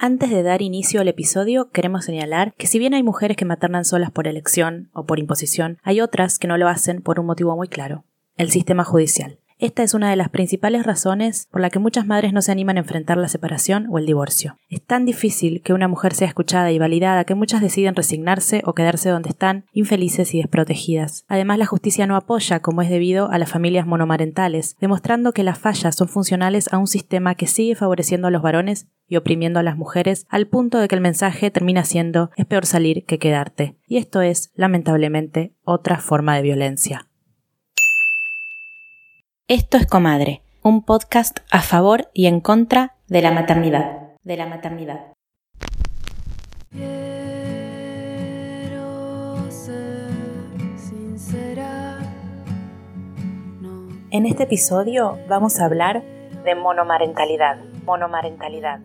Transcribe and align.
Antes 0.00 0.30
de 0.30 0.44
dar 0.44 0.62
inicio 0.62 1.00
al 1.00 1.08
episodio, 1.08 1.72
queremos 1.72 2.04
señalar 2.04 2.54
que 2.56 2.68
si 2.68 2.78
bien 2.78 2.94
hay 2.94 3.02
mujeres 3.02 3.36
que 3.36 3.44
maternan 3.44 3.84
solas 3.84 4.12
por 4.12 4.28
elección 4.28 4.90
o 4.92 5.06
por 5.06 5.18
imposición, 5.18 5.78
hay 5.82 6.00
otras 6.00 6.38
que 6.38 6.46
no 6.46 6.56
lo 6.56 6.68
hacen 6.68 7.02
por 7.02 7.18
un 7.18 7.26
motivo 7.26 7.56
muy 7.56 7.66
claro, 7.66 8.04
el 8.36 8.52
sistema 8.52 8.84
judicial. 8.84 9.40
Esta 9.60 9.82
es 9.82 9.92
una 9.92 10.08
de 10.08 10.14
las 10.14 10.28
principales 10.28 10.86
razones 10.86 11.48
por 11.50 11.60
la 11.60 11.68
que 11.68 11.80
muchas 11.80 12.06
madres 12.06 12.32
no 12.32 12.42
se 12.42 12.52
animan 12.52 12.76
a 12.76 12.80
enfrentar 12.80 13.16
la 13.16 13.26
separación 13.26 13.88
o 13.90 13.98
el 13.98 14.06
divorcio. 14.06 14.56
Es 14.68 14.80
tan 14.84 15.04
difícil 15.04 15.62
que 15.62 15.72
una 15.72 15.88
mujer 15.88 16.14
sea 16.14 16.28
escuchada 16.28 16.70
y 16.70 16.78
validada 16.78 17.24
que 17.24 17.34
muchas 17.34 17.60
deciden 17.60 17.96
resignarse 17.96 18.62
o 18.64 18.74
quedarse 18.74 19.08
donde 19.08 19.30
están, 19.30 19.64
infelices 19.72 20.32
y 20.32 20.38
desprotegidas. 20.38 21.24
Además, 21.26 21.58
la 21.58 21.66
justicia 21.66 22.06
no 22.06 22.14
apoya, 22.14 22.60
como 22.60 22.82
es 22.82 22.88
debido, 22.88 23.32
a 23.32 23.38
las 23.38 23.50
familias 23.50 23.84
monomarentales, 23.84 24.76
demostrando 24.80 25.32
que 25.32 25.42
las 25.42 25.58
fallas 25.58 25.96
son 25.96 26.06
funcionales 26.06 26.72
a 26.72 26.78
un 26.78 26.86
sistema 26.86 27.34
que 27.34 27.48
sigue 27.48 27.74
favoreciendo 27.74 28.28
a 28.28 28.30
los 28.30 28.42
varones 28.42 28.86
y 29.08 29.16
oprimiendo 29.16 29.58
a 29.58 29.64
las 29.64 29.76
mujeres 29.76 30.24
al 30.28 30.46
punto 30.46 30.78
de 30.78 30.86
que 30.86 30.94
el 30.94 31.00
mensaje 31.00 31.50
termina 31.50 31.84
siendo 31.84 32.30
es 32.36 32.46
peor 32.46 32.64
salir 32.64 33.04
que 33.06 33.18
quedarte. 33.18 33.76
Y 33.88 33.96
esto 33.96 34.22
es, 34.22 34.52
lamentablemente, 34.54 35.52
otra 35.64 35.98
forma 35.98 36.36
de 36.36 36.42
violencia. 36.42 37.07
Esto 39.50 39.78
es 39.78 39.86
Comadre, 39.86 40.42
un 40.62 40.84
podcast 40.84 41.38
a 41.50 41.62
favor 41.62 42.10
y 42.12 42.26
en 42.26 42.42
contra 42.42 42.96
de 43.06 43.22
la 43.22 43.30
maternidad. 43.30 44.12
De 44.22 44.36
la 44.36 44.44
maternidad. 44.44 45.14
En 54.10 54.26
este 54.26 54.42
episodio 54.42 55.18
vamos 55.30 55.58
a 55.60 55.64
hablar 55.64 56.02
de 56.44 56.54
monomarentalidad. 56.54 57.56
Monomarentalidad. 57.86 58.80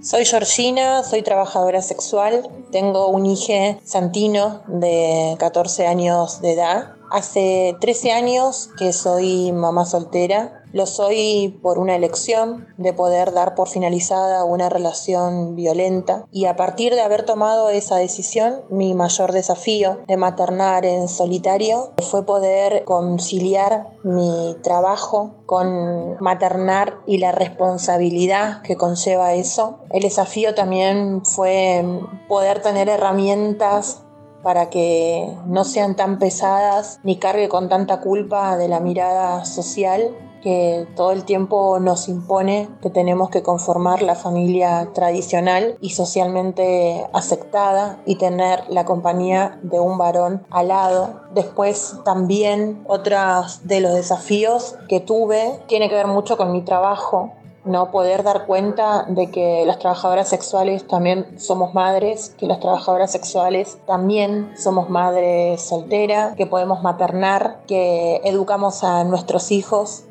Soy 0.00 0.24
Georgina, 0.24 1.02
soy 1.02 1.20
trabajadora 1.20 1.82
sexual, 1.82 2.48
tengo 2.72 3.08
un 3.08 3.26
hijo 3.26 3.78
santino 3.84 4.62
de 4.68 5.36
14 5.38 5.86
años 5.86 6.40
de 6.40 6.54
edad 6.54 6.97
Hace 7.10 7.76
13 7.80 8.12
años 8.12 8.70
que 8.78 8.92
soy 8.92 9.52
mamá 9.52 9.86
soltera. 9.86 10.62
Lo 10.72 10.84
soy 10.84 11.58
por 11.62 11.78
una 11.78 11.96
elección 11.96 12.68
de 12.76 12.92
poder 12.92 13.32
dar 13.32 13.54
por 13.54 13.68
finalizada 13.68 14.44
una 14.44 14.68
relación 14.68 15.56
violenta 15.56 16.26
y 16.30 16.44
a 16.44 16.56
partir 16.56 16.94
de 16.94 17.00
haber 17.00 17.24
tomado 17.24 17.70
esa 17.70 17.96
decisión, 17.96 18.60
mi 18.68 18.92
mayor 18.92 19.32
desafío 19.32 20.00
de 20.06 20.18
maternar 20.18 20.84
en 20.84 21.08
solitario 21.08 21.94
fue 22.10 22.26
poder 22.26 22.84
conciliar 22.84 23.96
mi 24.04 24.56
trabajo 24.62 25.36
con 25.46 26.18
maternar 26.20 26.98
y 27.06 27.16
la 27.16 27.32
responsabilidad 27.32 28.60
que 28.60 28.76
conlleva 28.76 29.32
eso. 29.32 29.78
El 29.90 30.02
desafío 30.02 30.54
también 30.54 31.24
fue 31.24 31.82
poder 32.28 32.60
tener 32.60 32.90
herramientas 32.90 34.02
para 34.42 34.70
que 34.70 35.36
no 35.46 35.64
sean 35.64 35.96
tan 35.96 36.18
pesadas 36.18 37.00
ni 37.02 37.16
cargue 37.16 37.48
con 37.48 37.68
tanta 37.68 38.00
culpa 38.00 38.56
de 38.56 38.68
la 38.68 38.80
mirada 38.80 39.44
social 39.44 40.14
que 40.42 40.86
todo 40.94 41.12
el 41.12 41.24
tiempo 41.24 41.78
nos 41.80 42.08
impone 42.08 42.68
que 42.80 42.90
tenemos 42.90 43.30
que 43.30 43.42
conformar 43.42 44.02
la 44.02 44.14
familia 44.14 44.90
tradicional 44.94 45.76
y 45.80 45.90
socialmente 45.90 47.06
aceptada 47.12 48.00
y 48.06 48.16
tener 48.16 48.62
la 48.68 48.84
compañía 48.84 49.58
de 49.62 49.80
un 49.80 49.98
varón 49.98 50.46
al 50.50 50.68
lado. 50.68 51.22
Después 51.34 51.96
también 52.04 52.84
otros 52.86 53.66
de 53.66 53.80
los 53.80 53.94
desafíos 53.94 54.76
que 54.88 55.00
tuve 55.00 55.60
tiene 55.66 55.88
que 55.88 55.96
ver 55.96 56.06
mucho 56.06 56.36
con 56.36 56.52
mi 56.52 56.62
trabajo 56.62 57.32
no 57.68 57.90
poder 57.90 58.22
dar 58.22 58.46
cuenta 58.46 59.04
de 59.08 59.30
que 59.30 59.64
las 59.66 59.78
trabajadoras 59.78 60.28
sexuales 60.28 60.86
también 60.86 61.38
somos 61.38 61.74
madres, 61.74 62.34
que 62.38 62.46
las 62.46 62.60
trabajadoras 62.60 63.12
sexuales 63.12 63.78
también 63.86 64.52
somos 64.56 64.90
madres 64.90 65.62
solteras, 65.62 66.34
que 66.34 66.46
podemos 66.46 66.82
maternar, 66.82 67.60
que 67.66 68.20
educamos 68.24 68.82
a 68.82 69.04
nuestros 69.04 69.52
hijos. 69.52 70.04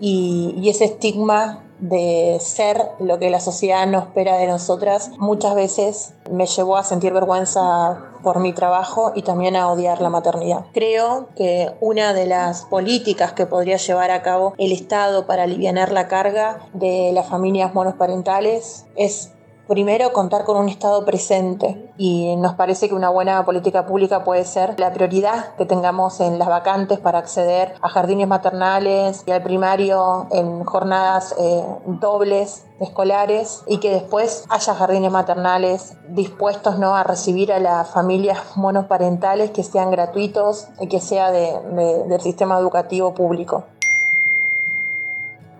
Y, 0.00 0.54
y 0.60 0.68
ese 0.68 0.86
estigma 0.86 1.62
de 1.82 2.38
ser 2.40 2.92
lo 3.00 3.18
que 3.18 3.28
la 3.28 3.40
sociedad 3.40 3.86
no 3.86 3.98
espera 3.98 4.36
de 4.38 4.46
nosotras, 4.46 5.10
muchas 5.18 5.54
veces 5.56 6.14
me 6.30 6.46
llevó 6.46 6.76
a 6.76 6.84
sentir 6.84 7.12
vergüenza 7.12 8.12
por 8.22 8.38
mi 8.38 8.52
trabajo 8.52 9.12
y 9.16 9.22
también 9.22 9.56
a 9.56 9.68
odiar 9.70 10.00
la 10.00 10.08
maternidad. 10.08 10.66
Creo 10.72 11.28
que 11.34 11.72
una 11.80 12.14
de 12.14 12.26
las 12.26 12.62
políticas 12.62 13.32
que 13.32 13.46
podría 13.46 13.78
llevar 13.78 14.12
a 14.12 14.22
cabo 14.22 14.54
el 14.58 14.70
Estado 14.70 15.26
para 15.26 15.42
aliviar 15.42 15.92
la 15.92 16.06
carga 16.06 16.68
de 16.72 17.10
las 17.12 17.28
familias 17.28 17.74
monoparentales 17.74 18.86
es 18.96 19.32
Primero, 19.72 20.12
contar 20.12 20.44
con 20.44 20.58
un 20.58 20.68
Estado 20.68 21.02
presente 21.06 21.90
y 21.96 22.36
nos 22.36 22.52
parece 22.52 22.90
que 22.90 22.94
una 22.94 23.08
buena 23.08 23.42
política 23.46 23.86
pública 23.86 24.22
puede 24.22 24.44
ser 24.44 24.78
la 24.78 24.92
prioridad 24.92 25.56
que 25.56 25.64
tengamos 25.64 26.20
en 26.20 26.38
las 26.38 26.48
vacantes 26.48 26.98
para 26.98 27.20
acceder 27.20 27.72
a 27.80 27.88
jardines 27.88 28.28
maternales 28.28 29.24
y 29.26 29.30
al 29.30 29.42
primario 29.42 30.26
en 30.30 30.62
jornadas 30.64 31.34
eh, 31.40 31.64
dobles 31.86 32.66
escolares 32.80 33.62
y 33.66 33.78
que 33.78 33.92
después 33.92 34.44
haya 34.50 34.74
jardines 34.74 35.10
maternales 35.10 35.96
dispuestos 36.06 36.78
¿no? 36.78 36.94
a 36.94 37.02
recibir 37.02 37.50
a 37.50 37.58
las 37.58 37.88
familias 37.88 38.40
monoparentales 38.56 39.52
que 39.52 39.62
sean 39.62 39.90
gratuitos 39.90 40.68
y 40.82 40.88
que 40.88 41.00
sea 41.00 41.30
del 41.30 42.20
sistema 42.20 42.58
educativo 42.58 43.14
público. 43.14 43.64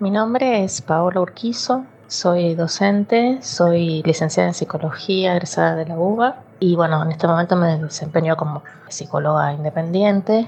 Mi 0.01 0.11
nombre 0.11 0.65
es 0.65 0.83
Paola 0.83 1.23
Urquizo, 1.23 1.87
soy 2.13 2.55
docente, 2.55 3.39
soy 3.41 4.03
licenciada 4.03 4.47
en 4.47 4.55
psicología, 4.55 5.33
egresada 5.33 5.75
de 5.77 5.87
la 5.87 5.99
UBA 5.99 6.37
y 6.61 6.77
bueno, 6.77 7.03
en 7.03 7.11
este 7.11 7.27
momento 7.27 7.57
me 7.57 7.79
desempeño 7.79 8.37
como 8.37 8.63
psicóloga 8.89 9.55
independiente, 9.55 10.47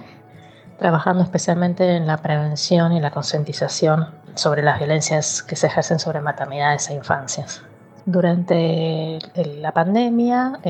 trabajando 0.78 1.22
especialmente 1.22 1.96
en 1.96 2.06
la 2.06 2.18
prevención 2.18 2.92
y 2.92 3.00
la 3.00 3.10
concientización 3.10 4.08
sobre 4.34 4.62
las 4.62 4.78
violencias 4.78 5.42
que 5.42 5.56
se 5.56 5.68
ejercen 5.68 5.98
sobre 5.98 6.20
maternidades 6.20 6.90
e 6.90 6.94
infancias. 6.94 7.62
Durante 8.04 9.18
la 9.34 9.72
pandemia, 9.72 10.60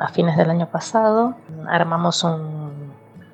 a 0.00 0.08
fines 0.08 0.36
del 0.36 0.50
año 0.50 0.68
pasado, 0.68 1.34
armamos 1.66 2.22
un 2.24 2.75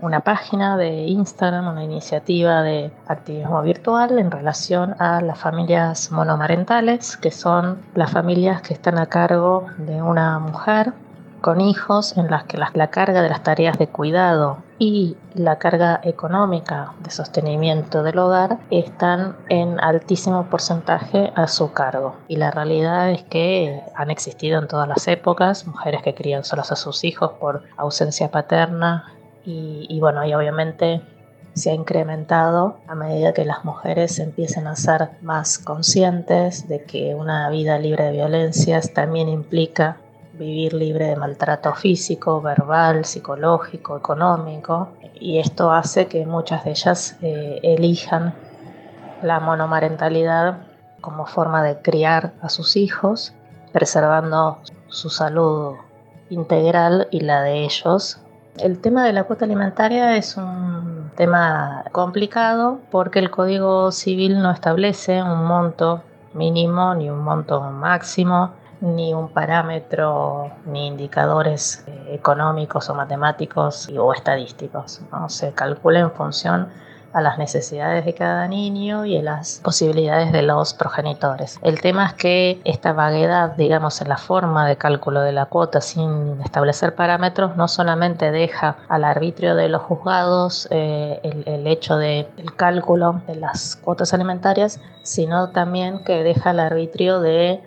una 0.02 0.20
página 0.20 0.76
de 0.76 1.06
Instagram, 1.06 1.68
una 1.68 1.84
iniciativa 1.84 2.62
de 2.62 2.92
activismo 3.06 3.62
virtual 3.62 4.18
en 4.18 4.30
relación 4.30 4.94
a 5.00 5.20
las 5.20 5.38
familias 5.38 6.10
monomarentales, 6.10 7.16
que 7.16 7.30
son 7.30 7.80
las 7.94 8.10
familias 8.10 8.62
que 8.62 8.74
están 8.74 8.98
a 8.98 9.06
cargo 9.06 9.66
de 9.78 10.02
una 10.02 10.38
mujer 10.41 10.92
con 11.41 11.60
hijos 11.60 12.16
en 12.16 12.30
las 12.30 12.44
que 12.44 12.56
la, 12.56 12.88
carga 12.88 13.20
de 13.20 13.28
las 13.28 13.42
tareas 13.42 13.76
de 13.76 13.88
cuidado 13.88 14.58
y 14.78 15.16
la 15.34 15.58
carga 15.58 16.00
económica 16.02 16.92
de 17.00 17.10
sostenimiento 17.10 18.02
del 18.02 18.18
hogar 18.18 18.58
están 18.70 19.36
en 19.48 19.78
altísimo 19.80 20.46
porcentaje 20.46 21.32
a 21.34 21.48
su 21.48 21.72
cargo. 21.72 22.16
Y 22.28 22.36
la 22.36 22.50
realidad 22.50 23.10
es 23.10 23.24
que 23.24 23.82
han 23.94 24.10
existido 24.10 24.60
en 24.60 24.68
todas 24.68 24.88
las 24.88 25.06
épocas 25.08 25.66
mujeres 25.66 26.02
que 26.02 26.14
crían 26.14 26.44
solas 26.44 26.72
a 26.72 26.76
sus 26.76 27.04
hijos 27.04 27.32
por 27.41 27.64
ausencia 27.76 28.30
paterna 28.30 29.12
y, 29.44 29.98
bueno, 30.00 30.25
y 30.25 30.34
obviamente 30.34 31.03
se 31.54 31.70
ha 31.70 31.75
incrementado 31.75 32.78
a 32.86 32.94
medida 32.94 33.34
que 33.34 33.44
las 33.44 33.64
mujeres 33.64 34.19
empiecen 34.19 34.66
a 34.66 34.76
ser 34.76 35.10
más 35.20 35.58
conscientes 35.58 36.69
de 36.69 36.84
que 36.84 37.14
una 37.14 37.50
vida 37.50 37.78
libre 37.78 38.04
de 38.04 38.12
violencias 38.12 38.94
también 38.94 39.28
implica 39.28 39.98
vivir 40.32 40.72
libre 40.72 41.06
de 41.06 41.16
maltrato 41.16 41.75
físico, 41.75 42.41
verbal, 42.41 43.04
psicológico, 43.04 43.97
económico, 43.97 44.88
y 45.20 45.38
esto 45.38 45.70
hace 45.70 46.06
que 46.06 46.24
muchas 46.24 46.64
de 46.64 46.70
ellas 46.70 47.16
eh, 47.20 47.60
elijan 47.62 48.34
la 49.22 49.41
monomarentalidad 49.41 50.59
como 51.00 51.26
forma 51.26 51.62
de 51.62 51.82
criar 51.82 52.32
a 52.41 52.48
sus 52.48 52.76
hijos, 52.76 53.34
preservando 53.72 54.59
su 54.89 55.10
salud 55.10 55.74
integral 56.30 57.09
y 57.10 57.21
la 57.21 57.42
de 57.42 57.65
ellos 57.65 58.22
el 58.59 58.81
tema 58.81 59.04
de 59.04 59.13
la 59.13 59.25
cuota 59.25 59.45
alimentaria 59.45 60.16
es 60.16 60.37
un 60.37 61.10
tema 61.16 61.84
complicado 61.93 62.81
porque 62.91 63.19
el 63.19 63.31
Código 63.31 63.93
Civil 63.93 64.43
no 64.43 64.51
establece 64.51 65.22
un 65.22 65.45
monto 65.45 66.03
mínimo 66.34 66.95
ni 66.95 67.10
un 67.10 67.21
monto 67.21 67.60
máximo 67.60 68.53
ni 68.81 69.15
un 69.15 69.28
parámetro 69.28 70.51
ni 70.66 70.89
indicadores 70.89 71.84
eh, 71.87 72.15
económicos 72.15 72.91
o 72.91 72.95
matemáticos 72.95 73.89
o 73.97 74.13
estadísticos. 74.13 75.01
Se 75.28 75.53
calcula 75.53 76.01
en 76.01 76.10
función 76.10 76.69
a 77.12 77.20
las 77.20 77.38
necesidades 77.38 78.04
de 78.04 78.14
cada 78.14 78.48
niño 78.48 79.04
y 79.04 79.16
a 79.16 79.22
las 79.22 79.60
posibilidades 79.62 80.32
de 80.32 80.42
los 80.42 80.74
progenitores. 80.74 81.59
El 81.62 81.80
tema 81.80 82.06
es 82.06 82.14
que 82.14 82.60
esta 82.64 82.92
vaguedad, 82.92 83.54
digamos, 83.56 84.00
en 84.00 84.09
la 84.09 84.16
forma 84.16 84.66
de 84.66 84.76
cálculo 84.76 85.20
de 85.20 85.32
la 85.32 85.47
cuota 85.47 85.80
sin 85.80 86.41
establecer 86.42 86.94
parámetros, 86.94 87.56
no 87.56 87.68
solamente 87.68 88.30
deja 88.30 88.76
al 88.88 89.04
arbitrio 89.04 89.54
de 89.54 89.68
los 89.68 89.82
juzgados 89.82 90.68
eh, 90.70 91.20
el, 91.22 91.66
hecho 91.66 91.97
del 91.97 92.26
cálculo 92.56 93.22
de 93.26 93.36
las 93.36 93.76
cuotas 93.76 94.12
alimentarias, 94.15 94.80
sino 95.03 95.50
también 95.50 96.03
que 96.04 96.22
deja 96.22 96.50
al 96.50 96.60
arbitrio 96.60 97.20
de 97.20 97.60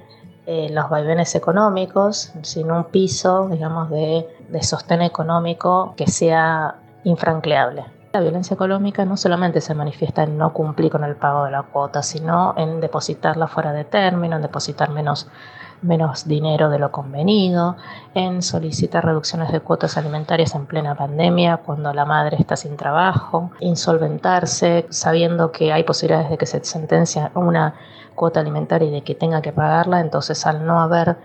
eh, 0.47 0.69
los 0.71 0.89
vaivenes 0.89 1.33
económicos, 1.35 2.31
sin 2.41 2.71
un 2.71 2.85
piso, 2.85 3.47
digamos, 3.49 3.89
de, 3.89 4.27
de 4.49 4.63
sostén 4.63 5.01
económico 5.01 5.93
que 5.97 6.07
sea 6.07 6.75
infranqueable. 7.03 7.85
La 8.15 8.21
violencia 8.21 8.53
económica 8.53 9.03
no 9.03 9.17
solamente 9.17 9.59
se 9.59 9.75
manifiesta 9.75 10.23
en 10.23 10.37
no 10.37 10.53
cumplir 10.53 10.89
con 10.89 11.03
el 11.03 11.17
pago 11.17 11.43
de 11.43 11.51
la 11.51 11.63
cuota, 11.63 12.01
sino 12.01 12.53
en 12.55 12.79
depositarla 12.79 13.49
fuera 13.49 13.73
de 13.73 13.83
término, 13.83 14.37
en 14.37 14.41
depositar 14.41 14.89
menos, 14.89 15.27
menos 15.81 16.25
dinero 16.25 16.69
de 16.69 16.79
lo 16.79 16.93
convenido, 16.93 17.75
en 18.13 18.41
solicitar 18.41 19.03
reducciones 19.03 19.51
de 19.51 19.59
cuotas 19.59 19.97
alimentarias 19.97 20.55
en 20.55 20.65
plena 20.65 20.95
pandemia 20.95 21.57
cuando 21.57 21.91
la 21.91 22.05
madre 22.05 22.37
está 22.39 22.55
sin 22.55 22.77
trabajo, 22.77 23.51
insolventarse 23.59 24.85
sabiendo 24.89 25.51
que 25.51 25.73
hay 25.73 25.83
posibilidades 25.83 26.29
de 26.29 26.37
que 26.37 26.45
se 26.45 26.63
sentencia 26.63 27.31
una 27.35 27.73
cuota 28.15 28.39
alimentaria 28.39 28.87
y 28.87 28.91
de 28.91 29.01
que 29.01 29.15
tenga 29.15 29.41
que 29.41 29.51
pagarla, 29.51 29.99
entonces 29.99 30.45
al 30.45 30.65
no 30.65 30.79
haber 30.79 31.17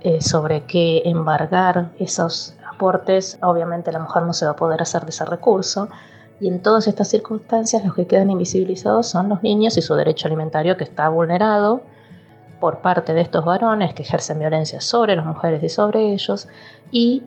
eh, 0.00 0.22
sobre 0.22 0.64
qué 0.64 1.02
embargar 1.04 1.90
esos 1.98 2.56
aportes, 2.72 3.38
obviamente 3.42 3.92
la 3.92 3.98
mujer 3.98 4.22
no 4.22 4.32
se 4.32 4.46
va 4.46 4.52
a 4.52 4.56
poder 4.56 4.80
hacer 4.80 5.02
de 5.02 5.10
ese 5.10 5.26
recurso 5.26 5.90
y 6.40 6.48
en 6.48 6.60
todas 6.60 6.86
estas 6.86 7.08
circunstancias 7.08 7.84
los 7.84 7.94
que 7.94 8.06
quedan 8.06 8.30
invisibilizados 8.30 9.08
son 9.08 9.28
los 9.28 9.42
niños 9.42 9.76
y 9.76 9.82
su 9.82 9.94
derecho 9.94 10.28
alimentario 10.28 10.76
que 10.76 10.84
está 10.84 11.08
vulnerado 11.08 11.82
por 12.60 12.80
parte 12.80 13.14
de 13.14 13.20
estos 13.20 13.44
varones 13.44 13.94
que 13.94 14.02
ejercen 14.02 14.38
violencia 14.38 14.80
sobre 14.80 15.16
las 15.16 15.26
mujeres 15.26 15.62
y 15.62 15.68
sobre 15.68 16.12
ellos 16.12 16.48
y 16.90 17.22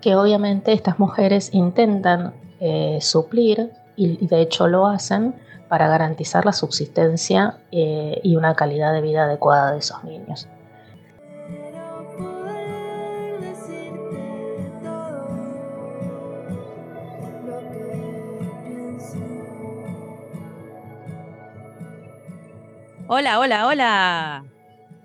que 0.00 0.16
obviamente 0.16 0.72
estas 0.72 0.98
mujeres 0.98 1.52
intentan 1.52 2.32
eh, 2.60 2.98
suplir 3.00 3.72
y, 3.96 4.26
de 4.26 4.40
hecho 4.40 4.66
lo 4.66 4.86
hacen 4.86 5.34
para 5.68 5.88
garantizar 5.88 6.46
la 6.46 6.52
subsistencia 6.52 7.58
eh, 7.70 8.20
y 8.22 8.36
una 8.36 8.54
calidad 8.54 8.92
de 8.92 9.02
vida 9.02 9.24
adecuada 9.24 9.72
de 9.72 9.78
esos 9.78 10.02
niños. 10.04 10.48
Hola, 23.12 23.40
hola, 23.40 23.66
hola. 23.66 24.44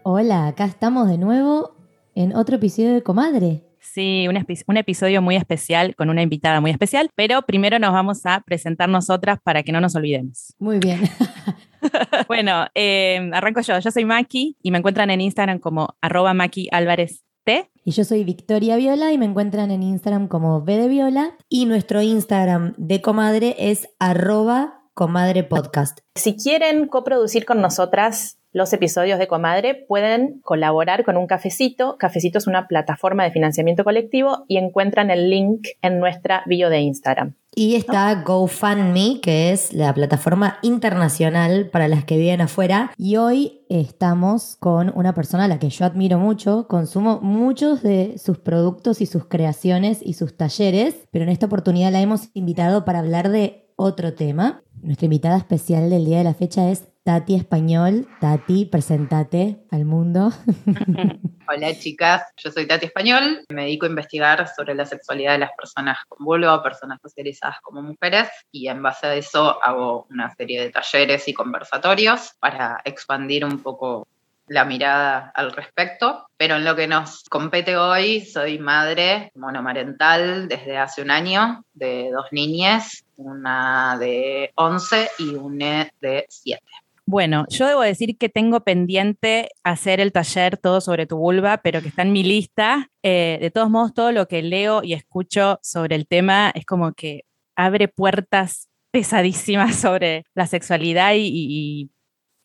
Hola, 0.03 0.45
acá 0.45 0.65
estamos 0.65 1.09
de 1.09 1.17
nuevo 1.17 1.75
en 2.13 2.35
otro 2.35 2.57
episodio 2.57 2.93
de 2.93 3.01
Comadre. 3.01 3.63
Sí, 3.79 4.27
un, 4.27 4.77
episodio 4.77 5.23
muy 5.23 5.35
especial 5.35 5.95
con 5.95 6.11
una 6.11 6.21
invitada 6.21 6.61
muy 6.61 6.69
especial, 6.69 7.09
pero 7.15 7.41
primero 7.47 7.79
nos 7.79 7.93
vamos 7.93 8.23
a 8.27 8.41
presentar 8.41 8.89
nosotras 8.89 9.39
para 9.43 9.63
que 9.63 9.71
no 9.71 9.81
nos 9.81 9.95
olvidemos. 9.95 10.53
Muy 10.59 10.77
bien. 10.77 10.99
bueno, 12.27 12.67
eh, 12.75 13.27
arranco 13.33 13.61
yo. 13.61 13.79
Yo 13.79 13.89
soy 13.89 14.05
Maki 14.05 14.55
y 14.61 14.69
me 14.69 14.77
encuentran 14.77 15.09
en 15.09 15.21
Instagram 15.21 15.57
como 15.57 15.95
arroba 15.99 16.35
Maki 16.35 16.69
Álvarez 16.71 17.23
T. 17.43 17.71
Y 17.83 17.89
yo 17.89 18.03
soy 18.03 18.23
Victoria 18.23 18.75
Viola 18.75 19.13
y 19.13 19.17
me 19.17 19.25
encuentran 19.25 19.71
en 19.71 19.81
Instagram 19.81 20.27
como 20.27 20.61
B 20.61 20.77
de 20.77 20.89
Viola. 20.89 21.35
Y 21.49 21.65
nuestro 21.65 22.03
Instagram 22.03 22.75
de 22.77 23.01
Comadre 23.01 23.55
es 23.57 23.89
arroba 23.97 24.84
Comadre 24.95 25.43
Podcast. 25.43 25.99
Si 26.15 26.37
quieren 26.37 26.87
coproducir 26.87 27.45
con 27.45 27.59
nosotras 27.59 28.39
los 28.55 28.71
episodios 28.71 29.19
de 29.19 29.27
Comadre, 29.27 29.75
pueden 29.75 30.39
colaborar 30.41 31.03
con 31.03 31.17
un 31.17 31.27
cafecito. 31.27 31.97
Cafecito 31.97 32.37
es 32.37 32.47
una 32.47 32.69
plataforma 32.69 33.25
de 33.25 33.31
financiamiento 33.31 33.83
colectivo 33.83 34.45
y 34.47 34.55
encuentran 34.55 35.11
el 35.11 35.29
link 35.29 35.67
en 35.81 35.99
nuestra 35.99 36.41
bio 36.45 36.69
de 36.69 36.79
Instagram. 36.79 37.35
Y 37.53 37.75
está 37.75 38.23
GoFundMe, 38.23 39.19
que 39.21 39.51
es 39.51 39.73
la 39.73 39.93
plataforma 39.93 40.57
internacional 40.61 41.69
para 41.69 41.89
las 41.89 42.05
que 42.05 42.17
viven 42.17 42.39
afuera. 42.39 42.93
Y 42.97 43.17
hoy 43.17 43.65
estamos 43.67 44.55
con 44.55 44.89
una 44.95 45.13
persona 45.13 45.43
a 45.43 45.47
la 45.49 45.59
que 45.59 45.69
yo 45.69 45.83
admiro 45.83 46.17
mucho, 46.17 46.69
consumo 46.69 47.19
muchos 47.21 47.83
de 47.83 48.17
sus 48.17 48.37
productos 48.37 49.01
y 49.01 49.05
sus 49.05 49.25
creaciones 49.25 49.99
y 50.01 50.13
sus 50.13 50.37
talleres, 50.37 50.95
pero 51.11 51.25
en 51.25 51.29
esta 51.29 51.47
oportunidad 51.47 51.91
la 51.91 51.99
hemos 51.99 52.29
invitado 52.33 52.85
para 52.85 52.99
hablar 52.99 53.27
de 53.27 53.67
otro 53.75 54.13
tema. 54.13 54.63
Nuestra 54.81 55.07
invitada 55.07 55.35
especial 55.35 55.89
del 55.89 56.05
día 56.05 56.19
de 56.19 56.23
la 56.23 56.33
fecha 56.33 56.69
es 56.69 56.85
Tati 57.05 57.35
Español. 57.35 58.07
Tati, 58.19 58.65
presentate 58.65 59.59
al 59.69 59.85
mundo. 59.85 60.31
Hola 61.47 61.77
chicas, 61.77 62.23
yo 62.35 62.49
soy 62.49 62.65
Tati 62.65 62.87
Español, 62.87 63.45
me 63.49 63.65
dedico 63.65 63.85
a 63.85 63.89
investigar 63.89 64.47
sobre 64.47 64.73
la 64.73 64.87
sexualidad 64.87 65.33
de 65.33 65.37
las 65.37 65.51
personas 65.55 65.99
con 66.09 66.25
vulva, 66.25 66.63
personas 66.63 66.99
socializadas 66.99 67.61
como 67.61 67.83
mujeres, 67.83 68.29
y 68.51 68.69
en 68.69 68.81
base 68.81 69.05
a 69.05 69.13
eso 69.13 69.63
hago 69.63 70.07
una 70.09 70.33
serie 70.33 70.59
de 70.59 70.71
talleres 70.71 71.27
y 71.27 71.35
conversatorios 71.35 72.31
para 72.39 72.81
expandir 72.83 73.45
un 73.45 73.59
poco 73.59 74.07
la 74.47 74.65
mirada 74.65 75.31
al 75.35 75.51
respecto, 75.51 76.27
pero 76.37 76.55
en 76.55 76.65
lo 76.65 76.75
que 76.75 76.87
nos 76.87 77.23
compete 77.29 77.77
hoy, 77.77 78.25
soy 78.25 78.57
madre 78.57 79.31
monomarental 79.35 80.47
desde 80.47 80.79
hace 80.79 81.03
un 81.03 81.11
año 81.11 81.63
de 81.75 82.09
dos 82.11 82.25
niñas, 82.31 83.05
una 83.15 83.95
de 83.99 84.51
11 84.55 85.09
y 85.19 85.35
una 85.35 85.87
de 86.01 86.25
7. 86.27 86.63
Bueno, 87.07 87.45
yo 87.49 87.67
debo 87.67 87.81
decir 87.81 88.17
que 88.17 88.29
tengo 88.29 88.63
pendiente 88.63 89.49
hacer 89.63 89.99
el 89.99 90.11
taller 90.11 90.57
todo 90.57 90.81
sobre 90.81 91.05
tu 91.05 91.17
vulva, 91.17 91.57
pero 91.57 91.81
que 91.81 91.89
está 91.89 92.01
en 92.01 92.11
mi 92.13 92.23
lista. 92.23 92.89
Eh, 93.03 93.37
de 93.39 93.51
todos 93.51 93.69
modos, 93.69 93.93
todo 93.93 94.11
lo 94.11 94.27
que 94.27 94.41
leo 94.41 94.83
y 94.83 94.93
escucho 94.93 95.59
sobre 95.61 95.95
el 95.95 96.07
tema 96.07 96.51
es 96.55 96.65
como 96.65 96.93
que 96.93 97.25
abre 97.55 97.87
puertas 97.87 98.69
pesadísimas 98.91 99.75
sobre 99.79 100.25
la 100.33 100.47
sexualidad 100.47 101.13
y 101.15 101.89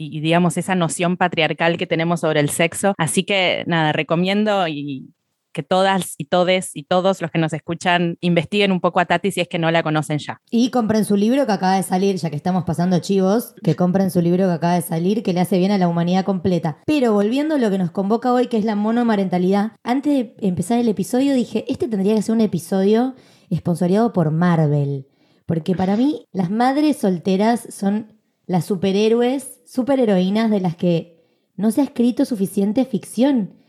y, 0.01 0.21
digamos, 0.21 0.57
esa 0.57 0.75
noción 0.75 1.19
patriarcal 1.19 1.77
que 1.77 1.87
tenemos 1.87 2.21
sobre 2.21 2.41
el 2.41 2.49
sexo. 2.49 2.95
Así 2.97 3.23
que 3.23 3.65
nada, 3.67 3.93
recomiendo 3.93 4.67
y 4.67 5.11
que 5.53 5.63
todas 5.63 6.15
y 6.19 6.27
todes 6.27 6.71
y 6.75 6.85
todos 6.85 7.21
los 7.21 7.31
que 7.31 7.39
nos 7.39 7.53
escuchan 7.53 8.17
investiguen 8.21 8.73
un 8.73 8.81
poco 8.81 9.01
a 9.01 9.07
Tati 9.07 9.31
si 9.31 9.41
es 9.41 9.49
que 9.49 9.59
no 9.59 9.71
la 9.71 9.83
conocen 9.83 10.19
ya. 10.19 10.41
Y 10.51 10.71
compren 10.71 11.05
su 11.05 11.17
libro 11.17 11.47
que 11.47 11.53
acaba 11.53 11.77
de 11.77 11.83
salir, 11.83 12.17
ya 12.17 12.31
que 12.31 12.37
estamos 12.37 12.65
pasando 12.65 12.99
chivos, 12.99 13.55
que 13.63 13.77
compren 13.77 14.11
su 14.11 14.21
libro 14.21 14.47
que 14.47 14.53
acaba 14.53 14.75
de 14.75 14.83
salir, 14.83 15.23
que 15.23 15.33
le 15.33 15.41
hace 15.41 15.59
bien 15.59 15.73
a 15.73 15.79
la 15.79 15.89
humanidad 15.89 16.25
completa. 16.25 16.79
Pero 16.87 17.13
volviendo 17.13 17.57
a 17.57 17.59
lo 17.59 17.71
que 17.71 17.79
nos 17.79 17.91
convoca 17.91 18.33
hoy, 18.33 18.47
que 18.47 18.59
es 18.59 18.65
la 18.65 18.77
monomarentalidad, 18.77 19.73
antes 19.83 20.13
de 20.13 20.35
empezar 20.39 20.79
el 20.79 20.89
episodio 20.89 21.35
dije, 21.35 21.65
este 21.69 21.89
tendría 21.89 22.15
que 22.15 22.23
ser 22.23 22.35
un 22.35 22.41
episodio 22.41 23.15
esponsoriado 23.51 24.13
por 24.13 24.31
Marvel. 24.31 25.07
Porque 25.47 25.75
para 25.75 25.97
mí 25.97 26.27
las 26.33 26.51
madres 26.51 26.99
solteras 26.99 27.67
son 27.71 28.21
las 28.47 28.65
superhéroes, 28.65 29.61
superheroínas 29.67 30.51
de 30.51 30.61
las 30.61 30.77
que 30.77 31.21
no 31.57 31.71
se 31.71 31.81
ha 31.81 31.85
escrito 31.85 32.25
suficiente 32.25 32.85
ficción. 32.85 33.60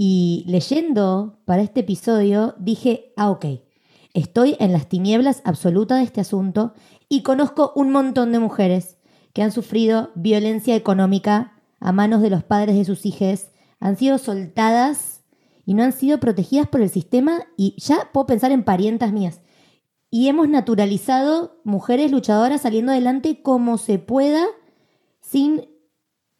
Y 0.00 0.44
leyendo 0.46 1.40
para 1.44 1.60
este 1.60 1.80
episodio 1.80 2.54
dije, 2.60 3.12
ah, 3.16 3.30
ok, 3.30 3.46
estoy 4.14 4.56
en 4.60 4.72
las 4.72 4.88
tinieblas 4.88 5.42
absolutas 5.44 5.98
de 5.98 6.04
este 6.04 6.20
asunto 6.20 6.72
y 7.08 7.24
conozco 7.24 7.72
un 7.74 7.90
montón 7.90 8.30
de 8.30 8.38
mujeres 8.38 8.98
que 9.32 9.42
han 9.42 9.50
sufrido 9.50 10.12
violencia 10.14 10.76
económica 10.76 11.60
a 11.80 11.90
manos 11.90 12.22
de 12.22 12.30
los 12.30 12.44
padres 12.44 12.76
de 12.76 12.84
sus 12.84 13.04
hijas, 13.06 13.50
han 13.80 13.96
sido 13.96 14.18
soltadas 14.18 15.24
y 15.66 15.74
no 15.74 15.82
han 15.82 15.92
sido 15.92 16.20
protegidas 16.20 16.68
por 16.68 16.80
el 16.80 16.90
sistema 16.90 17.48
y 17.56 17.74
ya 17.78 18.10
puedo 18.12 18.28
pensar 18.28 18.52
en 18.52 18.62
parientas 18.62 19.12
mías. 19.12 19.40
Y 20.12 20.28
hemos 20.28 20.48
naturalizado 20.48 21.60
mujeres 21.64 22.12
luchadoras 22.12 22.62
saliendo 22.62 22.92
adelante 22.92 23.42
como 23.42 23.78
se 23.78 23.98
pueda 23.98 24.46
sin 25.20 25.66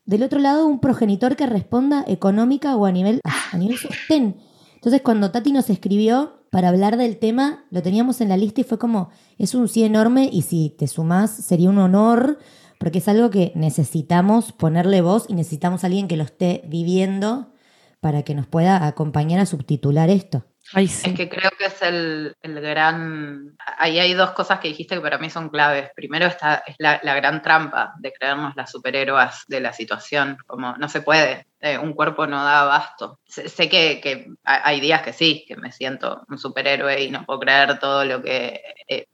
del 0.08 0.22
otro 0.22 0.40
lado 0.40 0.66
un 0.66 0.80
progenitor 0.80 1.36
que 1.36 1.46
responda 1.46 2.02
económica 2.08 2.74
o 2.76 2.86
a 2.86 2.92
nivel 2.92 3.20
a 3.24 3.56
nivel 3.58 3.76
sostén. 3.76 4.36
Entonces 4.74 5.02
cuando 5.02 5.30
Tati 5.30 5.52
nos 5.52 5.68
escribió 5.68 6.40
para 6.50 6.70
hablar 6.70 6.96
del 6.96 7.18
tema, 7.18 7.66
lo 7.70 7.82
teníamos 7.82 8.22
en 8.22 8.30
la 8.30 8.38
lista 8.38 8.62
y 8.62 8.64
fue 8.64 8.78
como 8.78 9.10
es 9.36 9.54
un 9.54 9.68
sí 9.68 9.84
enorme 9.84 10.30
y 10.32 10.42
si 10.42 10.74
te 10.78 10.86
sumás 10.86 11.30
sería 11.30 11.68
un 11.68 11.76
honor 11.76 12.38
porque 12.78 12.98
es 12.98 13.08
algo 13.08 13.28
que 13.28 13.52
necesitamos 13.54 14.52
ponerle 14.52 15.02
voz 15.02 15.26
y 15.28 15.34
necesitamos 15.34 15.84
a 15.84 15.88
alguien 15.88 16.08
que 16.08 16.16
lo 16.16 16.24
esté 16.24 16.62
viviendo 16.66 17.52
para 18.00 18.22
que 18.22 18.34
nos 18.34 18.46
pueda 18.46 18.86
acompañar 18.86 19.40
a 19.40 19.46
subtitular 19.46 20.08
esto. 20.08 20.46
Es 20.74 21.02
que 21.02 21.28
creo 21.28 21.50
que 21.58 21.66
es 21.66 21.80
el, 21.82 22.36
gran... 22.42 23.56
Ahí 23.78 23.98
hay 23.98 24.12
dos 24.12 24.32
cosas 24.32 24.60
que 24.60 24.68
dijiste 24.68 24.96
que 24.96 25.00
para 25.00 25.18
mí 25.18 25.30
son 25.30 25.48
claves. 25.48 25.90
Primero 25.94 26.26
está, 26.26 26.62
es 26.66 26.76
la, 26.78 26.98
gran 26.98 27.42
trampa 27.42 27.94
de 27.98 28.12
creernos 28.12 28.54
las 28.54 28.70
superhéroes 28.70 29.44
de 29.46 29.60
la 29.60 29.72
situación, 29.72 30.36
como 30.46 30.76
no 30.76 30.88
se 30.88 31.00
puede, 31.00 31.46
eh, 31.60 31.78
un 31.78 31.94
cuerpo 31.94 32.26
no 32.26 32.44
da 32.44 32.60
abasto. 32.60 33.18
Sé, 33.26 33.68
que, 33.68 34.26
hay 34.44 34.80
días 34.80 35.02
que 35.02 35.12
sí, 35.12 35.44
que 35.48 35.56
me 35.56 35.72
siento 35.72 36.24
un 36.28 36.38
superhéroe 36.38 37.02
y 37.02 37.10
no 37.10 37.24
puedo 37.24 37.40
creer 37.40 37.78
todo 37.78 38.04
lo 38.04 38.22
que... 38.22 38.60
Eh, 38.86 39.08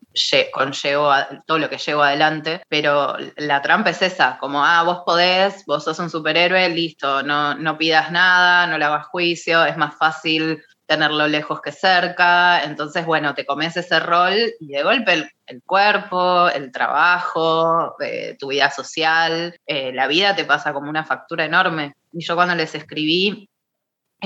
conllevo 0.52 1.12
todo 1.44 1.58
lo 1.58 1.68
que 1.68 1.78
llevo 1.78 2.02
adelante, 2.02 2.62
pero 2.68 3.16
la 3.36 3.60
trampa 3.62 3.90
es 3.90 4.00
esa, 4.00 4.38
como, 4.38 4.64
ah, 4.64 4.84
vos 4.84 5.02
podés, 5.04 5.64
vos 5.66 5.82
sos 5.82 5.98
un 5.98 6.08
superhéroe, 6.08 6.68
listo, 6.68 7.24
no, 7.24 7.56
no 7.56 7.76
pidas 7.76 8.12
nada, 8.12 8.68
no 8.68 8.78
le 8.78 8.84
hagas 8.84 9.06
juicio, 9.06 9.64
es 9.64 9.76
más 9.76 9.96
fácil 9.96 10.62
tenerlo 10.86 11.28
lejos 11.28 11.60
que 11.60 11.72
cerca, 11.72 12.64
entonces, 12.64 13.06
bueno, 13.06 13.34
te 13.34 13.46
comes 13.46 13.76
ese 13.76 14.00
rol 14.00 14.34
y 14.60 14.68
de 14.68 14.82
golpe 14.82 15.30
el, 15.46 15.62
cuerpo, 15.62 16.48
el 16.48 16.70
trabajo, 16.72 17.96
eh, 18.00 18.36
tu 18.38 18.48
vida 18.48 18.70
social, 18.70 19.58
eh, 19.66 19.92
la 19.92 20.06
vida 20.06 20.36
te 20.36 20.44
pasa 20.44 20.72
como 20.72 20.90
una 20.90 21.04
factura 21.04 21.44
enorme. 21.44 21.94
Y 22.12 22.24
yo 22.24 22.34
cuando 22.34 22.54
les 22.54 22.74
escribí, 22.74 23.48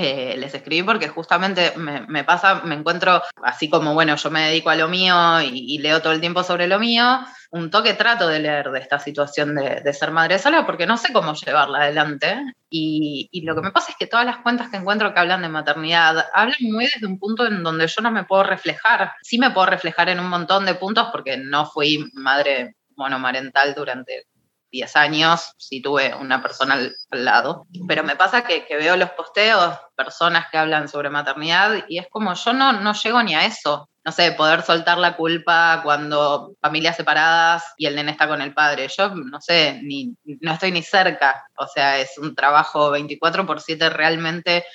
eh, 0.01 0.35
les 0.37 0.53
escribí 0.53 0.83
porque 0.83 1.09
justamente 1.09 1.73
me, 1.75 2.23
pasa, 2.23 2.61
me 2.63 2.75
encuentro 2.75 3.21
así 3.43 3.69
como, 3.69 3.93
bueno, 3.93 4.15
yo 4.15 4.31
me 4.31 4.47
dedico 4.47 4.69
a 4.69 4.75
lo 4.75 4.87
mío 4.87 5.41
y, 5.41 5.77
leo 5.79 6.01
todo 6.01 6.13
el 6.13 6.21
tiempo 6.21 6.41
sobre 6.43 6.67
lo 6.67 6.79
mío, 6.79 7.19
un 7.51 7.71
toque 7.71 7.93
trato 7.93 8.27
de 8.27 8.39
leer 8.39 8.69
de 8.71 8.79
esta 8.79 8.99
situación 8.99 9.55
de, 9.55 9.93
ser 9.93 10.11
madre 10.11 10.37
sola 10.37 10.65
porque 10.65 10.85
no 10.85 10.97
sé 10.97 11.11
cómo 11.11 11.33
llevarla 11.33 11.79
adelante. 11.79 12.37
Y, 12.69 13.27
y, 13.31 13.41
lo 13.41 13.55
que 13.55 13.61
me 13.61 13.71
pasa 13.71 13.91
es 13.91 13.97
que 13.97 14.05
todas 14.05 14.25
las 14.25 14.37
cuentas 14.37 14.69
que 14.69 14.77
encuentro 14.77 15.13
que 15.13 15.19
hablan 15.19 15.41
de 15.41 15.49
maternidad 15.49 16.27
hablan 16.33 16.57
muy 16.61 16.85
desde 16.85 17.07
un 17.07 17.17
punto 17.17 17.47
en 17.47 17.63
donde 17.63 17.87
yo 17.87 18.01
no 18.01 18.11
me 18.11 18.25
puedo 18.25 18.43
reflejar. 18.43 19.13
Sí 19.23 19.39
me 19.39 19.49
puedo 19.49 19.65
reflejar 19.65 20.09
en 20.09 20.19
un 20.19 20.29
montón 20.29 20.65
de 20.65 20.75
puntos 20.75 21.09
porque 21.11 21.37
no 21.37 21.65
fui 21.65 22.05
madre 22.13 22.75
monomarental 22.95 23.73
durante 23.73 24.27
10 24.71 24.95
años, 24.95 25.53
si 25.57 25.81
tuve 25.81 26.13
una 26.15 26.41
persona 26.41 26.75
al, 26.75 26.95
lado. 27.11 27.65
Pero 27.87 28.03
me 28.03 28.15
pasa 28.15 28.43
que, 28.43 28.65
veo 28.69 28.95
los 28.95 29.11
posteos, 29.11 29.77
personas 29.95 30.47
que 30.51 30.57
hablan 30.57 30.87
sobre 30.87 31.09
maternidad, 31.09 31.85
y 31.87 31.99
es 31.99 32.07
como 32.09 32.33
yo 32.33 32.53
no, 32.53 32.73
no 32.73 32.93
llego 32.93 33.21
ni 33.23 33.35
a 33.35 33.45
eso. 33.45 33.89
No 34.05 34.13
sé, 34.13 34.31
poder 34.31 34.63
soltar 34.63 34.97
la 34.97 35.17
culpa 35.17 35.81
cuando 35.83 36.53
familias 36.61 36.95
separadas 36.95 37.63
y 37.77 37.85
el 37.85 37.95
nene 37.95 38.11
está 38.11 38.27
con 38.27 38.41
el 38.41 38.53
padre. 38.53 38.87
Yo 38.87 39.13
no 39.13 39.41
sé, 39.41 39.81
ni, 39.83 40.15
no 40.23 40.53
estoy 40.53 40.71
ni 40.71 40.81
cerca. 40.81 41.45
O 41.57 41.67
sea, 41.67 41.99
es 41.99 42.17
un 42.17 42.33
trabajo 42.33 42.91
24 42.91 43.45
por 43.45 43.59
7 43.59 43.89
realmente 43.89 44.65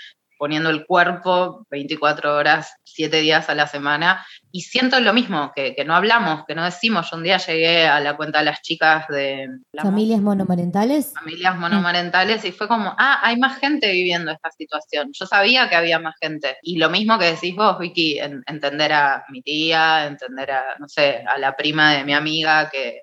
poniendo 0.45 0.69
el 0.69 0.85
cuerpo 0.85 1.67
24 1.71 2.37
horas, 2.37 2.75
7 2.83 3.23
días 3.23 3.49
a 3.49 3.55
la 3.55 3.67
semana. 3.67 4.27
Y 4.53 4.61
siento 4.61 5.01
lo 5.01 5.15
mismo, 5.15 5.53
que, 5.57 5.75
no 5.87 5.95
hablamos, 5.97 6.45
que 6.47 6.55
no 6.55 6.67
decimos. 6.67 7.11
Yo 7.11 7.17
un 7.17 7.23
día 7.23 7.39
llegué 7.39 7.87
a 7.87 7.99
la 8.01 8.15
cuenta 8.15 8.41
de 8.41 8.45
las 8.45 8.61
chicas 8.61 9.09
de... 9.09 9.49
¿Familias 9.75 10.21
monomarentales? 10.21 11.15
Familias 11.15 11.57
monomarentales 11.57 12.45
y 12.45 12.53
fue 12.53 12.69
como, 12.69 12.95
ah, 12.99 13.21
hay 13.23 13.39
más 13.39 13.59
gente 13.59 13.91
viviendo 13.91 14.33
esta 14.33 14.51
situación. 14.51 15.13
Yo 15.15 15.25
sabía 15.25 15.71
que 15.71 15.77
había 15.77 15.99
más 15.99 16.15
gente. 16.21 16.59
Y 16.61 16.77
lo 16.77 16.91
mismo 16.91 17.19
que 17.19 17.33
decís 17.33 17.57
vos, 17.57 17.79
Vicky, 17.79 18.19
entender 18.19 18.93
a 18.93 19.25
mi 19.31 19.41
tía, 19.41 20.05
entender 20.05 20.51
a, 20.51 20.77
no 20.79 20.89
sé, 20.89 21.25
a 21.27 21.39
la 21.39 21.57
prima 21.57 21.95
de 21.95 22.05
mi 22.05 22.13
amiga 22.13 22.69
que 22.69 23.01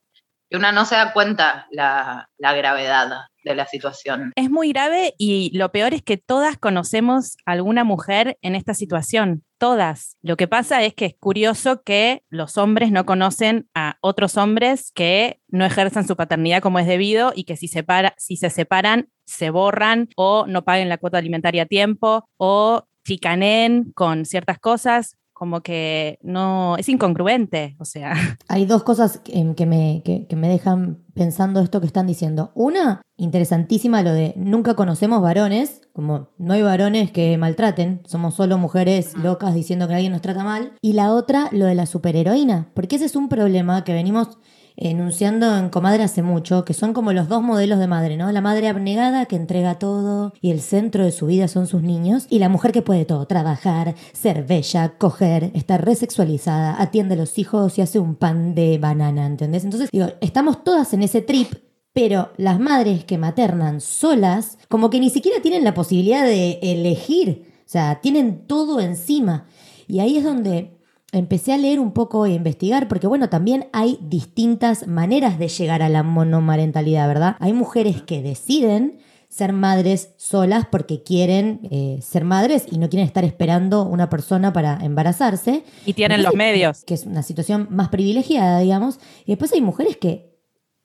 y 0.48 0.58
una 0.58 0.74
no 0.74 0.84
se 0.84 0.96
da 0.96 1.14
cuenta 1.14 1.66
la, 1.72 2.30
la, 2.38 2.54
gravedad 2.54 3.08
de 3.44 3.56
la 3.56 3.66
situación. 3.66 4.32
Es 4.36 4.50
muy 4.50 4.70
grave 4.70 5.14
y 5.18 5.56
lo 5.58 5.72
peor 5.72 5.94
es 5.94 6.02
que 6.02 6.18
todas 6.18 6.58
conocemos 6.58 7.38
a 7.46 7.52
alguna 7.52 7.84
mujer 7.84 8.38
en 8.42 8.56
esta 8.56 8.74
situación, 8.74 9.44
todas. 9.58 10.18
Lo 10.22 10.38
que 10.38 10.48
pasa 10.48 10.84
es 10.84 10.94
que 10.94 11.06
es 11.06 11.16
curioso 11.20 11.84
que 11.84 12.24
los 12.30 12.58
hombres 12.58 12.92
no 12.92 13.06
conocen 13.06 13.68
a 13.74 13.98
otros 14.02 14.38
hombres 14.38 14.92
que 14.94 15.40
no 15.48 15.66
ejerzan 15.66 16.08
su 16.08 16.16
paternidad 16.16 16.62
como 16.62 16.80
es 16.80 16.88
debido 16.88 17.32
y 17.36 17.44
que 17.44 17.58
si, 17.58 17.68
separa, 17.68 18.14
si 18.18 18.38
se 18.38 18.50
separan 18.50 19.10
se 19.26 19.50
borran 19.50 20.10
o 20.18 20.46
no 20.48 20.64
paguen 20.64 20.90
la 20.90 20.98
cuota 20.98 21.18
alimentaria 21.18 21.64
a 21.64 21.66
tiempo 21.66 22.26
o 22.38 22.86
chicanen 23.06 23.92
con 23.94 24.26
ciertas 24.26 24.60
cosas 24.60 25.18
como 25.42 25.62
que 25.62 26.20
no, 26.22 26.78
es 26.78 26.88
incongruente, 26.88 27.76
o 27.80 27.86
sea. 27.86 28.14
Hay 28.48 28.68
dos 28.68 28.84
cosas 28.84 29.18
que, 29.18 29.66
me, 29.66 30.04
que, 30.06 30.36
me 30.36 30.48
dejan 30.48 31.00
pensando 31.16 31.62
esto 31.62 31.82
que 31.82 31.88
están 31.88 32.06
diciendo. 32.06 32.52
Una, 32.54 33.02
interesantísima, 33.18 34.04
lo 34.04 34.14
de 34.14 34.36
nunca 34.38 34.76
conocemos 34.76 35.20
varones, 35.20 35.82
como 35.94 36.30
no 36.38 36.54
hay 36.54 36.62
varones 36.62 37.12
que 37.12 37.40
maltraten, 37.40 38.04
somos 38.06 38.36
solo 38.36 38.60
mujeres 38.60 39.18
locas 39.18 39.56
diciendo 39.56 39.88
que 39.88 39.96
alguien 39.96 40.12
nos 40.12 40.22
trata 40.22 40.44
mal. 40.44 40.74
Y 40.80 40.94
la 40.94 41.12
otra, 41.12 41.50
lo 41.52 41.66
de 41.66 41.74
la 41.74 41.88
superheroína, 41.88 42.70
porque 42.76 42.98
ese 42.98 43.06
es 43.06 43.16
un 43.16 43.28
problema 43.28 43.84
que 43.84 43.94
venimos 43.94 44.38
enunciando 44.76 45.58
en 45.58 45.70
Comadre 45.70 46.04
hace 46.04 46.24
mucho, 46.24 46.66
que 46.66 46.74
son 46.74 46.94
como 46.94 47.14
los 47.14 47.28
dos 47.28 47.42
modelos 47.42 47.80
de 47.80 47.88
madre, 47.88 48.18
¿no? 48.18 48.32
La 48.32 48.42
madre 48.42 48.68
abnegada 48.68 49.26
que 49.26 49.36
entrega 49.36 49.80
todo 49.80 50.34
y 50.42 50.52
el 50.52 50.62
centro 50.62 51.04
de 51.04 51.12
su 51.12 51.28
vida 51.28 51.48
son 51.48 51.68
sus 51.68 51.82
niños, 51.82 52.26
y 52.30 52.40
la 52.40 52.50
mujer 52.50 52.72
que 52.72 52.82
puede 52.82 53.06
todo, 53.06 53.26
trabajar, 53.26 53.96
ser 54.14 54.44
bella, 54.46 54.98
coger, 54.98 55.52
estar 55.54 55.84
resexualizada, 55.84 56.82
atiende 56.82 57.16
a 57.16 57.18
los 57.18 57.38
hijos 57.38 57.78
y 57.78 57.82
hace 57.82 58.00
un 58.00 58.16
pan 58.16 58.56
de 58.56 58.78
banana, 58.78 59.26
¿entendés? 59.26 59.64
Entonces, 59.64 59.90
digo, 59.92 60.08
estamos 60.22 60.64
todas 60.64 60.94
en 60.94 61.04
ese 61.04 61.22
trip 61.22 61.54
pero 61.94 62.32
las 62.38 62.60
madres 62.60 63.04
que 63.04 63.18
maternan 63.18 63.82
solas, 63.82 64.58
como 64.70 64.90
que 64.90 65.00
ni 65.00 65.10
siquiera 65.10 65.42
tienen 65.42 65.64
la 65.64 65.74
posibilidad 65.74 66.24
de 66.24 66.60
elegir, 66.62 67.44
o 67.60 67.70
sea, 67.70 68.00
tienen 68.02 68.48
todo 68.48 68.80
encima. 68.80 69.46
Y 69.88 70.00
ahí 70.00 70.18
es 70.18 70.24
donde 70.24 70.81
empecé 71.12 71.54
a 71.54 71.58
leer 71.58 71.80
un 71.80 71.92
poco 71.92 72.26
e 72.26 72.32
investigar, 72.32 72.88
porque 72.88 73.08
bueno, 73.08 73.30
también 73.30 73.68
hay 73.74 74.00
distintas 74.02 74.88
maneras 74.88 75.38
de 75.38 75.48
llegar 75.48 75.82
a 75.82 75.90
la 75.90 76.04
monomarentalidad, 76.04 77.08
¿verdad? 77.08 77.36
Hay 77.40 77.54
mujeres 77.54 78.02
que 78.02 78.22
deciden 78.22 79.00
ser 79.32 79.54
madres 79.54 80.14
solas 80.18 80.66
porque 80.70 81.04
quieren 81.04 81.62
eh, 81.72 82.00
ser 82.02 82.26
madres 82.26 82.66
y 82.70 82.78
no 82.78 82.90
quieren 82.90 83.08
estar 83.08 83.24
esperando 83.24 83.84
una 83.84 84.10
persona 84.10 84.52
para 84.52 84.78
embarazarse. 84.84 85.64
Y 85.86 85.94
tienen 85.94 86.22
los 86.22 86.36
medios. 86.36 86.84
Que 86.84 86.94
es 86.94 87.06
una 87.06 87.24
situación 87.24 87.68
más 87.72 87.90
privilegiada, 87.90 88.60
digamos. 88.60 89.00
Y 89.26 89.32
después 89.32 89.54
hay 89.54 89.62
mujeres 89.62 89.96
que 89.96 90.38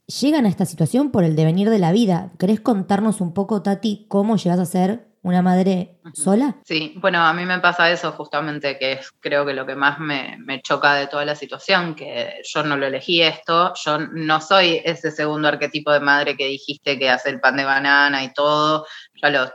llegan 0.07 0.47
a 0.47 0.49
esta 0.49 0.65
situación 0.65 1.11
por 1.11 1.25
el 1.25 1.35
devenir 1.35 1.71
de 1.71 1.81
la 1.81 1.91
vida. 1.91 2.33
¿Querés 2.39 2.61
contarnos 2.61 3.21
un 3.21 3.33
poco, 3.33 3.63
Tati, 3.63 4.07
cómo 4.09 4.37
llegas 4.37 4.61
a 4.61 4.67
ser 4.67 5.06
una 5.27 5.43
madre 5.43 5.99
sola? 6.15 6.55
Sí, 6.65 6.95
bueno, 6.99 7.21
a 7.21 7.33
mí 7.33 7.45
me 7.45 7.59
pasa 7.59 7.91
eso 7.91 8.13
justamente, 8.13 8.79
que 8.79 8.93
es 8.93 9.11
creo 9.19 9.45
que 9.45 9.55
lo 9.55 9.67
que 9.67 9.75
más 9.75 9.99
me, 9.99 10.39
choca 10.63 10.95
de 10.95 11.09
toda 11.09 11.25
la 11.25 11.35
situación, 11.35 11.97
que 11.97 12.43
yo 12.45 12.63
no 12.63 12.77
lo 12.77 12.87
elegí 12.87 13.23
esto, 13.23 13.75
yo 13.85 13.99
no 13.99 14.41
soy 14.41 14.81
ese 14.85 15.11
segundo 15.11 15.49
arquetipo 15.49 15.91
de 15.91 15.99
madre 15.99 16.37
que 16.37 16.47
dijiste 16.47 16.97
que 16.97 17.11
hace 17.11 17.31
el 17.31 17.41
pan 17.41 17.57
de 17.57 17.65
banana 17.65 18.23
y 18.23 18.33
todo, 18.33 18.87
ya 19.21 19.31
los 19.31 19.51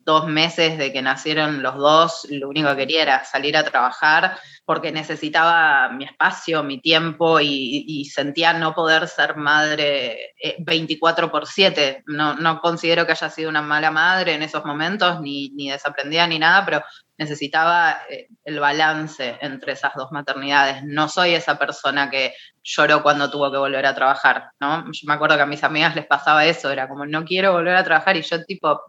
dos 0.00 0.26
meses 0.26 0.76
de 0.76 0.92
que 0.92 1.00
nacieron 1.00 1.62
los 1.62 1.76
dos, 1.76 2.26
lo 2.28 2.50
único 2.50 2.68
que 2.70 2.76
quería 2.76 3.02
era 3.02 3.24
salir 3.24 3.56
a 3.56 3.64
trabajar 3.64 4.36
porque 4.66 4.92
necesitaba 4.92 5.90
mi 5.90 6.04
espacio, 6.04 6.62
mi 6.62 6.80
tiempo 6.80 7.38
y, 7.40 8.04
sentía 8.06 8.52
no 8.52 8.74
poder 8.74 9.08
ser 9.08 9.36
madre 9.36 10.34
24 10.58 11.26
eh, 11.26 11.28
por 11.28 11.46
7. 11.46 12.04
No, 12.06 12.34
no, 12.34 12.60
considero 12.60 13.04
que 13.04 13.12
haya 13.12 13.28
sido 13.28 13.50
una 13.50 13.62
mala 13.62 13.90
madre 13.90 14.34
en 14.34 14.42
esos 14.42 14.64
momentos, 14.64 15.20
ni, 15.20 15.50
ni 15.50 15.70
desaprendida 15.70 16.26
ni 16.26 16.38
nada, 16.38 16.64
pero 16.64 16.82
necesitaba 17.18 17.98
eh, 18.08 18.28
el 18.44 18.58
balance 18.58 19.38
entre 19.40 19.72
esas 19.72 19.94
dos 19.94 20.10
maternidades. 20.12 20.82
No 20.84 21.08
soy 21.08 21.34
esa 21.34 21.58
persona 21.58 22.10
que 22.10 22.34
lloró 22.62 23.02
cuando 23.02 23.30
tuvo 23.30 23.50
que 23.50 23.58
volver 23.58 23.84
a 23.86 23.94
trabajar, 23.94 24.50
¿no? 24.60 24.84
Yo 24.92 25.06
me 25.06 25.14
acuerdo 25.14 25.36
que 25.36 25.42
a 25.42 25.46
mis 25.46 25.64
amigas 25.64 25.94
les 25.94 26.06
pasaba 26.06 26.44
eso, 26.46 26.70
era 26.70 26.88
como, 26.88 27.06
no 27.06 27.24
quiero 27.24 27.52
volver 27.52 27.76
a 27.76 27.84
trabajar 27.84 28.16
y 28.16 28.22
yo 28.22 28.44
tipo, 28.44 28.80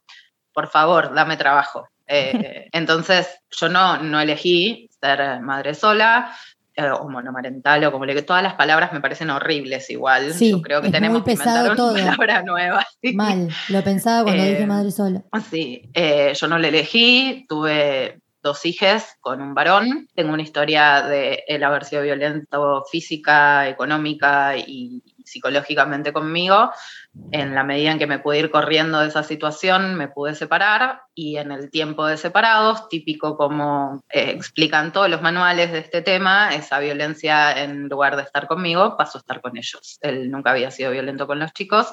por 0.54 0.70
favor, 0.70 1.14
dame 1.14 1.38
trabajo. 1.38 1.88
Eh, 2.08 2.68
entonces, 2.72 3.28
yo 3.52 3.70
no, 3.70 4.02
no 4.02 4.20
elegí 4.20 4.90
ser 5.00 5.42
madre 5.42 5.74
sola, 5.74 6.32
eh, 6.76 6.90
o 6.90 7.08
monomarental, 7.10 7.84
o 7.86 7.92
como 7.92 8.06
le 8.06 8.14
que 8.14 8.22
todas 8.22 8.44
las 8.44 8.56
palabras 8.56 8.92
me 8.92 9.02
parecen 9.02 9.30
horribles 9.30 9.90
igual. 9.90 10.34
Sí, 10.34 10.52
yo 10.52 10.62
creo 10.62 10.82
que 10.82 10.90
tenemos 10.90 11.24
que 11.24 11.32
inventar 11.32 11.72
una 11.72 12.16
palabra 12.16 12.44
nueva. 12.44 12.86
Mal, 13.14 13.50
lo 13.70 13.84
pensaba 13.84 14.24
cuando 14.24 14.44
dije 14.44 14.64
eh, 14.64 14.68
madre 14.68 14.92
sola. 14.92 15.24
Sí, 15.50 15.90
yo 15.94 16.48
no 16.48 16.60
le 16.60 16.68
elegí, 16.68 17.46
tuve 17.48 18.20
dos 18.46 18.64
hijas 18.66 19.18
con 19.22 19.42
un 19.42 19.56
varón, 19.56 20.08
tengo 20.14 20.32
una 20.32 20.44
historia 20.44 21.02
de 21.02 21.44
él 21.48 21.64
haber 21.64 21.84
sido 21.84 22.04
violento 22.04 22.84
física, 22.92 23.68
económica 23.68 24.56
y 24.56 25.02
psicológicamente 25.26 26.14
conmigo. 26.14 26.72
En 27.32 27.56
la 27.56 27.64
medida 27.64 27.92
en 27.92 28.00
que 28.00 28.08
me 28.08 28.20
pude 28.20 28.40
ir 28.40 28.52
corriendo 28.52 29.00
de 29.00 29.08
esa 29.08 29.24
situación, 29.24 29.96
me 29.96 30.08
pude 30.08 30.36
separar 30.36 31.02
y 31.14 31.38
en 31.38 31.52
el 31.52 31.70
tiempo 31.72 32.06
de 32.06 32.18
separados, 32.18 32.90
típico 32.90 33.38
como 33.38 34.04
eh, 34.10 34.32
explican 34.32 34.92
todos 34.92 35.10
los 35.10 35.22
manuales 35.22 35.72
de 35.72 35.80
este 35.80 36.02
tema, 36.02 36.54
esa 36.54 36.80
violencia 36.80 37.64
en 37.64 37.88
lugar 37.88 38.16
de 38.16 38.24
estar 38.24 38.48
conmigo 38.48 38.98
pasó 38.98 39.18
a 39.18 39.22
estar 39.22 39.42
con 39.42 39.58
ellos. 39.58 39.98
Él 40.02 40.30
nunca 40.30 40.52
había 40.52 40.72
sido 40.72 40.92
violento 40.92 41.28
con 41.28 41.40
los 41.40 41.54
chicos 41.54 41.92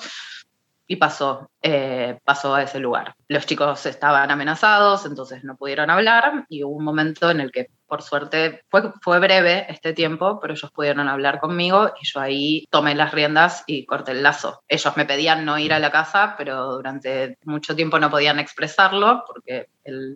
y 0.87 0.97
pasó, 0.97 1.51
eh, 1.63 2.19
pasó 2.25 2.55
a 2.55 2.63
ese 2.63 2.79
lugar. 2.79 3.15
Los 3.29 3.47
chicos 3.47 3.87
estaban 3.87 4.31
amenazados, 4.31 5.07
entonces 5.07 5.43
no 5.45 5.57
pudieron 5.57 5.89
hablar 5.89 6.45
y 6.49 6.65
hubo 6.65 6.77
un 6.77 6.85
momento 6.85 7.31
en 7.31 7.41
el 7.41 7.51
que 7.51 7.69
por 7.93 8.01
suerte, 8.01 8.63
fue, 8.71 8.91
fue 9.03 9.19
breve 9.19 9.67
este 9.69 9.93
tiempo, 9.93 10.41
pero 10.41 10.55
ellos 10.55 10.71
pudieron 10.71 11.11
hablar 11.11 11.41
conmigo 11.41 11.93
y 12.01 12.07
yo 12.07 12.21
ahí 12.21 12.65
tomé 12.71 12.95
las 12.95 13.13
riendas 13.13 13.65
y 13.67 13.85
corté 13.85 14.13
el 14.13 14.23
lazo. 14.23 14.63
Ellos 14.67 14.97
me 14.97 15.05
pedían 15.05 15.45
no 15.45 15.59
ir 15.59 15.75
a 15.75 15.79
la 15.79 15.91
casa, 15.91 16.35
pero 16.39 16.73
durante 16.73 17.37
mucho 17.45 17.77
tiempo 17.77 17.99
no 17.99 18.09
podían 18.09 18.39
expresarlo 18.39 19.25
porque 19.27 19.67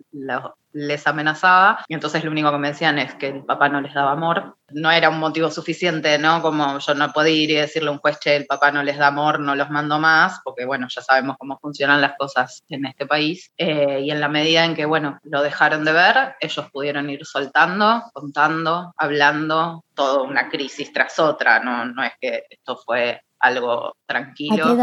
la, 0.09 0.55
les 0.71 1.05
amenazaba. 1.07 1.83
Y 1.87 1.93
entonces 1.93 2.23
lo 2.23 2.31
único 2.31 2.51
que 2.51 2.57
me 2.57 2.69
decían 2.69 2.99
es 2.99 3.13
que 3.15 3.27
el 3.29 3.45
papá 3.45 3.69
no 3.69 3.81
les 3.81 3.93
daba 3.93 4.11
amor. 4.11 4.57
No 4.69 4.91
era 4.91 5.09
un 5.09 5.19
motivo 5.19 5.49
suficiente, 5.49 6.17
¿no? 6.19 6.41
Como 6.41 6.79
yo 6.79 6.93
no 6.93 7.11
podía 7.13 7.33
ir 7.33 7.51
y 7.51 7.55
decirle 7.55 7.89
a 7.89 7.93
un 7.93 7.99
juez, 7.99 8.19
che, 8.19 8.35
el 8.35 8.45
papá 8.45 8.71
no 8.71 8.83
les 8.83 8.97
da 8.97 9.07
amor, 9.07 9.39
no 9.39 9.55
los 9.55 9.69
mando 9.69 9.97
más, 9.97 10.41
porque 10.43 10.65
bueno, 10.65 10.87
ya 10.89 11.01
sabemos 11.01 11.37
cómo 11.39 11.57
funcionan 11.59 12.01
las 12.01 12.17
cosas 12.17 12.63
en 12.67 12.85
este 12.85 13.05
país. 13.05 13.51
Eh, 13.57 14.01
y 14.03 14.11
en 14.11 14.19
la 14.19 14.27
medida 14.27 14.65
en 14.65 14.75
que, 14.75 14.85
bueno, 14.85 15.19
lo 15.23 15.41
dejaron 15.41 15.85
de 15.85 15.93
ver, 15.93 16.35
ellos 16.41 16.69
pudieron 16.71 17.09
ir 17.09 17.25
soltando, 17.25 18.03
contando, 18.13 18.93
hablando, 18.97 19.85
toda 19.93 20.23
una 20.23 20.49
crisis 20.49 20.91
tras 20.91 21.17
otra, 21.19 21.59
no, 21.59 21.85
no 21.85 22.03
es 22.03 22.13
que 22.19 22.43
esto 22.49 22.77
fue 22.77 23.21
algo 23.39 23.95
tranquilo. 24.05 24.75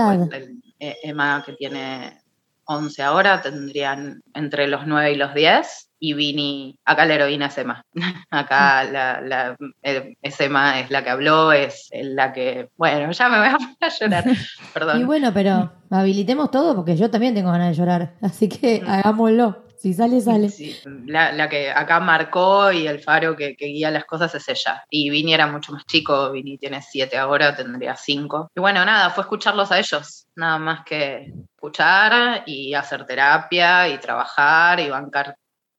Eh, 0.78 0.96
Emma, 1.02 1.42
que 1.44 1.52
tiene 1.54 2.23
11 2.66 3.02
ahora, 3.02 3.42
tendrían 3.42 4.22
entre 4.34 4.66
los 4.66 4.86
9 4.86 5.12
y 5.12 5.16
los 5.16 5.34
10. 5.34 5.90
Y 6.00 6.12
Vini, 6.12 6.78
acá 6.84 7.06
la 7.06 7.14
heroína 7.14 7.46
es 7.46 7.56
Emma. 7.56 7.82
acá 8.30 8.84
la, 8.84 9.20
la 9.20 9.56
eh, 9.82 10.14
es 10.20 10.40
Emma, 10.40 10.80
es 10.80 10.90
la 10.90 11.02
que 11.02 11.10
habló, 11.10 11.52
es 11.52 11.88
la 11.92 12.32
que. 12.32 12.68
Bueno, 12.76 13.10
ya 13.10 13.28
me 13.28 13.38
voy 13.38 13.48
a 13.80 13.88
llorar. 13.88 14.24
Perdón. 14.74 15.00
Y 15.00 15.04
bueno, 15.04 15.32
pero 15.32 15.72
habilitemos 15.90 16.50
todo 16.50 16.74
porque 16.74 16.96
yo 16.96 17.10
también 17.10 17.34
tengo 17.34 17.50
ganas 17.50 17.68
de 17.68 17.74
llorar. 17.74 18.14
Así 18.20 18.48
que 18.48 18.82
mm. 18.82 18.88
hagámoslo. 18.88 19.64
Si 19.84 19.92
sale, 19.92 20.18
sale. 20.22 20.48
la, 21.04 21.46
que 21.50 21.70
acá 21.70 22.00
marcó 22.00 22.72
y 22.72 22.86
el 22.86 23.00
faro 23.00 23.36
que, 23.36 23.54
guía 23.58 23.90
las 23.90 24.06
cosas 24.06 24.34
es 24.34 24.48
ella. 24.48 24.82
Y 24.88 25.10
Vini 25.10 25.34
era 25.34 25.46
mucho 25.46 25.72
más 25.72 25.84
chico, 25.84 26.32
Vini 26.32 26.56
tiene 26.56 26.80
siete 26.80 27.18
ahora, 27.18 27.54
tendría 27.54 27.94
cinco. 27.94 28.50
Y 28.56 28.60
bueno, 28.60 28.82
nada, 28.86 29.10
fue 29.10 29.24
escucharlos 29.24 29.70
a 29.72 29.78
ellos, 29.78 30.26
nada 30.36 30.58
más 30.58 30.86
que 30.86 31.34
escuchar 31.64 32.42
y 32.46 32.74
hacer 32.74 33.06
terapia 33.06 33.88
y 33.88 33.98
trabajar 33.98 34.80
y 34.80 34.90
bancar 34.90 35.36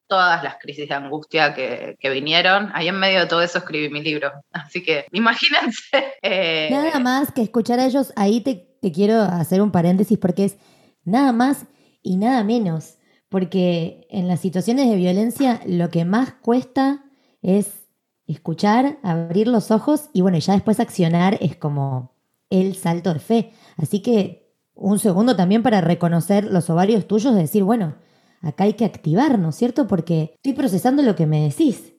todas 0.08 0.44
las 0.44 0.58
crisis 0.58 0.88
de 0.88 0.96
angustia 0.96 1.54
que, 1.54 2.10
vinieron. 2.10 2.72
Ahí 2.74 2.88
en 2.88 3.00
medio 3.00 3.22
de 3.22 3.25
todo 3.27 3.42
eso 3.42 3.60
escribí 3.60 3.89
mi 3.89 4.01
libro. 4.01 4.32
Así 4.51 4.84
que 4.84 5.06
imagínense. 5.12 6.13
Eh, 6.22 6.70
nada 6.72 7.00
más 7.00 7.32
que 7.32 7.44
escuchar 7.44 7.80
a 7.80 7.86
ellos, 7.86 8.12
ahí 8.15 8.42
te, 8.42 8.56
te 8.82 8.92
quiero 8.92 9.22
hacer 9.22 9.62
un 9.62 9.72
paréntesis 9.72 10.18
porque 10.18 10.46
es 10.46 10.58
nada 11.04 11.32
más 11.32 11.65
y 12.01 12.18
nada 12.18 12.44
menos 12.44 12.98
porque 13.30 14.08
en 14.10 14.27
las 14.27 14.39
situaciones 14.39 14.89
de 14.89 14.96
violencia 14.96 15.62
lo 15.68 15.89
que 15.89 16.04
más 16.04 16.34
cuesta 16.34 17.06
es 17.44 17.88
escuchar, 18.25 18.98
abrir 19.04 19.48
los 19.48 19.70
ojos 19.70 20.10
y 20.13 20.22
bueno, 20.22 20.39
ya 20.39 20.54
después 20.54 20.80
accionar 20.80 21.38
es 21.42 21.56
como 21.56 22.15
el 22.50 22.75
salto 22.75 23.13
de 23.13 23.20
fe. 23.20 23.51
Así 23.77 24.01
que 24.01 24.44
un 24.75 25.00
segundo 25.00 25.36
también 25.36 25.63
para 25.63 25.82
reconocer 25.82 26.46
los 26.46 26.70
ovarios 26.70 27.08
tuyos, 27.08 27.34
de 27.34 27.41
decir, 27.41 27.63
bueno, 27.63 27.96
acá 28.41 28.65
hay 28.65 28.74
que 28.74 28.86
activarnos, 28.86 29.55
¿cierto? 29.55 29.88
Porque 29.88 30.34
estoy 30.36 30.53
procesando 30.53 31.01
lo 31.01 31.15
que 31.15 31.25
me 31.25 31.41
decís. 31.41 31.94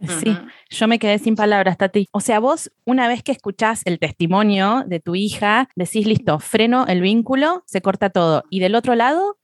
Sí, 0.00 0.36
yo 0.70 0.86
me 0.86 1.00
quedé 1.00 1.18
sin 1.18 1.34
palabras, 1.34 1.76
Tati. 1.76 2.06
O 2.12 2.20
sea, 2.20 2.38
vos 2.38 2.70
una 2.84 3.08
vez 3.08 3.24
que 3.24 3.32
escuchás 3.32 3.82
el 3.84 3.98
testimonio 3.98 4.84
de 4.86 5.00
tu 5.00 5.16
hija, 5.16 5.68
decís, 5.74 6.06
listo, 6.06 6.38
freno 6.38 6.86
el 6.86 7.00
vínculo, 7.00 7.64
se 7.66 7.82
corta 7.82 8.10
todo. 8.10 8.44
Y 8.48 8.60
del 8.60 8.76
otro 8.76 8.94
lado, 8.94 9.38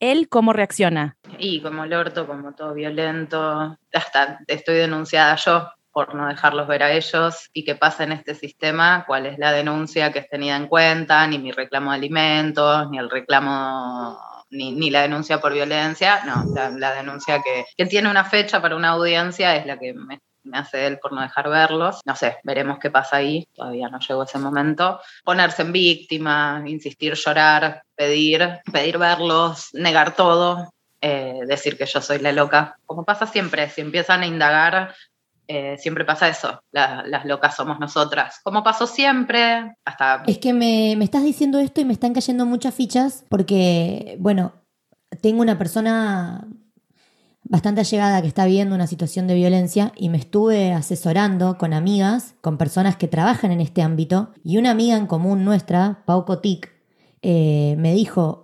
¿Él 0.00 0.28
cómo 0.28 0.52
reacciona? 0.52 1.16
Y 1.38 1.62
como 1.62 1.84
el 1.84 1.94
orto, 1.94 2.26
como 2.26 2.52
todo 2.52 2.74
violento, 2.74 3.78
hasta 3.92 4.40
estoy 4.46 4.76
denunciada 4.76 5.36
yo 5.36 5.68
por 5.94 6.14
no 6.14 6.26
dejarlos 6.26 6.66
ver 6.68 6.82
a 6.82 6.92
ellos 6.92 7.48
y 7.54 7.64
qué 7.64 7.76
pasa 7.76 8.04
en 8.04 8.12
este 8.12 8.34
sistema, 8.34 9.04
cuál 9.06 9.26
es 9.26 9.38
la 9.38 9.52
denuncia 9.52 10.12
que 10.12 10.18
es 10.18 10.28
tenida 10.28 10.56
en 10.56 10.66
cuenta, 10.66 11.26
ni 11.26 11.38
mi 11.38 11.52
reclamo 11.52 11.92
de 11.92 11.96
alimentos, 11.96 12.90
ni 12.90 12.98
el 12.98 13.08
reclamo, 13.08 14.18
ni, 14.50 14.90
la 14.90 15.02
denuncia 15.02 15.40
por 15.40 15.54
violencia, 15.54 16.22
no, 16.26 16.44
la, 16.54 16.92
denuncia 16.92 17.40
que, 17.42 17.64
que, 17.76 17.86
tiene 17.86 18.10
una 18.10 18.24
fecha 18.24 18.60
para 18.60 18.76
una 18.76 18.90
audiencia 18.90 19.56
es 19.56 19.64
la 19.64 19.78
que 19.78 19.94
me 19.94 20.20
me 20.44 20.58
hace 20.58 20.86
él 20.86 20.98
por 20.98 21.12
no 21.12 21.22
dejar 21.22 21.48
verlos. 21.48 22.00
No 22.04 22.14
sé, 22.14 22.36
veremos 22.44 22.78
qué 22.78 22.90
pasa 22.90 23.16
ahí, 23.16 23.48
todavía 23.54 23.88
no 23.88 23.98
llegó 23.98 24.22
ese 24.22 24.38
momento. 24.38 25.00
Ponerse 25.24 25.62
en 25.62 25.72
víctima, 25.72 26.62
insistir, 26.66 27.14
llorar, 27.14 27.82
pedir, 27.96 28.60
pedir 28.70 28.98
verlos, 28.98 29.70
negar 29.72 30.14
todo, 30.14 30.70
eh, 31.00 31.40
decir 31.46 31.76
que 31.76 31.86
yo 31.86 32.00
soy 32.00 32.18
la 32.18 32.32
loca. 32.32 32.76
Como 32.86 33.04
pasa 33.04 33.26
siempre, 33.26 33.68
si 33.70 33.80
empiezan 33.80 34.22
a 34.22 34.26
indagar, 34.26 34.94
eh, 35.46 35.76
siempre 35.78 36.04
pasa 36.04 36.28
eso, 36.28 36.62
las 36.72 37.24
locas 37.24 37.56
somos 37.56 37.78
nosotras. 37.78 38.40
Como 38.42 38.62
pasó 38.62 38.86
siempre, 38.86 39.76
hasta... 39.84 40.22
Es 40.26 40.38
que 40.38 40.52
me, 40.52 40.94
me 40.96 41.04
estás 41.04 41.22
diciendo 41.22 41.58
esto 41.58 41.80
y 41.80 41.84
me 41.84 41.92
están 41.92 42.14
cayendo 42.14 42.46
muchas 42.46 42.74
fichas 42.74 43.24
porque, 43.28 44.16
bueno, 44.20 44.52
tengo 45.20 45.42
una 45.42 45.58
persona 45.58 46.46
bastante 47.44 47.82
allegada 47.82 48.22
que 48.22 48.28
está 48.28 48.46
viviendo 48.46 48.74
una 48.74 48.86
situación 48.86 49.26
de 49.26 49.34
violencia 49.34 49.92
y 49.96 50.08
me 50.08 50.18
estuve 50.18 50.72
asesorando 50.72 51.58
con 51.58 51.74
amigas, 51.74 52.34
con 52.40 52.56
personas 52.56 52.96
que 52.96 53.08
trabajan 53.08 53.52
en 53.52 53.60
este 53.60 53.82
ámbito 53.82 54.30
y 54.42 54.56
una 54.56 54.70
amiga 54.70 54.96
en 54.96 55.06
común 55.06 55.44
nuestra, 55.44 56.02
Pau 56.06 56.24
Cotic, 56.24 56.72
eh, 57.20 57.76
me 57.78 57.92
dijo, 57.92 58.43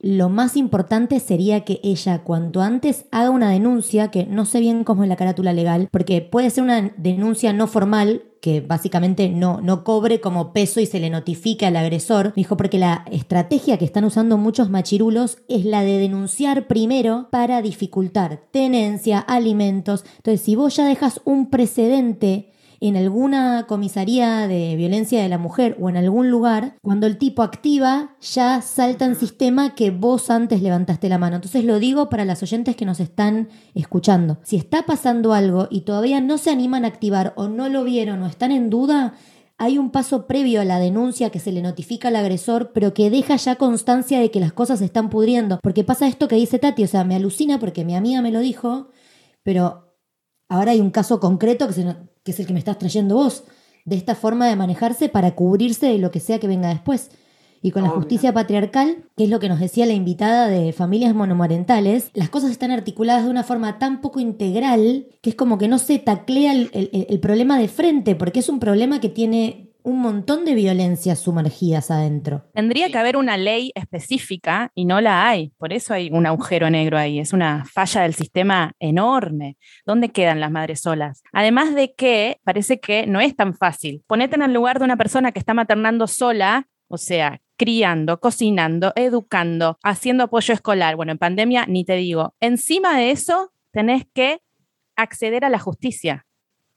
lo 0.00 0.28
más 0.28 0.56
importante 0.56 1.18
sería 1.18 1.64
que 1.64 1.80
ella 1.82 2.22
cuanto 2.22 2.60
antes 2.62 3.06
haga 3.10 3.30
una 3.30 3.50
denuncia, 3.50 4.12
que 4.12 4.26
no 4.26 4.44
sé 4.44 4.60
bien 4.60 4.84
cómo 4.84 5.02
es 5.02 5.08
la 5.08 5.16
carátula 5.16 5.52
legal, 5.52 5.88
porque 5.90 6.20
puede 6.20 6.50
ser 6.50 6.62
una 6.62 6.92
denuncia 6.96 7.52
no 7.52 7.66
formal, 7.66 8.22
que 8.40 8.60
básicamente 8.60 9.28
no, 9.28 9.60
no 9.60 9.82
cobre 9.82 10.20
como 10.20 10.52
peso 10.52 10.78
y 10.78 10.86
se 10.86 11.00
le 11.00 11.10
notifique 11.10 11.66
al 11.66 11.74
agresor. 11.74 12.32
Dijo, 12.36 12.56
porque 12.56 12.78
la 12.78 13.04
estrategia 13.10 13.76
que 13.76 13.84
están 13.84 14.04
usando 14.04 14.38
muchos 14.38 14.70
machirulos 14.70 15.38
es 15.48 15.64
la 15.64 15.82
de 15.82 15.98
denunciar 15.98 16.68
primero 16.68 17.26
para 17.32 17.60
dificultar 17.60 18.40
tenencia, 18.52 19.18
alimentos. 19.18 20.04
Entonces, 20.18 20.42
si 20.42 20.54
vos 20.54 20.76
ya 20.76 20.86
dejas 20.86 21.20
un 21.24 21.50
precedente 21.50 22.52
en 22.80 22.96
alguna 22.96 23.66
comisaría 23.66 24.46
de 24.46 24.76
violencia 24.76 25.22
de 25.22 25.28
la 25.28 25.38
mujer 25.38 25.76
o 25.80 25.88
en 25.88 25.96
algún 25.96 26.30
lugar, 26.30 26.76
cuando 26.82 27.06
el 27.06 27.18
tipo 27.18 27.42
activa, 27.42 28.16
ya 28.20 28.62
salta 28.62 29.04
en 29.04 29.16
sistema 29.16 29.74
que 29.74 29.90
vos 29.90 30.30
antes 30.30 30.62
levantaste 30.62 31.08
la 31.08 31.18
mano. 31.18 31.36
Entonces 31.36 31.64
lo 31.64 31.78
digo 31.78 32.08
para 32.08 32.24
las 32.24 32.42
oyentes 32.42 32.76
que 32.76 32.84
nos 32.84 33.00
están 33.00 33.48
escuchando. 33.74 34.38
Si 34.44 34.56
está 34.56 34.86
pasando 34.86 35.32
algo 35.32 35.68
y 35.70 35.82
todavía 35.82 36.20
no 36.20 36.38
se 36.38 36.50
animan 36.50 36.84
a 36.84 36.88
activar 36.88 37.32
o 37.36 37.48
no 37.48 37.68
lo 37.68 37.84
vieron 37.84 38.22
o 38.22 38.26
están 38.26 38.52
en 38.52 38.70
duda, 38.70 39.14
hay 39.60 39.76
un 39.76 39.90
paso 39.90 40.28
previo 40.28 40.60
a 40.60 40.64
la 40.64 40.78
denuncia 40.78 41.30
que 41.30 41.40
se 41.40 41.50
le 41.50 41.62
notifica 41.62 42.08
al 42.08 42.16
agresor, 42.16 42.70
pero 42.72 42.94
que 42.94 43.10
deja 43.10 43.34
ya 43.34 43.56
constancia 43.56 44.20
de 44.20 44.30
que 44.30 44.38
las 44.38 44.52
cosas 44.52 44.78
se 44.78 44.84
están 44.84 45.10
pudriendo. 45.10 45.58
Porque 45.62 45.82
pasa 45.82 46.06
esto 46.06 46.28
que 46.28 46.36
dice 46.36 46.60
Tati, 46.60 46.84
o 46.84 46.88
sea, 46.88 47.02
me 47.02 47.16
alucina 47.16 47.58
porque 47.58 47.84
mi 47.84 47.96
amiga 47.96 48.22
me 48.22 48.30
lo 48.30 48.38
dijo, 48.38 48.90
pero 49.42 49.96
ahora 50.48 50.70
hay 50.72 50.80
un 50.80 50.92
caso 50.92 51.18
concreto 51.18 51.66
que 51.66 51.72
se, 51.72 51.96
que 52.28 52.32
es 52.32 52.40
el 52.40 52.46
que 52.46 52.52
me 52.52 52.58
estás 52.58 52.78
trayendo 52.78 53.14
vos, 53.14 53.44
de 53.86 53.96
esta 53.96 54.14
forma 54.14 54.46
de 54.46 54.54
manejarse 54.54 55.08
para 55.08 55.34
cubrirse 55.34 55.86
de 55.86 55.96
lo 55.96 56.10
que 56.10 56.20
sea 56.20 56.38
que 56.38 56.46
venga 56.46 56.68
después. 56.68 57.10
Y 57.62 57.70
con 57.70 57.84
la 57.84 57.88
justicia 57.88 58.34
patriarcal, 58.34 58.98
que 59.16 59.24
es 59.24 59.30
lo 59.30 59.40
que 59.40 59.48
nos 59.48 59.60
decía 59.60 59.86
la 59.86 59.94
invitada 59.94 60.46
de 60.46 60.74
familias 60.74 61.14
monomarentales, 61.14 62.10
las 62.12 62.28
cosas 62.28 62.50
están 62.50 62.70
articuladas 62.70 63.24
de 63.24 63.30
una 63.30 63.44
forma 63.44 63.78
tan 63.78 64.02
poco 64.02 64.20
integral 64.20 65.06
que 65.22 65.30
es 65.30 65.36
como 65.36 65.56
que 65.56 65.68
no 65.68 65.78
se 65.78 65.98
taclea 65.98 66.52
el 66.52 67.18
problema 67.22 67.58
de 67.58 67.68
frente, 67.68 68.14
porque 68.14 68.40
es 68.40 68.50
un 68.50 68.60
problema 68.60 69.00
que 69.00 69.08
tiene 69.08 69.67
un 69.88 70.00
montón 70.00 70.44
de 70.44 70.54
violencias 70.54 71.18
sumergidas 71.18 71.90
adentro. 71.90 72.44
Tendría 72.52 72.90
que 72.90 72.98
haber 72.98 73.16
una 73.16 73.38
ley 73.38 73.72
específica 73.74 74.70
y 74.74 74.84
no 74.84 75.00
la 75.00 75.26
hay. 75.26 75.54
Por 75.56 75.72
eso 75.72 75.94
hay 75.94 76.10
un 76.12 76.26
agujero 76.26 76.68
negro 76.68 76.98
ahí. 76.98 77.18
Es 77.18 77.32
una 77.32 77.64
falla 77.64 78.02
del 78.02 78.12
sistema 78.12 78.72
enorme. 78.80 79.56
¿Dónde 79.86 80.10
quedan 80.10 80.40
las 80.40 80.50
madres 80.50 80.82
solas? 80.82 81.22
Además 81.32 81.74
de 81.74 81.94
que 81.94 82.38
parece 82.44 82.80
que 82.80 83.06
no 83.06 83.20
es 83.20 83.34
tan 83.34 83.54
fácil. 83.54 84.04
Ponete 84.06 84.36
en 84.36 84.42
el 84.42 84.52
lugar 84.52 84.78
de 84.78 84.84
una 84.84 84.98
persona 84.98 85.32
que 85.32 85.38
está 85.38 85.54
maternando 85.54 86.06
sola, 86.06 86.68
o 86.88 86.98
sea, 86.98 87.40
criando, 87.56 88.20
cocinando, 88.20 88.92
educando, 88.94 89.78
haciendo 89.82 90.24
apoyo 90.24 90.52
escolar. 90.52 90.96
Bueno, 90.96 91.12
en 91.12 91.18
pandemia 91.18 91.64
ni 91.66 91.86
te 91.86 91.94
digo. 91.94 92.34
Encima 92.40 92.94
de 92.94 93.10
eso, 93.10 93.52
tenés 93.72 94.04
que 94.12 94.42
acceder 94.96 95.46
a 95.46 95.48
la 95.48 95.58
justicia 95.58 96.26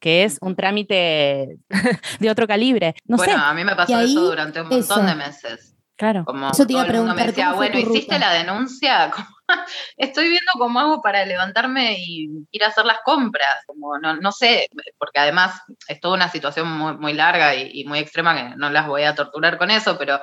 que 0.02 0.24
es 0.24 0.38
un 0.42 0.56
trámite 0.56 1.58
de 2.20 2.30
otro 2.30 2.48
calibre. 2.48 2.96
No 3.06 3.16
bueno, 3.16 3.38
a 3.38 3.54
mí 3.54 3.64
me 3.64 3.76
pasó 3.76 4.00
eso 4.02 4.22
durante 4.22 4.60
un 4.62 4.68
montón 4.68 5.06
de 5.06 5.16
meses. 5.16 5.76
Claro. 5.96 6.26
Como 6.26 6.50
eso 6.50 6.66
te 6.66 6.74
iba 6.74 6.82
a 6.82 6.88
preguntar. 6.88 7.16
Me 7.16 7.28
decía, 7.28 7.54
bueno, 7.54 7.78
¿hiciste 7.78 8.18
la 8.18 8.34
denuncia? 8.34 9.14
Estoy 9.98 10.30
viendo 10.30 10.52
cómo 10.58 10.80
hago 10.80 11.02
para 11.04 11.24
levantarme 11.28 11.96
y 12.00 12.28
ir 12.50 12.64
a 12.64 12.70
hacer 12.70 12.86
las 12.86 12.98
compras. 13.06 13.64
Como 13.68 14.00
no, 14.00 14.16
no 14.16 14.32
sé, 14.32 14.68
porque 14.98 15.20
además 15.20 15.62
es 15.88 16.00
toda 16.00 16.16
una 16.16 16.28
situación 16.28 16.76
muy, 16.76 16.98
muy 16.98 17.14
larga 17.14 17.54
y, 17.54 17.70
y, 17.72 17.86
muy 17.86 18.00
extrema 18.00 18.36
que 18.36 18.56
no 18.56 18.72
las 18.72 18.88
voy 18.88 19.04
a 19.04 19.14
torturar 19.14 19.60
con 19.60 19.70
eso, 19.70 20.00
pero 20.00 20.20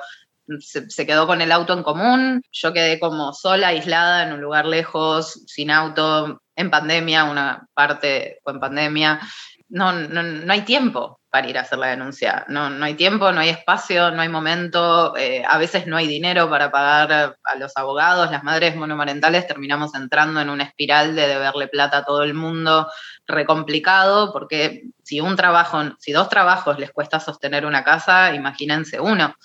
se, 0.59 0.89
se, 0.89 1.05
quedó 1.05 1.25
con 1.25 1.41
el 1.41 1.53
auto 1.53 1.71
en 1.71 1.83
común. 1.83 2.41
Yo 2.51 2.73
quedé 2.73 2.99
como 2.99 3.31
sola, 3.31 3.69
aislada 3.69 4.23
en 4.23 4.33
un 4.33 4.41
lugar 4.41 4.65
lejos, 4.65 5.45
sin 5.47 5.71
auto, 5.71 6.41
en 6.59 6.69
pandemia, 6.69 7.23
una 7.23 7.65
parte 7.73 8.39
fue 8.43 8.51
en 8.51 8.59
pandemia 8.59 9.21
no, 9.69 9.93
no, 9.93 10.23
no 10.23 10.53
hay 10.53 10.61
tiempo. 10.61 11.19
para 11.31 11.47
ir 11.47 11.57
a 11.57 11.61
hacer 11.61 11.77
la 11.77 11.87
denuncia. 11.87 12.45
No, 12.47 12.69
no 12.69 12.85
hay 12.85 12.95
tiempo, 12.95 13.31
no 13.31 13.39
hay 13.39 13.49
espacio, 13.49 14.09
no 14.11 14.21
hay 14.21 14.29
momento, 14.29 15.15
eh, 15.15 15.43
a 15.47 15.59
veces 15.59 15.85
no 15.85 15.95
hay 15.95 16.07
dinero 16.07 16.49
para 16.49 16.71
pagar 16.71 17.37
a 17.43 17.55
los 17.55 17.77
abogados, 17.77 18.31
las 18.31 18.43
madres 18.43 18.75
monomarentales 18.75 19.45
terminamos 19.45 19.93
entrando 19.93 20.41
en 20.41 20.49
una 20.49 20.63
espiral 20.63 21.15
de 21.15 21.27
deberle 21.27 21.67
plata 21.67 21.97
a 21.97 22.03
todo 22.03 22.23
el 22.23 22.33
mundo, 22.33 22.87
recomplicado, 23.27 24.33
porque 24.33 24.85
si 25.03 25.21
un 25.21 25.35
trabajo, 25.35 25.79
si 25.99 26.11
dos 26.11 26.29
trabajos 26.29 26.79
les 26.79 26.91
cuesta 26.91 27.19
sostener 27.19 27.65
una 27.65 27.83
casa, 27.83 28.33
imagínense 28.33 28.99
uno. 28.99 29.35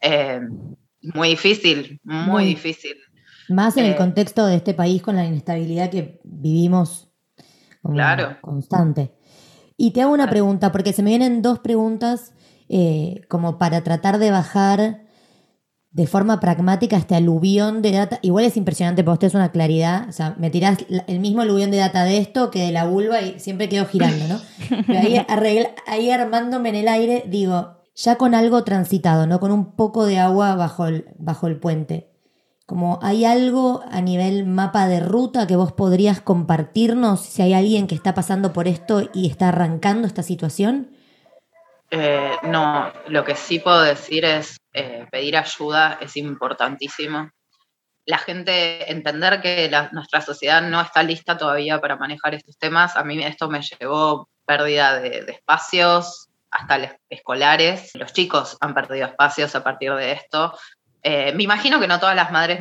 Eh, 0.00 0.40
muy 1.02 1.30
difícil, 1.30 2.00
muy, 2.04 2.44
difícil. 2.44 2.96
Más 3.48 3.76
en 3.76 3.86
el 3.86 3.92
eh, 3.92 3.96
contexto 3.96 4.46
de 4.46 4.56
este 4.56 4.74
país 4.74 5.02
con 5.02 5.16
la 5.16 5.24
inestabilidad 5.24 5.90
que 5.90 6.20
vivimos 6.22 7.08
claro. 7.82 8.36
constante. 8.40 9.15
Y 9.76 9.90
te 9.90 10.02
hago 10.02 10.12
una 10.12 10.30
pregunta, 10.30 10.72
porque 10.72 10.92
se 10.92 11.02
me 11.02 11.10
vienen 11.10 11.42
dos 11.42 11.58
preguntas 11.58 12.32
eh, 12.68 13.22
como 13.28 13.58
para 13.58 13.82
tratar 13.82 14.18
de 14.18 14.30
bajar 14.30 15.06
de 15.90 16.06
forma 16.06 16.40
pragmática 16.40 16.96
este 16.96 17.14
aluvión 17.14 17.80
de 17.80 17.92
data. 17.92 18.18
Igual 18.22 18.44
es 18.44 18.56
impresionante, 18.56 19.02
porque 19.02 19.14
usted 19.14 19.28
es 19.28 19.34
una 19.34 19.50
claridad. 19.50 20.08
O 20.08 20.12
sea, 20.12 20.34
me 20.38 20.50
tirás 20.50 20.78
el 21.06 21.20
mismo 21.20 21.40
aluvión 21.40 21.70
de 21.70 21.78
data 21.78 22.04
de 22.04 22.18
esto 22.18 22.50
que 22.50 22.60
de 22.60 22.72
la 22.72 22.84
vulva 22.86 23.22
y 23.22 23.40
siempre 23.40 23.68
quedo 23.68 23.86
girando, 23.86 24.28
¿no? 24.28 24.40
Pero 24.86 24.98
ahí, 24.98 25.66
ahí 25.86 26.10
armándome 26.10 26.68
en 26.68 26.74
el 26.74 26.88
aire, 26.88 27.24
digo, 27.26 27.76
ya 27.94 28.16
con 28.16 28.34
algo 28.34 28.62
transitado, 28.62 29.26
¿no? 29.26 29.40
Con 29.40 29.52
un 29.52 29.72
poco 29.72 30.04
de 30.04 30.18
agua 30.18 30.54
bajo 30.54 30.86
el, 30.86 31.06
bajo 31.18 31.46
el 31.46 31.58
puente. 31.58 32.10
Como 32.66 32.98
hay 33.00 33.24
algo 33.24 33.84
a 33.92 34.00
nivel 34.00 34.44
mapa 34.44 34.88
de 34.88 34.98
ruta 34.98 35.46
que 35.46 35.54
vos 35.54 35.72
podrías 35.72 36.20
compartirnos 36.20 37.20
si 37.20 37.42
hay 37.42 37.54
alguien 37.54 37.86
que 37.86 37.94
está 37.94 38.12
pasando 38.12 38.52
por 38.52 38.66
esto 38.66 39.08
y 39.14 39.30
está 39.30 39.48
arrancando 39.48 40.08
esta 40.08 40.24
situación. 40.24 40.90
Eh, 41.92 42.32
no, 42.42 42.92
lo 43.06 43.24
que 43.24 43.36
sí 43.36 43.60
puedo 43.60 43.82
decir 43.82 44.24
es 44.24 44.56
eh, 44.72 45.06
pedir 45.12 45.36
ayuda 45.36 45.98
es 46.00 46.16
importantísimo. 46.16 47.30
La 48.04 48.18
gente 48.18 48.90
entender 48.90 49.40
que 49.40 49.70
nuestra 49.92 50.20
sociedad 50.20 50.60
no 50.62 50.80
está 50.80 51.04
lista 51.04 51.38
todavía 51.38 51.80
para 51.80 51.96
manejar 51.96 52.34
estos 52.34 52.58
temas. 52.58 52.96
A 52.96 53.04
mí 53.04 53.22
esto 53.22 53.48
me 53.48 53.62
llevó 53.62 54.28
pérdida 54.44 54.98
de, 54.98 55.22
de 55.22 55.32
espacios, 55.32 56.28
hasta 56.50 56.98
escolares. 57.10 57.92
Los 57.94 58.12
chicos 58.12 58.56
han 58.60 58.74
perdido 58.74 59.06
espacios 59.06 59.54
a 59.54 59.62
partir 59.62 59.92
de 59.94 60.12
esto. 60.12 60.52
Eh, 61.08 61.32
me 61.36 61.44
imagino 61.44 61.78
que 61.78 61.86
no 61.86 62.00
todas 62.00 62.16
las 62.16 62.32
madres 62.32 62.58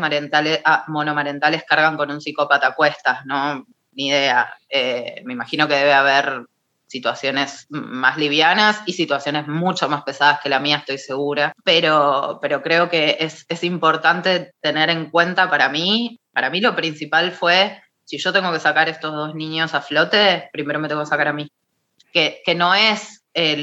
ah, 0.65 0.84
monomarentales 0.88 1.63
cargan 1.63 1.97
con 1.97 2.12
un 2.12 2.21
psicópata 2.21 2.67
a 2.67 2.75
cuestas, 2.75 3.25
¿no? 3.25 3.65
Ni 3.93 4.10
idea. 4.10 4.53
Eh, 4.69 5.23
me 5.25 5.34
imagino 5.34 5.67
que 5.67 5.73
debe 5.73 5.93
haber 5.93 6.45
situaciones 6.86 7.65
más 7.69 8.17
livianas 8.17 8.84
y 8.86 8.93
situaciones 8.93 9.47
mucho 9.47 9.89
más 9.89 10.03
pesadas 10.03 10.41
que 10.41 10.49
la 10.49 10.60
mía, 10.60 10.77
estoy 10.77 10.99
segura. 10.99 11.53
Pero, 11.63 12.38
pero 12.39 12.62
creo 12.62 12.88
que 12.88 13.17
es, 13.19 13.47
es 13.49 13.63
importante 13.63 14.53
tener 14.62 14.91
en 14.91 15.10
cuenta 15.10 15.49
para 15.49 15.67
mí, 15.69 16.19
para 16.31 16.51
mí 16.51 16.62
lo 16.62 16.75
principal 16.75 17.31
fue, 17.31 17.81
si 18.03 18.19
yo 18.19 18.31
tengo 18.31 18.53
que 18.53 18.60
sacar 18.60 18.89
estos 18.89 19.12
dos 19.12 19.34
niños 19.34 19.73
a 19.73 19.81
flote, 19.81 20.51
primero 20.53 20.79
me 20.79 20.88
tengo 20.88 21.01
que 21.01 21.08
sacar 21.08 21.29
a 21.29 21.34
mí. 21.34 21.49
Que, 22.13 22.43
que 22.45 22.53
no 22.53 22.75
es 22.75 23.24
eh, 23.38 23.62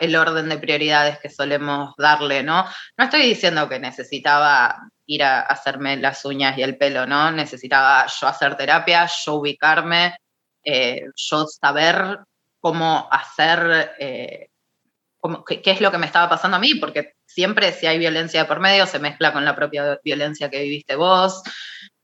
el 0.00 0.16
orden 0.16 0.48
de 0.48 0.58
prioridades 0.58 1.20
que 1.20 1.30
solemos 1.30 1.94
darle, 1.96 2.42
¿no? 2.42 2.66
No 2.98 3.04
estoy 3.04 3.22
diciendo 3.22 3.68
que 3.68 3.78
necesitaba 3.78 4.88
ir 5.06 5.22
a 5.22 5.42
hacerme 5.42 5.96
las 5.98 6.24
uñas 6.24 6.58
y 6.58 6.64
el 6.64 6.76
pelo, 6.76 7.06
¿no? 7.06 7.30
Necesitaba 7.30 8.06
yo 8.06 8.26
hacer 8.26 8.56
terapia, 8.56 9.08
yo 9.24 9.34
ubicarme, 9.34 10.16
eh, 10.64 11.06
yo 11.14 11.46
saber 11.46 12.18
cómo 12.58 13.06
hacer, 13.08 13.92
eh, 14.00 14.48
qué, 15.46 15.70
es 15.70 15.80
lo 15.80 15.92
que 15.92 15.98
me 15.98 16.06
estaba 16.06 16.28
pasando 16.28 16.56
a 16.56 16.60
mí, 16.60 16.74
porque 16.74 17.12
siempre 17.24 17.70
si 17.72 17.86
hay 17.86 17.98
violencia 17.98 18.48
por 18.48 18.58
medio 18.58 18.84
se 18.84 18.98
mezcla 18.98 19.32
con 19.32 19.44
la 19.44 19.54
propia 19.54 20.00
violencia 20.02 20.50
que 20.50 20.62
viviste 20.62 20.96
vos. 20.96 21.40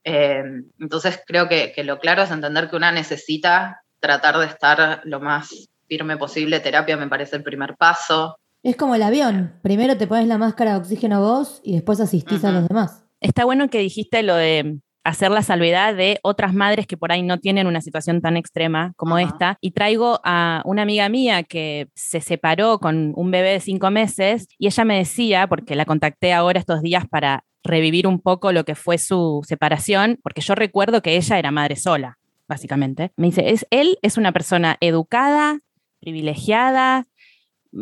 entonces 0.03 1.21
creo 1.27 1.49
que 1.49 1.83
lo 1.83 1.99
claro 1.99 2.23
es 2.23 2.31
entender 2.31 2.69
que 2.69 2.77
una 2.77 2.91
necesita 2.93 3.83
tratar 3.99 4.37
de 4.37 4.45
estar 4.45 5.01
lo 5.03 5.19
más 5.19 5.70
firme 5.91 6.15
posible, 6.15 6.61
terapia 6.61 6.95
me 6.95 7.09
parece 7.09 7.35
el 7.35 7.43
primer 7.43 7.75
paso. 7.75 8.37
Es 8.63 8.77
como 8.77 8.95
el 8.95 9.03
avión, 9.03 9.59
primero 9.61 9.97
te 9.97 10.07
pones 10.07 10.25
la 10.25 10.37
máscara 10.37 10.71
de 10.71 10.77
oxígeno 10.77 11.19
vos 11.19 11.59
y 11.65 11.73
después 11.73 11.99
asistís 11.99 12.45
a 12.45 12.51
los 12.51 12.65
demás. 12.69 13.03
Está 13.19 13.43
bueno 13.43 13.69
que 13.69 13.79
dijiste 13.79 14.23
lo 14.23 14.35
de 14.35 14.79
hacer 15.03 15.31
la 15.31 15.41
salvedad 15.41 15.93
de 15.93 16.19
otras 16.23 16.53
madres 16.53 16.87
que 16.87 16.95
por 16.95 17.11
ahí 17.11 17.23
no 17.23 17.39
tienen 17.39 17.67
una 17.67 17.81
situación 17.81 18.21
tan 18.21 18.37
extrema 18.37 18.93
como 18.95 19.17
esta. 19.17 19.57
Y 19.59 19.71
traigo 19.71 20.21
a 20.23 20.61
una 20.63 20.83
amiga 20.83 21.09
mía 21.09 21.43
que 21.43 21.89
se 21.93 22.21
separó 22.21 22.79
con 22.79 23.11
un 23.17 23.29
bebé 23.29 23.49
de 23.49 23.59
cinco 23.59 23.91
meses 23.91 24.47
y 24.57 24.67
ella 24.67 24.85
me 24.85 24.97
decía, 24.97 25.47
porque 25.47 25.75
la 25.75 25.83
contacté 25.83 26.31
ahora 26.31 26.59
estos 26.59 26.81
días 26.81 27.03
para 27.09 27.43
revivir 27.65 28.07
un 28.07 28.21
poco 28.21 28.53
lo 28.53 28.63
que 28.63 28.75
fue 28.75 28.97
su 28.97 29.41
separación, 29.45 30.19
porque 30.23 30.39
yo 30.39 30.55
recuerdo 30.55 31.01
que 31.01 31.17
ella 31.17 31.37
era 31.37 31.51
madre 31.51 31.75
sola, 31.75 32.17
básicamente. 32.47 33.11
Me 33.17 33.27
dice, 33.27 33.49
es, 33.49 33.67
él 33.71 33.97
es 34.01 34.17
una 34.17 34.31
persona 34.31 34.77
educada, 34.79 35.59
privilegiada, 36.01 37.07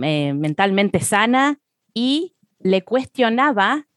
eh, 0.04 0.34
mentalmente 0.34 1.00
sana, 1.00 1.60
y 1.94 2.36
le 2.60 2.84
cuestionaba 2.84 3.88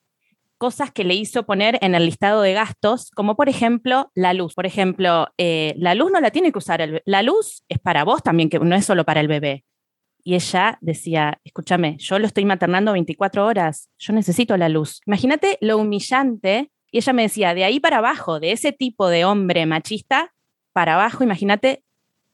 cosas 0.62 0.92
que 0.92 1.02
le 1.02 1.14
hizo 1.14 1.44
poner 1.44 1.76
en 1.82 1.96
el 1.96 2.04
listado 2.04 2.40
de 2.40 2.52
gastos, 2.52 3.10
como 3.10 3.34
por 3.34 3.48
ejemplo 3.48 4.12
la 4.14 4.32
luz. 4.32 4.54
Por 4.54 4.64
ejemplo, 4.64 5.26
eh, 5.36 5.74
la 5.76 5.96
luz 5.96 6.12
no 6.12 6.20
la 6.20 6.30
tiene 6.30 6.52
que 6.52 6.58
usar, 6.58 7.02
la 7.04 7.22
luz 7.22 7.64
es 7.68 7.80
para 7.80 8.04
vos 8.04 8.22
también, 8.22 8.48
que 8.48 8.60
no 8.60 8.76
es 8.76 8.84
solo 8.84 9.04
para 9.04 9.20
el 9.20 9.26
bebé. 9.26 9.64
Y 10.22 10.36
ella 10.36 10.78
decía, 10.80 11.40
escúchame, 11.42 11.96
yo 11.98 12.20
lo 12.20 12.28
estoy 12.28 12.44
maternando 12.44 12.92
24 12.92 13.44
horas, 13.44 13.90
yo 13.98 14.12
necesito 14.12 14.56
la 14.56 14.68
luz. 14.68 15.00
Imagínate 15.04 15.58
lo 15.60 15.78
humillante. 15.78 16.70
Y 16.92 16.98
ella 16.98 17.12
me 17.12 17.22
decía, 17.22 17.54
de 17.54 17.64
ahí 17.64 17.80
para 17.80 17.98
abajo, 17.98 18.38
de 18.38 18.52
ese 18.52 18.70
tipo 18.70 19.08
de 19.08 19.24
hombre 19.24 19.66
machista, 19.66 20.32
para 20.72 20.94
abajo, 20.94 21.24
imagínate 21.24 21.82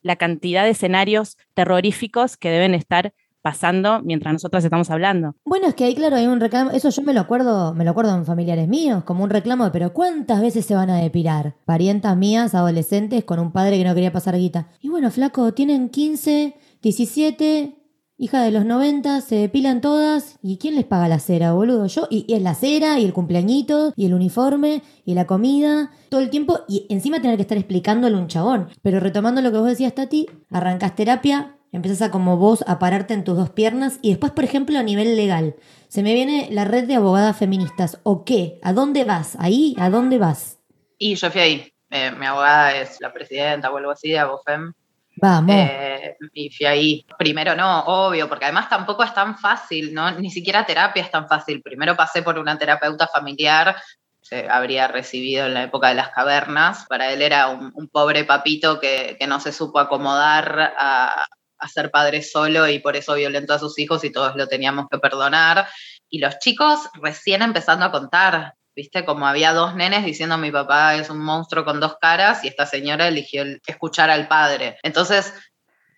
la 0.03 0.17
cantidad 0.17 0.65
de 0.65 0.71
escenarios 0.71 1.37
terroríficos 1.55 2.37
que 2.37 2.51
deben 2.51 2.75
estar 2.75 3.13
pasando 3.43 4.03
mientras 4.03 4.33
nosotros 4.33 4.65
estamos 4.65 4.91
hablando. 4.91 5.35
Bueno, 5.45 5.69
es 5.69 5.75
que 5.75 5.85
ahí 5.85 5.95
claro 5.95 6.17
hay 6.17 6.27
un 6.27 6.41
reclamo, 6.41 6.71
eso 6.71 6.91
yo 6.91 7.03
me 7.03 7.15
lo 7.15 7.21
acuerdo, 7.21 7.73
me 7.75 7.85
lo 7.85 7.93
acuerdo 7.93 8.15
en 8.15 8.27
familiares 8.27 8.69
míos, 8.69 9.05
como 9.05 9.25
un 9.25 9.31
reclamo, 9.31 9.71
pero 9.73 9.93
¿cuántas 9.93 10.41
veces 10.41 10.67
se 10.67 10.75
van 10.75 10.91
a 10.91 10.99
depilar? 10.99 11.55
Parientas 11.65 12.17
mías, 12.17 12.55
adolescentes, 12.55 13.25
con 13.25 13.39
un 13.39 13.53
padre 13.53 13.79
que 13.79 13.85
no 13.85 13.95
quería 13.95 14.13
pasar 14.13 14.37
guita. 14.37 14.69
Y 14.81 14.89
bueno, 14.89 15.11
flaco, 15.11 15.55
tienen 15.55 15.89
15, 15.89 16.57
17, 16.83 17.78
hija 18.19 18.43
de 18.43 18.51
los 18.51 18.65
90, 18.65 19.21
se 19.21 19.37
depilan 19.37 19.81
todas. 19.81 20.39
¿Y 20.43 20.59
quién 20.59 20.75
les 20.75 20.85
paga 20.85 21.09
la 21.09 21.21
cera, 21.21 21.53
boludo? 21.53 21.87
Yo. 21.87 22.07
Y, 22.11 22.33
es 22.33 22.43
la 22.43 22.55
cera, 22.55 22.99
y 22.99 23.05
el 23.05 23.13
cumpleañito, 23.13 23.93
y 23.97 24.07
el 24.07 24.15
uniforme, 24.15 24.83
y 25.05 25.15
la 25.15 25.27
comida, 25.27 25.91
todo 26.11 26.21
el 26.21 26.29
tiempo. 26.29 26.61
Y 26.69 26.87
encima 26.91 27.23
tener 27.23 27.37
que 27.37 27.43
estar 27.43 27.57
explicándole 27.57 28.17
a 28.17 28.19
un 28.19 28.29
chabón. 28.29 28.69
Pero 28.83 29.01
retomando 29.01 29.41
lo 29.41 29.53
que 29.53 29.59
vos 29.59 29.69
decías, 29.69 29.95
Tati, 29.95 30.27
arrancas 30.51 30.97
terapia, 30.97 31.57
empezás 31.73 32.03
a 32.03 32.11
como 32.11 32.37
vos 32.37 32.65
a 32.67 32.79
pararte 32.79 33.15
en 33.15 33.25
tus 33.25 33.37
dos 33.37 33.51
piernas. 33.51 33.99
Y 34.03 34.11
después, 34.11 34.33
por 34.33 34.45
ejemplo, 34.45 34.79
a 34.79 34.83
nivel 34.83 35.17
legal, 35.17 35.55
se 35.89 36.03
me 36.03 36.13
viene 36.13 36.49
la 36.51 36.65
red 36.65 36.85
de 36.87 36.97
abogadas 36.97 37.37
feministas. 37.37 38.01
¿O 38.03 38.25
qué? 38.25 38.59
¿A 38.63 38.73
dónde 38.73 39.05
vas? 39.05 39.37
¿Ahí? 39.39 39.75
¿A 39.79 39.89
dónde 39.89 40.19
vas? 40.19 40.59
Y 40.99 41.15
yo 41.15 41.31
fui 41.31 41.41
ahí. 41.41 41.73
Eh, 41.91 42.11
mi 42.11 42.27
abogada 42.27 42.77
es 42.77 43.01
la 43.01 43.13
presidenta 43.13 43.71
o 43.71 43.77
algo 43.77 43.93
así 43.93 44.11
de 44.11 44.19
Abofem. 44.19 44.75
Vamos. 45.21 45.55
Eh, 45.57 46.17
y 46.33 46.51
fui 46.51 46.67
ahí. 46.67 47.07
Primero 47.19 47.55
no, 47.55 47.81
obvio, 47.81 48.29
porque 48.29 48.45
además 48.47 48.69
tampoco 48.69 49.03
es 49.03 49.13
tan 49.15 49.37
fácil, 49.39 49.93
¿no? 49.93 50.11
Ni 50.13 50.31
siquiera 50.31 50.67
terapia 50.67 51.03
es 51.03 51.11
tan 51.11 51.29
fácil. 51.29 51.63
Primero 51.63 51.97
pasé 51.97 52.23
por 52.23 52.39
una 52.39 52.59
terapeuta 52.59 53.07
familiar, 53.09 53.77
se 54.21 54.49
habría 54.49 54.89
recibido 54.89 55.47
en 55.47 55.55
la 55.55 55.65
época 55.65 55.89
de 55.89 55.95
las 55.95 56.11
cavernas. 56.11 56.87
Para 56.89 57.13
él 57.13 57.23
era 57.23 57.49
un, 57.49 57.89
pobre 57.89 58.25
papito 58.25 58.79
que, 58.79 59.17
no 59.27 59.41
se 59.41 59.53
supo 59.53 59.79
acomodar 59.79 60.75
a, 60.79 61.27
a 61.59 61.69
ser 61.69 61.91
padre 61.91 62.23
solo 62.23 62.69
y 62.69 62.79
por 62.79 62.97
eso 62.97 63.15
violentó 63.15 63.55
a 63.55 63.59
sus 63.59 63.79
hijos 63.79 64.05
y 64.05 64.13
todos 64.13 64.37
lo 64.37 64.47
teníamos 64.47 64.87
que 64.91 64.99
perdonar. 64.99 65.67
Y 66.11 66.19
los 66.19 66.39
chicos 66.39 66.89
recién 67.03 67.43
empezando 67.43 67.85
a 67.85 67.91
contar, 67.91 68.55
¿viste? 68.79 69.05
Como 69.05 69.27
había 69.27 69.53
dos 69.53 69.75
nenes 69.75 70.05
diciendo 70.05 70.39
mi 70.39 70.53
papá 70.53 70.95
es 70.95 71.11
un 71.11 71.19
monstruo 71.19 71.65
con 71.65 71.81
dos 71.81 71.97
caras 72.01 72.45
y 72.45 72.47
esta 72.47 72.65
señora 72.65 73.09
eligió 73.09 73.43
escuchar 73.67 74.09
al 74.09 74.29
padre. 74.29 74.79
Entonces, 74.85 75.35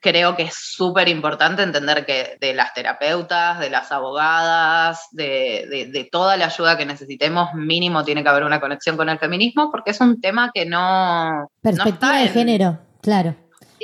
creo 0.01 0.35
que 0.35 0.45
es 0.45 0.55
súper 0.55 1.11
importante 1.11 1.63
entender 1.63 2.07
que 2.07 2.39
de 2.41 2.55
las 2.55 2.73
terapeutas, 2.73 3.61
de 3.61 3.69
las 3.69 3.93
abogadas, 3.93 5.09
de, 5.13 6.09
toda 6.11 6.39
la 6.39 6.47
ayuda 6.47 6.79
que 6.79 6.87
necesitemos, 6.87 7.53
mínimo 7.53 8.03
tiene 8.03 8.23
que 8.23 8.31
haber 8.31 8.45
una 8.45 8.61
conexión 8.61 8.97
con 8.97 9.11
el 9.11 9.19
feminismo, 9.19 9.71
porque 9.71 9.91
es 9.91 10.01
un 10.01 10.19
tema 10.19 10.51
que 10.55 10.65
no... 10.65 11.51
Perspectiva 11.61 12.17
de 12.17 12.29
género, 12.29 12.79
claro, 13.03 13.37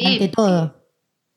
ante 0.02 0.28
todo. 0.28 0.88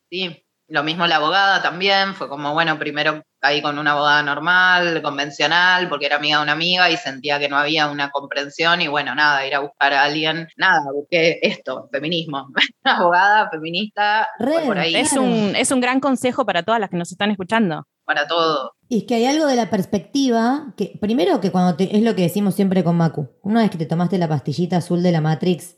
sí, 0.10 0.46
lo 0.70 0.84
mismo 0.84 1.06
la 1.08 1.18
abogada 1.18 1.62
también, 1.62 2.14
fue 2.14 2.30
como, 2.30 2.54
bueno, 2.54 2.80
primero 2.80 3.22
caí 3.40 3.62
con 3.62 3.80
una 3.80 3.92
abogada 3.92 4.22
normal, 4.24 5.02
convencional, 5.02 5.90
porque 5.90 6.06
era 6.06 6.18
amiga 6.18 6.38
de 6.38 6.44
una 6.44 6.52
amiga 6.52 6.90
y 6.90 6.98
sentía 6.98 7.40
que 7.40 7.50
no 7.50 7.58
había 7.58 7.88
una 7.88 8.12
comprensión 8.12 8.82
y 8.82 8.88
bueno, 8.88 9.16
nada, 9.16 9.46
ir 9.46 9.56
a 9.56 9.60
buscar 9.60 9.94
a 9.94 10.04
alguien, 10.04 10.48
nada, 10.58 10.92
busqué 10.92 11.40
esto, 11.42 11.90
feminismo, 11.92 12.48
abogada, 12.84 13.50
feminista, 13.50 14.28
por 14.66 14.78
ahí. 14.78 14.96
Es, 14.96 15.14
un, 15.14 15.56
es 15.56 15.72
un 15.72 15.82
gran 15.82 16.00
consejo 16.00 16.46
para 16.46 16.64
todas 16.64 16.80
las 16.80 16.90
que 16.90 16.98
nos 16.98 17.12
están 17.12 17.32
escuchando. 17.32 17.88
Para 18.06 18.28
todo. 18.28 18.74
Y 18.88 19.00
es 19.00 19.04
que 19.04 19.16
hay 19.16 19.26
algo 19.26 19.46
de 19.46 19.56
la 19.56 19.70
perspectiva, 19.70 20.74
que 20.76 20.98
primero 21.00 21.40
que 21.40 21.52
cuando 21.52 21.76
te, 21.76 21.96
es 21.96 22.02
lo 22.02 22.16
que 22.16 22.24
decimos 22.24 22.56
siempre 22.56 22.84
con 22.84 22.98
Macu, 22.98 23.30
una 23.44 23.62
vez 23.62 23.70
que 23.70 23.78
te 23.78 23.86
tomaste 23.86 24.18
la 24.18 24.28
pastillita 24.28 24.78
azul 24.78 25.04
de 25.04 25.12
la 25.12 25.22
Matrix, 25.22 25.78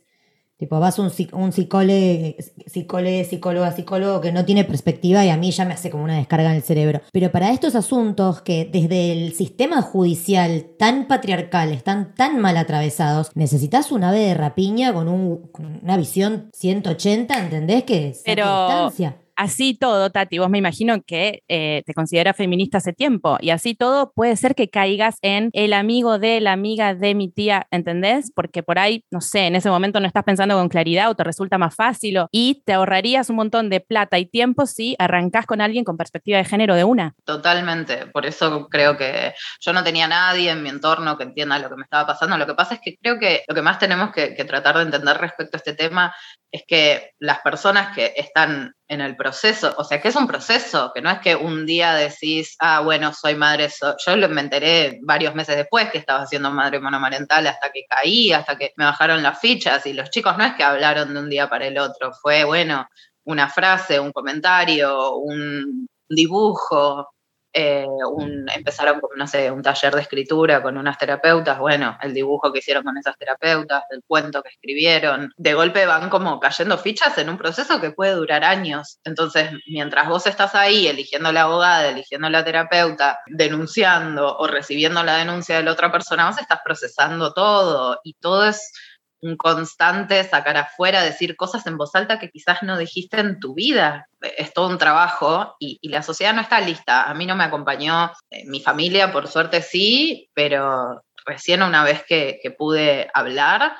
Tipo, 0.61 0.79
vas 0.79 0.99
un, 0.99 1.11
un 1.33 1.51
psicólogo, 1.51 2.35
psicóloga, 2.67 3.71
psicólogo 3.71 4.21
que 4.21 4.31
no 4.31 4.45
tiene 4.45 4.63
perspectiva 4.63 5.25
y 5.25 5.29
a 5.29 5.35
mí 5.35 5.49
ya 5.49 5.65
me 5.65 5.73
hace 5.73 5.89
como 5.89 6.03
una 6.03 6.17
descarga 6.17 6.51
en 6.51 6.57
el 6.57 6.61
cerebro. 6.61 7.01
Pero 7.11 7.31
para 7.31 7.49
estos 7.49 7.73
asuntos 7.73 8.43
que 8.43 8.69
desde 8.71 9.11
el 9.11 9.33
sistema 9.33 9.81
judicial 9.81 10.67
tan 10.77 11.07
patriarcal 11.07 11.71
están 11.71 12.13
tan 12.13 12.39
mal 12.39 12.57
atravesados, 12.57 13.31
necesitas 13.33 13.91
un 13.91 14.03
ave 14.03 14.19
de 14.19 14.35
rapiña 14.35 14.93
con, 14.93 15.07
un, 15.07 15.47
con 15.47 15.79
una 15.81 15.97
visión 15.97 16.51
180, 16.53 17.39
¿entendés? 17.39 17.83
Que 17.83 18.15
Pero... 18.23 18.45
distancia 18.45 19.17
así 19.41 19.73
todo, 19.73 20.11
Tati, 20.11 20.37
vos 20.37 20.51
me 20.51 20.59
imagino 20.59 21.01
que 21.01 21.41
eh, 21.47 21.81
te 21.87 21.95
consideras 21.95 22.37
feminista 22.37 22.77
hace 22.77 22.93
tiempo 22.93 23.37
y 23.41 23.49
así 23.49 23.73
todo 23.73 24.11
puede 24.13 24.35
ser 24.35 24.53
que 24.53 24.69
caigas 24.69 25.17
en 25.23 25.49
el 25.53 25.73
amigo 25.73 26.19
de 26.19 26.39
la 26.41 26.51
amiga 26.51 26.93
de 26.93 27.15
mi 27.15 27.31
tía, 27.31 27.67
¿entendés? 27.71 28.31
Porque 28.35 28.61
por 28.61 28.77
ahí, 28.77 29.03
no 29.09 29.19
sé, 29.19 29.47
en 29.47 29.55
ese 29.55 29.71
momento 29.71 29.99
no 29.99 30.05
estás 30.05 30.23
pensando 30.25 30.55
con 30.55 30.69
claridad 30.69 31.09
o 31.09 31.15
te 31.15 31.23
resulta 31.23 31.57
más 31.57 31.75
fácil 31.75 32.19
y 32.31 32.61
te 32.65 32.73
ahorrarías 32.73 33.31
un 33.31 33.37
montón 33.37 33.71
de 33.71 33.79
plata 33.79 34.19
y 34.19 34.27
tiempo 34.27 34.67
si 34.67 34.95
arrancás 34.99 35.47
con 35.47 35.59
alguien 35.59 35.85
con 35.85 35.97
perspectiva 35.97 36.37
de 36.37 36.45
género 36.45 36.75
de 36.75 36.83
una. 36.83 37.15
Totalmente, 37.25 38.05
por 38.07 38.27
eso 38.27 38.67
creo 38.69 38.95
que 38.95 39.33
yo 39.59 39.73
no 39.73 39.83
tenía 39.83 40.07
nadie 40.07 40.51
en 40.51 40.61
mi 40.61 40.69
entorno 40.69 41.17
que 41.17 41.23
entienda 41.23 41.57
lo 41.57 41.69
que 41.69 41.77
me 41.77 41.83
estaba 41.83 42.05
pasando. 42.05 42.37
Lo 42.37 42.45
que 42.45 42.53
pasa 42.53 42.75
es 42.75 42.81
que 42.81 42.95
creo 43.01 43.17
que 43.17 43.43
lo 43.47 43.55
que 43.55 43.61
más 43.63 43.79
tenemos 43.79 44.11
que 44.11 44.45
tratar 44.45 44.77
de 44.77 44.83
entender 44.83 45.17
respecto 45.17 45.57
a 45.57 45.59
este 45.59 45.73
tema 45.73 46.13
es 46.51 46.63
que 46.67 47.11
las 47.19 47.39
personas 47.39 47.95
que 47.95 48.13
están 48.17 48.75
en 48.89 48.99
el 48.99 49.15
proceso, 49.15 49.73
o 49.77 49.85
sea, 49.85 50.01
que 50.01 50.09
es 50.09 50.15
un 50.17 50.27
proceso, 50.27 50.91
que 50.93 51.01
no 51.01 51.09
es 51.09 51.19
que 51.19 51.33
un 51.35 51.65
día 51.65 51.93
decís, 51.93 52.57
ah, 52.59 52.81
bueno, 52.81 53.13
soy 53.13 53.35
madre, 53.35 53.69
yo 54.05 54.29
me 54.29 54.41
enteré 54.41 54.99
varios 55.03 55.33
meses 55.33 55.55
después 55.55 55.89
que 55.89 55.97
estaba 55.97 56.25
siendo 56.25 56.51
madre 56.51 56.81
monomarental 56.81 57.47
hasta 57.47 57.71
que 57.71 57.85
caí, 57.89 58.33
hasta 58.33 58.57
que 58.57 58.73
me 58.75 58.83
bajaron 58.83 59.23
las 59.23 59.39
fichas 59.39 59.85
y 59.85 59.93
los 59.93 60.09
chicos 60.09 60.37
no 60.37 60.43
es 60.43 60.53
que 60.55 60.63
hablaron 60.63 61.13
de 61.13 61.19
un 61.21 61.29
día 61.29 61.49
para 61.49 61.67
el 61.67 61.77
otro, 61.77 62.11
fue, 62.21 62.43
bueno, 62.43 62.85
una 63.23 63.47
frase, 63.47 63.99
un 63.99 64.11
comentario, 64.11 65.15
un 65.15 65.87
dibujo, 66.09 67.13
eh, 67.53 67.85
un, 67.85 68.47
empezaron 68.49 68.99
con, 68.99 69.09
no 69.17 69.27
sé, 69.27 69.51
un 69.51 69.61
taller 69.61 69.93
de 69.93 70.01
escritura 70.01 70.61
con 70.61 70.77
unas 70.77 70.97
terapeutas, 70.97 71.59
bueno, 71.59 71.97
el 72.01 72.13
dibujo 72.13 72.51
que 72.51 72.59
hicieron 72.59 72.83
con 72.83 72.97
esas 72.97 73.17
terapeutas, 73.17 73.83
el 73.89 74.03
cuento 74.07 74.41
que 74.41 74.49
escribieron, 74.49 75.33
de 75.37 75.53
golpe 75.53 75.85
van 75.85 76.09
como 76.09 76.39
cayendo 76.39 76.77
fichas 76.77 77.17
en 77.17 77.29
un 77.29 77.37
proceso 77.37 77.81
que 77.81 77.91
puede 77.91 78.13
durar 78.13 78.43
años. 78.43 78.99
Entonces, 79.03 79.51
mientras 79.67 80.07
vos 80.07 80.27
estás 80.27 80.55
ahí 80.55 80.87
eligiendo 80.87 81.31
la 81.31 81.43
abogada, 81.43 81.89
eligiendo 81.89 82.29
la 82.29 82.43
terapeuta, 82.45 83.19
denunciando 83.27 84.37
o 84.37 84.47
recibiendo 84.47 85.03
la 85.03 85.17
denuncia 85.17 85.57
de 85.57 85.63
la 85.63 85.71
otra 85.71 85.91
persona, 85.91 86.29
vos 86.29 86.39
estás 86.39 86.59
procesando 86.63 87.33
todo 87.33 87.99
y 88.03 88.13
todo 88.13 88.45
es 88.47 88.71
un 89.21 89.37
constante 89.37 90.23
sacar 90.23 90.57
afuera, 90.57 91.03
decir 91.03 91.35
cosas 91.35 91.65
en 91.67 91.77
voz 91.77 91.93
alta 91.95 92.19
que 92.19 92.29
quizás 92.29 92.63
no 92.63 92.77
dijiste 92.77 93.19
en 93.19 93.39
tu 93.39 93.53
vida. 93.53 94.07
Es 94.37 94.53
todo 94.53 94.67
un 94.67 94.77
trabajo 94.77 95.55
y, 95.59 95.79
la 95.89 96.03
sociedad 96.03 96.33
no 96.33 96.41
está 96.41 96.59
lista. 96.59 97.03
A 97.03 97.13
mí 97.13 97.25
no 97.25 97.35
me 97.35 97.43
acompañó 97.43 98.11
eh, 98.29 98.45
mi 98.45 98.61
familia, 98.61 99.11
por 99.11 99.27
suerte 99.27 99.61
sí, 99.61 100.29
pero 100.33 101.03
recién 101.25 101.61
una 101.61 101.83
vez 101.83 102.03
que, 102.03 102.39
pude 102.57 103.09
hablar 103.13 103.75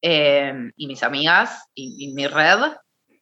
eh, 0.00 0.54
y 0.76 0.86
mis 0.86 1.02
amigas 1.02 1.66
y, 1.74 2.12
mi 2.14 2.26
red, 2.26 2.72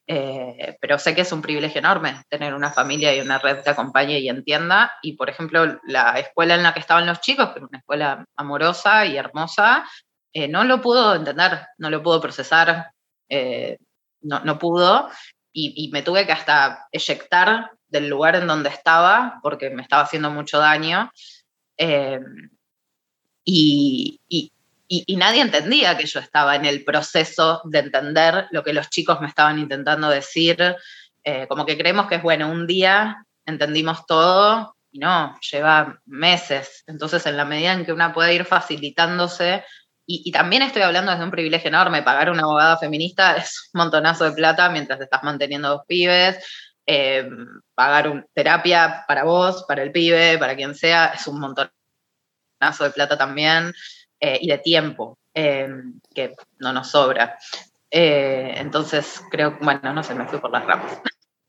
eh, 0.09 0.77
pero 0.81 0.99
sé 0.99 1.15
que 1.15 1.23
es 1.23 1.33
un 1.33 1.43
privilegio 1.43 1.81
enorme 1.81 2.23
tener 2.29 2.55
una 2.55 2.71
familia 2.71 3.15
y 3.15 3.21
una 3.21 3.39
red 3.39 3.63
que 3.63 3.71
acompañe 3.71 4.21
y 4.21 4.29
entienda. 4.29 4.93
Y, 5.03 5.15
por 5.15 5.31
ejemplo, 5.31 5.81
la 5.85 6.19
escuela 6.19 6.55
en 6.55 6.63
la 6.63 6.75
que 6.75 6.81
estaban 6.81 7.07
los 7.07 7.21
chicos, 7.21 7.51
que 7.51 7.61
una 7.61 7.79
escuela 7.79 8.25
amorosa 8.37 9.07
y 9.07 9.17
hermosa, 9.17 9.85
eh, 10.39 10.49
no 10.49 10.65
lo 10.65 10.83
pudo 10.83 11.15
entender, 11.15 11.67
no 11.79 11.89
lo 11.89 12.03
pudo 12.03 12.21
procesar, 12.21 12.91
eh, 13.27 13.79
no, 14.21 14.59
pudo, 14.59 15.09
y, 15.51 15.89
me 15.95 16.03
tuve 16.03 16.27
que 16.27 16.33
hasta 16.33 16.87
eyectar 16.93 17.71
del 17.89 18.11
lugar 18.11 18.37
en 18.37 18.47
donde 18.47 18.69
estaba 18.69 19.41
porque 19.43 19.71
me 19.71 19.81
estaba 19.81 20.03
haciendo 20.03 20.29
mucho 20.31 20.59
daño. 20.59 21.11
Eh, 21.79 22.21
y, 23.47 24.21
nadie 25.17 25.41
entendía 25.41 25.97
que 25.97 26.05
yo 26.05 26.21
estaba 26.21 26.55
en 26.55 26.67
el 26.67 26.85
proceso 26.85 27.63
de 27.65 27.79
entender 27.79 28.47
lo 28.51 28.63
que 28.63 28.75
los 28.75 28.91
chicos 28.91 29.23
me 29.23 29.29
estaban 29.29 29.59
intentando 29.59 30.11
decir, 30.11 30.59
como 31.49 31.65
que 31.65 31.79
creemos 31.79 32.09
que 32.09 32.17
es 32.17 32.23
bueno, 32.23 32.51
un 32.51 32.67
día 32.67 33.25
entendimos 33.47 34.05
todo 34.05 34.77
y 34.91 34.99
no, 34.99 35.35
lleva 35.51 35.99
meses. 36.05 36.85
Entonces, 36.87 37.25
en 37.25 37.39
la 37.39 37.47
medida 37.47 37.73
en 37.73 37.87
que 37.87 37.95
una 37.95 38.13
puede 38.13 38.35
ir 38.35 38.45
facilitándose 38.45 39.65
y, 40.07 40.31
también 40.31 40.63
estoy 40.63 40.83
hablando 40.83 41.11
desde 41.11 41.25
un 41.25 41.31
privilegio 41.31 41.69
enorme. 41.69 42.03
Pagar 42.03 42.31
una 42.31 42.43
abogada 42.43 42.77
feminista 42.79 43.37
es 43.37 43.71
un 43.73 43.81
montonazo 43.81 44.25
de 44.25 44.33
plata 44.33 44.69
mientras 44.71 45.01
estás 45.01 45.23
manteniendo 45.23 45.69
dos 45.69 45.83
pibes. 45.87 46.39
Eh, 46.87 47.29
pagar 47.75 48.09
un, 48.09 48.25
terapia 48.33 49.05
para 49.09 49.25
vos, 49.25 49.65
para 49.67 49.83
el 49.83 49.91
pibe, 49.91 50.39
para 50.39 50.55
quien 50.55 50.77
sea, 50.77 51.07
es 51.07 51.27
un 51.27 51.41
montonazo 51.41 52.85
de 52.85 52.91
plata 52.91 53.19
también. 53.19 53.75
Eh, 54.21 54.39
y 54.41 54.49
de 54.49 54.59
tiempo, 54.59 55.19
eh, 55.35 55.69
que 56.15 56.35
no 56.59 56.73
nos 56.73 56.89
sobra. 56.89 57.37
entonces, 57.91 59.21
creo, 59.31 59.59
bueno, 59.61 59.93
no 59.93 60.03
sé, 60.03 60.15
me 60.15 60.27
fui 60.27 60.39
por 60.39 60.51
las 60.51 60.65
ramas. 60.65 61.01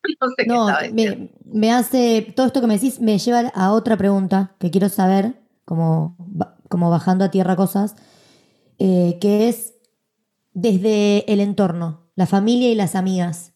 no 0.21 0.27
sé 0.35 0.45
no, 0.45 0.67
me, 0.91 1.29
me, 1.45 1.71
hace, 1.71 2.33
todo 2.35 2.47
esto 2.47 2.61
que 2.61 2.67
me 2.67 2.75
decís 2.75 2.99
me 2.99 3.17
lleva 3.19 3.51
a 3.53 3.71
otra 3.71 3.95
pregunta 3.97 4.55
que 4.59 4.71
quiero 4.71 4.89
saber, 4.89 5.33
como, 5.63 6.17
como 6.69 6.89
bajando 6.89 7.23
a 7.23 7.31
tierra 7.31 7.55
cosas. 7.55 7.95
Eh, 8.79 9.17
que 9.19 9.49
es 9.49 9.73
desde 10.53 11.31
el 11.31 11.39
entorno, 11.39 12.09
la 12.15 12.27
familia 12.27 12.69
y 12.69 12.75
las 12.75 12.95
amigas. 12.95 13.53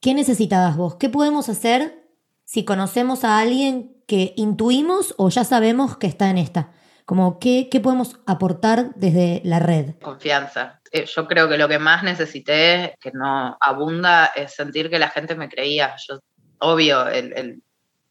¿Qué 0.00 0.14
necesitabas 0.14 0.76
vos? 0.76 0.96
¿Qué 0.96 1.08
podemos 1.08 1.48
hacer 1.48 2.08
si 2.44 2.64
conocemos 2.64 3.24
a 3.24 3.38
alguien 3.38 4.02
que 4.06 4.34
intuimos 4.36 5.14
o 5.18 5.28
ya 5.28 5.44
sabemos 5.44 5.96
que 5.96 6.06
está 6.06 6.30
en 6.30 6.38
esta? 6.38 6.72
Como, 7.04 7.38
¿qué, 7.38 7.68
qué 7.70 7.80
podemos 7.80 8.20
aportar 8.26 8.92
desde 8.96 9.40
la 9.44 9.60
red? 9.60 9.94
Confianza. 10.02 10.80
Eh, 10.90 11.06
yo 11.06 11.26
creo 11.28 11.48
que 11.48 11.58
lo 11.58 11.68
que 11.68 11.78
más 11.78 12.02
necesité, 12.02 12.96
que 13.00 13.12
no 13.12 13.56
abunda, 13.60 14.26
es 14.34 14.54
sentir 14.54 14.90
que 14.90 14.98
la 14.98 15.10
gente 15.10 15.36
me 15.36 15.48
creía. 15.48 15.94
Yo, 16.08 16.18
obvio, 16.58 17.06
el 17.06 17.62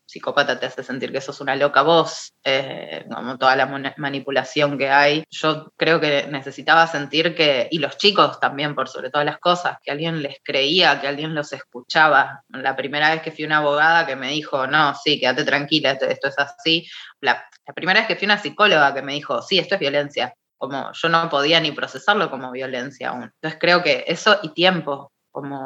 psicópata 0.06 0.60
te 0.60 0.68
hace 0.68 0.84
sentir 0.84 1.12
que 1.12 1.22
sos 1.22 1.42
una 1.42 1.56
loca 1.56 1.82
voz, 1.82 2.34
eh, 2.44 3.06
como 3.14 3.38
toda 3.38 3.56
la 3.56 3.94
manipulación 3.98 4.78
que 4.78 4.90
hay. 4.90 5.24
Yo 5.30 5.72
creo 5.76 6.00
que 6.00 6.28
necesitaba 6.28 6.88
sentir 6.88 7.36
que, 7.36 7.68
y 7.72 7.80
los 7.80 7.98
chicos 7.98 8.40
también, 8.40 8.76
por 8.76 8.88
sobre 8.88 9.10
todas 9.10 9.26
las 9.26 9.40
cosas, 9.40 9.78
que 9.84 9.92
alguien 9.92 10.22
les 10.22 10.38
creía, 10.44 11.02
que 11.02 11.08
alguien 11.08 11.34
los 11.34 11.52
escuchaba. 11.54 12.44
La 12.50 12.76
primera 12.76 13.12
vez 13.12 13.22
que 13.22 13.32
fui 13.32 13.46
una 13.46 13.58
abogada 13.58 14.06
que 14.06 14.16
me 14.16 14.30
dijo, 14.30 14.68
no, 14.68 14.96
sí, 14.96 15.20
quédate 15.20 15.44
tranquila, 15.44 15.92
esto, 15.92 16.28
es 16.28 16.40
así. 16.40 16.88
La, 17.22 17.48
la 17.66 17.74
primera 17.74 18.00
vez 18.00 18.08
que 18.08 18.16
fui 18.16 18.26
una 18.26 18.38
psicóloga 18.38 18.94
que 18.94 19.02
me 19.02 19.14
dijo, 19.14 19.42
sí, 19.42 19.60
esto 19.60 19.76
es 19.76 19.80
violencia. 19.80 20.34
Como 20.58 20.92
yo 20.94 21.10
no 21.10 21.30
podía 21.30 21.60
ni 21.60 21.72
procesarlo 21.72 22.30
como 22.32 22.52
violencia 22.52 23.10
aún. 23.10 23.24
Entonces 23.24 23.60
creo 23.60 23.84
que 23.84 24.06
eso 24.08 24.40
y 24.42 24.50
tiempo, 24.54 25.12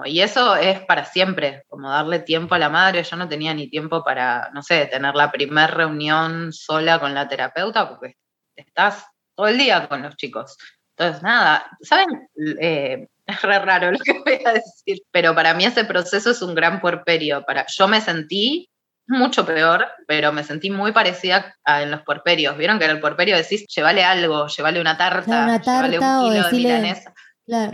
y 0.05 0.21
eso 0.21 0.55
es 0.55 0.79
para 0.81 1.05
siempre, 1.05 1.63
como 1.67 1.89
darle 1.89 2.19
tiempo 2.19 2.55
a 2.55 2.59
la 2.59 2.69
madre. 2.69 3.03
Yo 3.03 3.15
no 3.15 3.27
tenía 3.27 3.53
ni 3.53 3.69
tiempo 3.69 4.03
para, 4.03 4.49
no 4.53 4.63
sé, 4.63 4.85
tener 4.87 5.15
la 5.15 5.31
primera 5.31 5.67
reunión 5.67 6.51
sola 6.51 6.99
con 6.99 7.13
la 7.13 7.27
terapeuta, 7.27 7.89
porque 7.89 8.15
estás 8.55 9.05
todo 9.35 9.47
el 9.47 9.57
día 9.57 9.87
con 9.87 10.01
los 10.01 10.15
chicos. 10.15 10.57
Entonces, 10.97 11.23
nada, 11.23 11.69
¿saben? 11.81 12.29
Eh, 12.59 13.07
es 13.25 13.41
re 13.41 13.59
raro 13.59 13.91
lo 13.91 13.99
que 13.99 14.19
voy 14.19 14.39
a 14.45 14.53
decir, 14.53 15.01
pero 15.11 15.35
para 15.35 15.53
mí 15.53 15.65
ese 15.65 15.85
proceso 15.85 16.31
es 16.31 16.41
un 16.41 16.55
gran 16.55 16.81
puerperio. 16.81 17.43
Para, 17.45 17.65
yo 17.67 17.87
me 17.87 18.01
sentí 18.01 18.69
mucho 19.07 19.45
peor, 19.45 19.87
pero 20.07 20.31
me 20.31 20.43
sentí 20.43 20.69
muy 20.69 20.91
parecida 20.91 21.55
a 21.63 21.83
en 21.83 21.91
los 21.91 22.01
puerperios. 22.01 22.57
¿Vieron 22.57 22.79
que 22.79 22.85
en 22.85 22.91
el 22.91 22.99
puerperio 22.99 23.35
decís, 23.35 23.65
llévale 23.67 24.03
algo, 24.03 24.47
llévale 24.47 24.79
una 24.79 24.97
tarta, 24.97 25.43
una 25.43 25.61
tarta 25.61 26.21
un 26.21 26.29
kilo 26.29 26.47
de 26.47 26.51
milanesa? 26.51 27.13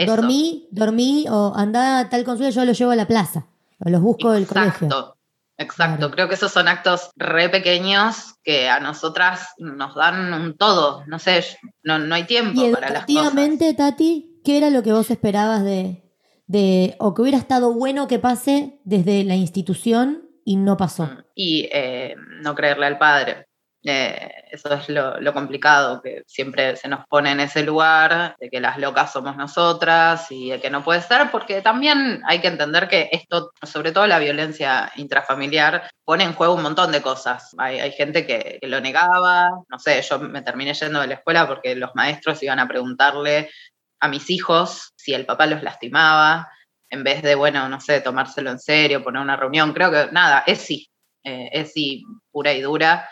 Dormí, 0.05 0.67
dormí 0.71 1.25
o 1.29 1.53
anda 1.55 1.99
a 1.99 2.09
tal 2.09 2.23
consulta, 2.23 2.49
yo 2.49 2.65
lo 2.65 2.73
llevo 2.73 2.91
a 2.91 2.95
la 2.95 3.07
plaza, 3.07 3.47
o 3.79 3.89
los 3.89 4.01
busco 4.01 4.31
del 4.31 4.47
colegio. 4.47 5.15
Exacto, 5.57 6.11
creo 6.11 6.27
que 6.27 6.35
esos 6.35 6.51
son 6.51 6.67
actos 6.67 7.11
re 7.15 7.47
pequeños 7.47 8.35
que 8.43 8.67
a 8.67 8.81
nosotras 8.81 9.53
nos 9.57 9.95
dan 9.95 10.33
un 10.33 10.57
todo, 10.57 11.03
no 11.07 11.17
sé, 11.17 11.45
no, 11.81 11.97
no 11.97 12.13
hay 12.13 12.25
tiempo 12.25 12.61
para 12.73 12.89
las 12.89 13.05
cosas. 13.05 13.75
Tati, 13.77 14.41
¿qué 14.43 14.57
era 14.57 14.69
lo 14.69 14.83
que 14.83 14.91
vos 14.91 15.09
esperabas 15.11 15.63
de, 15.63 16.03
de, 16.47 16.95
o 16.99 17.13
que 17.13 17.21
hubiera 17.21 17.37
estado 17.37 17.73
bueno 17.73 18.07
que 18.07 18.19
pase 18.19 18.79
desde 18.83 19.23
la 19.23 19.35
institución 19.35 20.29
y 20.43 20.57
no 20.57 20.77
pasó. 20.77 21.05
Mm, 21.05 21.23
y 21.33 21.69
eh, 21.71 22.15
no 22.41 22.55
creerle 22.55 22.85
al 22.85 22.97
padre. 22.97 23.47
Eh, 23.87 24.31
eso 24.49 24.73
es 24.73 24.89
lo, 24.89 25.33
complicado, 25.33 26.01
que 26.01 26.23
siempre 26.25 26.75
se 26.75 26.87
nos 26.87 27.05
pone 27.07 27.31
en 27.31 27.39
ese 27.39 27.61
lugar 27.61 28.35
de 28.39 28.49
que 28.49 28.59
las 28.59 28.79
locas 28.79 29.13
somos 29.13 29.37
nosotras 29.37 30.25
y 30.31 30.49
de 30.49 30.59
que 30.59 30.71
no 30.71 30.83
puede 30.83 31.01
ser, 31.01 31.29
porque 31.29 31.61
también 31.61 32.23
hay 32.25 32.39
que 32.39 32.47
entender 32.47 32.87
que 32.87 33.09
esto, 33.11 33.51
sobre 33.61 33.91
todo 33.91 34.07
la 34.07 34.17
violencia 34.17 34.91
intrafamiliar, 34.95 35.87
pone 36.03 36.23
en 36.23 36.33
juego 36.33 36.55
un 36.55 36.63
montón 36.63 36.91
de 36.91 37.03
cosas. 37.03 37.53
Hay, 37.59 37.91
gente 37.91 38.25
que, 38.25 38.57
lo 38.63 38.81
negaba, 38.81 39.49
no 39.69 39.77
sé, 39.77 40.01
yo 40.01 40.17
me 40.17 40.41
terminé 40.41 40.73
yendo 40.73 41.01
de 41.01 41.07
la 41.07 41.15
escuela 41.15 41.47
porque 41.47 41.75
los 41.75 41.93
maestros 41.93 42.41
iban 42.41 42.59
a 42.59 42.67
preguntarle 42.67 43.51
a 43.99 44.07
mis 44.07 44.31
hijos 44.31 44.93
si 44.95 45.13
el 45.13 45.27
papá 45.27 45.45
los 45.45 45.61
lastimaba, 45.61 46.49
en 46.89 47.03
vez 47.03 47.21
de, 47.21 47.35
bueno, 47.35 47.69
no 47.69 47.79
sé, 47.79 48.01
tomárselo 48.01 48.49
en 48.49 48.59
serio, 48.59 49.03
poner 49.03 49.21
una 49.21 49.35
reunión. 49.35 49.73
Creo 49.73 49.91
que 49.91 50.07
nada, 50.11 50.43
es 50.47 50.59
sí, 50.61 50.89
eh, 51.23 51.49
es 51.51 51.73
sí 51.73 52.03
pura 52.31 52.53
y 52.53 52.61
dura. 52.61 53.07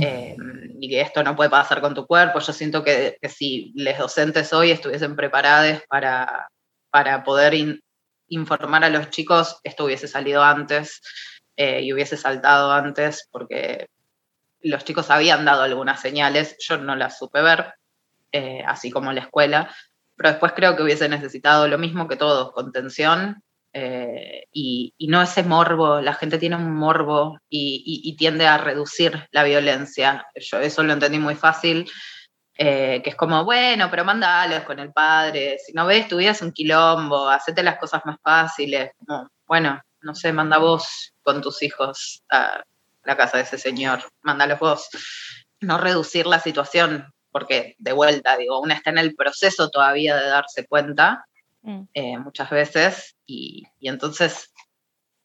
Eh, 0.00 0.36
y 0.80 0.88
que 0.88 1.00
esto 1.00 1.22
no 1.22 1.36
puede 1.36 1.50
pasar 1.50 1.80
con 1.80 1.94
tu 1.94 2.06
cuerpo. 2.06 2.38
Yo 2.40 2.52
siento 2.52 2.82
que, 2.82 3.18
si 3.28 3.72
los 3.74 3.98
docentes 3.98 4.52
hoy 4.52 4.70
estuviesen 4.70 5.16
preparados 5.16 5.82
para, 5.88 6.48
para 6.90 7.22
poder 7.22 7.54
informar 8.28 8.84
a 8.84 8.90
los 8.90 9.10
chicos, 9.10 9.60
esto 9.62 9.84
hubiese 9.84 10.08
salido 10.08 10.42
antes 10.42 11.00
eh, 11.56 11.82
y 11.82 11.92
hubiese 11.92 12.16
saltado 12.16 12.72
antes, 12.72 13.28
porque 13.30 13.88
los 14.60 14.84
chicos 14.84 15.10
habían 15.10 15.44
dado 15.44 15.62
algunas 15.62 16.00
señales, 16.00 16.56
yo 16.60 16.78
no 16.78 16.96
las 16.96 17.18
supe 17.18 17.42
ver, 17.42 17.74
así 18.66 18.90
como 18.90 19.12
la 19.12 19.22
escuela, 19.22 19.74
pero 20.16 20.30
después 20.30 20.52
creo 20.54 20.76
que 20.76 20.82
hubiese 20.82 21.08
necesitado 21.08 21.66
lo 21.66 21.78
mismo 21.78 22.06
que 22.06 22.16
todos, 22.16 22.52
contención 22.52 23.42
eh, 23.72 24.46
y, 24.52 24.94
no 25.08 25.22
ese 25.22 25.42
morbo, 25.42 26.00
la 26.00 26.14
gente 26.14 26.38
tiene 26.38 26.56
un 26.56 26.74
morbo 26.74 27.38
y, 27.48 28.16
tiende 28.16 28.46
a 28.46 28.58
reducir 28.58 29.28
la 29.30 29.44
violencia. 29.44 30.26
Yo 30.34 30.58
eso 30.58 30.82
lo 30.82 30.92
entendí 30.92 31.18
muy 31.18 31.36
fácil, 31.36 31.90
eh, 32.54 33.00
que 33.02 33.10
es 33.10 33.16
como, 33.16 33.44
bueno, 33.44 33.88
pero 33.90 34.04
mandalos 34.04 34.64
con 34.64 34.78
el 34.78 34.92
padre, 34.92 35.58
si 35.64 35.72
no 35.72 35.86
ves 35.86 36.08
tu 36.08 36.18
vida 36.18 36.32
es 36.32 36.42
un 36.42 36.52
quilombo, 36.52 37.28
hacete 37.28 37.62
las 37.62 37.78
cosas 37.78 38.02
más 38.04 38.18
fáciles, 38.22 38.90
bueno, 39.46 39.80
no 40.02 40.14
sé, 40.14 40.32
manda 40.32 40.58
vos 40.58 41.14
con 41.22 41.40
tus 41.40 41.62
hijos 41.62 42.22
a 42.30 42.62
la 43.04 43.16
casa 43.16 43.38
de 43.38 43.44
ese 43.44 43.58
señor, 43.58 44.02
mándalos 44.22 44.58
vos. 44.58 44.88
No 45.60 45.78
reducir 45.78 46.26
la 46.26 46.40
situación, 46.40 47.12
porque 47.30 47.76
de 47.78 47.92
vuelta, 47.92 48.36
digo, 48.36 48.60
una 48.60 48.74
está 48.74 48.90
en 48.90 48.98
el 48.98 49.14
proceso 49.14 49.70
todavía 49.70 50.16
de 50.16 50.26
darse 50.26 50.66
cuenta 50.66 51.24
Mm. 51.62 51.82
Eh, 51.94 52.18
muchas 52.18 52.50
veces 52.50 53.16
y, 53.26 53.64
entonces, 53.80 54.52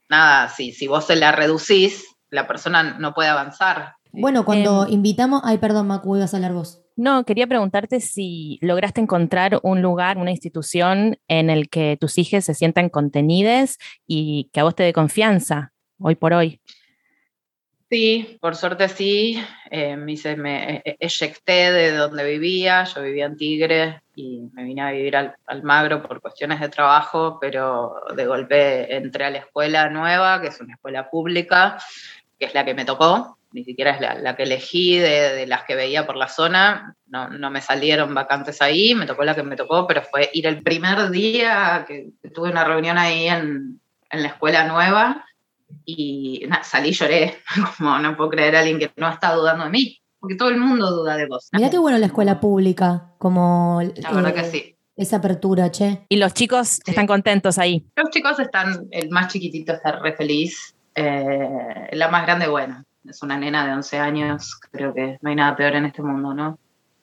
nada, 0.09 0.49
si, 0.49 0.71
si 0.71 0.87
vos 0.87 1.05
se 1.05 1.15
la 1.15 1.31
reducís, 1.31 2.05
la 2.29 2.47
persona 2.47 2.97
no 2.99 3.13
puede 3.13 3.29
avanzar. 3.29 3.95
Bueno, 4.11 4.45
cuando 4.45 4.85
em, 4.85 4.93
invitamos, 4.93 5.41
ay, 5.43 5.57
perdón, 5.57 5.87
Macu, 5.87 6.15
ibas 6.15 6.33
a 6.33 6.37
hablar 6.37 6.53
vos. 6.53 6.81
No, 6.95 7.25
quería 7.25 7.47
preguntarte 7.47 7.99
si 7.99 8.57
lograste 8.61 9.01
encontrar 9.01 9.59
un 9.63 9.81
lugar, 9.81 10.17
una 10.17 10.31
institución 10.31 11.17
en 11.27 11.49
el 11.49 11.69
que 11.69 11.97
tus 11.99 12.17
hijos 12.17 12.45
se 12.45 12.53
sientan 12.53 12.89
contenidas 12.89 13.77
y 14.07 14.49
que 14.53 14.61
a 14.61 14.63
vos 14.63 14.75
te 14.75 14.83
dé 14.83 14.93
confianza 14.93 15.73
hoy 15.99 16.15
por 16.15 16.33
hoy. 16.33 16.61
Sí, 17.89 18.37
por 18.41 18.55
suerte 18.55 18.89
sí. 18.89 19.39
Eh, 19.69 19.95
me, 19.95 20.15
me 20.37 20.81
eyecté 20.99 21.71
de 21.71 21.91
donde 21.91 22.23
vivía. 22.23 22.83
Yo 22.85 23.03
vivía 23.03 23.25
en 23.25 23.37
Tigre 23.37 24.01
y 24.15 24.41
me 24.53 24.63
vine 24.63 24.81
a 24.81 24.91
vivir 24.91 25.15
al, 25.15 25.35
Magro 25.63 26.01
por 26.01 26.19
cuestiones 26.19 26.59
de 26.59 26.69
trabajo, 26.69 27.37
pero 27.39 27.95
de 28.15 28.25
golpe 28.25 28.95
entré 28.95 29.25
a 29.25 29.29
la 29.29 29.39
escuela 29.39 29.89
nueva, 29.89 30.41
que 30.41 30.47
es 30.47 30.59
una 30.61 30.73
escuela 30.73 31.09
pública, 31.11 31.77
que 32.39 32.45
es 32.45 32.53
la 32.55 32.65
que 32.65 32.73
me 32.73 32.85
tocó. 32.85 33.37
Ni 33.51 33.63
siquiera 33.63 33.91
es 33.91 34.01
la, 34.01 34.35
que 34.35 34.43
elegí 34.43 34.97
de, 34.97 35.45
las 35.47 35.63
que 35.63 35.75
veía 35.75 36.05
por 36.07 36.17
la 36.17 36.27
zona. 36.27 36.95
No, 37.07 37.29
no, 37.29 37.51
me 37.51 37.61
salieron 37.61 38.13
vacantes 38.13 38.61
ahí, 38.61 38.95
me 38.95 39.05
tocó 39.05 39.23
la 39.23 39.35
que 39.35 39.43
me 39.43 39.55
tocó, 39.55 39.85
pero 39.87 40.01
fue 40.01 40.29
ir 40.33 40.47
el 40.47 40.61
primer 40.63 41.09
día 41.11 41.85
que 41.87 42.09
tuve 42.33 42.49
una 42.49 42.65
reunión 42.65 42.97
ahí 42.97 43.27
en, 43.27 43.79
en 44.09 44.23
la 44.23 44.29
escuela 44.29 44.65
nueva 44.65 45.23
y 45.85 46.47
salí 46.63 46.89
y 46.89 46.93
lloré, 46.93 47.37
como 47.77 47.97
no 47.99 48.15
puedo 48.15 48.29
creer 48.31 48.55
a 48.55 48.59
alguien 48.59 48.79
que 48.79 48.91
no 48.97 49.09
está 49.09 49.33
dudando 49.33 49.65
de 49.65 49.69
mí, 49.69 50.01
porque 50.19 50.35
todo 50.35 50.49
el 50.49 50.57
mundo 50.57 50.91
duda 50.91 51.17
de 51.17 51.27
vos. 51.27 51.49
Mirá 51.51 51.69
qué 51.69 51.77
bueno 51.77 51.97
la 51.97 52.07
escuela 52.07 52.39
pública, 52.39 53.13
como... 53.17 53.81
La 53.97 54.11
verdad 54.11 54.33
que 54.33 54.41
eh, 54.41 54.51
sí. 54.51 54.71
Esa 54.95 55.17
apertura, 55.17 55.71
che. 55.71 56.05
Y 56.07 56.15
los 56.17 56.33
chicos 56.33 56.79
están 56.85 57.05
contentos 57.05 57.57
ahí. 57.57 57.85
Los 57.95 58.09
chicos 58.11 58.39
están, 58.39 58.87
el 58.91 59.09
más 59.09 59.31
chiquitito 59.31 59.73
está 59.73 59.99
re 59.99 60.13
feliz, 60.13 60.73
eh, 60.95 61.89
la 61.91 62.07
más 62.07 62.25
grande, 62.25 62.47
bueno, 62.47 62.83
es 63.03 63.21
una 63.21 63.37
nena 63.37 63.65
de 63.65 63.73
11 63.73 63.99
años, 63.99 64.57
creo 64.71 64.93
que 64.93 65.17
no 65.21 65.29
hay 65.29 65.35
nada 65.35 65.55
peor 65.55 65.75
en 65.75 65.85
este 65.85 66.01
mundo, 66.01 66.33
¿no? 66.33 66.57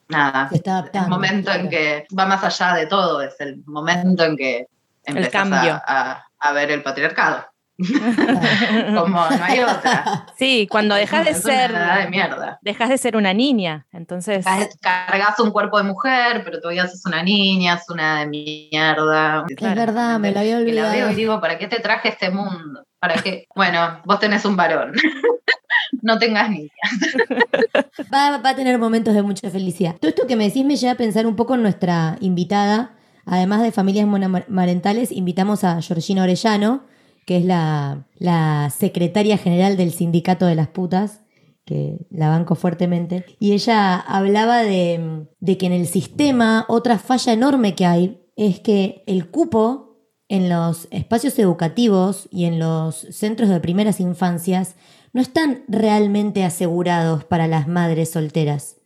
Nada. 0.09 0.49
es 0.51 0.61
el 0.93 1.07
momento 1.07 1.51
en 1.51 1.69
que 1.69 2.05
va 2.17 2.25
más 2.25 2.43
allá 2.43 2.75
de 2.75 2.87
todo, 2.87 3.21
es 3.21 3.39
el 3.39 3.63
momento 3.65 4.23
en 4.23 4.35
que 4.35 4.67
empezás 5.05 5.51
a, 5.51 6.25
a 6.39 6.53
ver 6.53 6.71
el 6.71 6.83
patriarcado. 6.83 7.45
Como 8.95 9.07
no 9.07 9.43
hay 9.43 9.59
otra. 9.59 10.27
Sí, 10.37 10.67
cuando 10.69 10.93
dejas 10.95 11.25
de 11.25 11.33
ser. 11.33 11.71
de 11.71 12.09
mierda. 12.09 12.59
Dejas 12.61 12.89
de 12.89 12.97
ser 12.97 13.17
una 13.17 13.33
niña. 13.33 13.87
Entonces. 13.91 14.45
Cargas 14.79 15.39
un 15.39 15.51
cuerpo 15.51 15.77
de 15.77 15.83
mujer, 15.83 16.43
pero 16.45 16.59
todavía 16.59 16.87
sos 16.87 17.05
una 17.05 17.23
niña, 17.23 17.75
es 17.75 17.89
una 17.89 18.19
de 18.19 18.27
mierda. 18.27 19.45
Es 19.49 19.75
verdad, 19.75 20.19
me 20.19 20.31
lo 20.31 20.39
había 20.39 20.57
olvidado. 20.57 21.11
y 21.11 21.15
digo, 21.15 21.41
¿para 21.41 21.57
qué 21.57 21.67
te 21.67 21.79
traje 21.79 22.09
este 22.09 22.29
mundo? 22.29 22.83
¿Para 22.99 23.15
qué? 23.15 23.47
Bueno, 23.55 24.01
vos 24.05 24.19
tenés 24.19 24.45
un 24.45 24.55
varón. 24.55 24.93
no 26.01 26.19
tengas 26.19 26.49
niñas. 26.49 26.71
Va, 28.13 28.37
va, 28.37 28.49
a 28.49 28.55
tener 28.55 28.77
momentos 28.77 29.13
de 29.13 29.23
mucha 29.23 29.49
felicidad. 29.49 29.95
Todo 29.99 30.09
esto 30.09 30.27
que 30.27 30.35
me 30.35 30.45
decís 30.45 30.63
me 30.63 30.75
lleva 30.75 30.93
a 30.93 30.97
pensar 30.97 31.25
un 31.25 31.35
poco 31.35 31.55
en 31.55 31.63
nuestra 31.63 32.17
invitada. 32.21 32.91
Además 33.25 33.61
de 33.61 33.71
familias 33.71 34.05
monomarentales, 34.05 35.11
invitamos 35.11 35.63
a 35.63 35.81
Georgina 35.81 36.23
Orellano, 36.23 36.83
que 37.25 37.37
es 37.37 37.45
la, 37.45 38.05
secretaria 38.77 39.37
general 39.37 39.77
del 39.77 39.91
sindicato 39.91 40.45
de 40.45 40.55
las 40.55 40.67
putas, 40.67 41.21
que 41.65 42.05
la 42.09 42.29
banco 42.29 42.55
fuertemente, 42.55 43.25
y 43.39 43.53
ella 43.53 43.95
hablaba 43.95 44.63
de, 44.63 45.27
de 45.39 45.57
que 45.57 45.65
en 45.65 45.71
el 45.71 45.87
sistema 45.87 46.65
otra 46.67 46.97
falla 46.97 47.33
enorme 47.33 47.75
que 47.75 47.85
hay 47.85 48.21
es 48.35 48.59
que 48.59 49.03
el 49.07 49.29
cupo 49.29 49.93
en 50.27 50.49
los 50.49 50.87
espacios 50.91 51.37
educativos 51.39 52.27
y 52.31 52.45
en 52.45 52.59
los 52.59 53.07
centros 53.11 53.49
de 53.49 53.59
primeras 53.59 53.99
infancias 53.99 54.75
no 55.13 55.21
están 55.21 55.63
realmente 55.67 56.43
asegurados 56.43 57.23
para 57.23 57.47
las 57.47 57.67
madres 57.67 58.11
solteras 58.11 58.77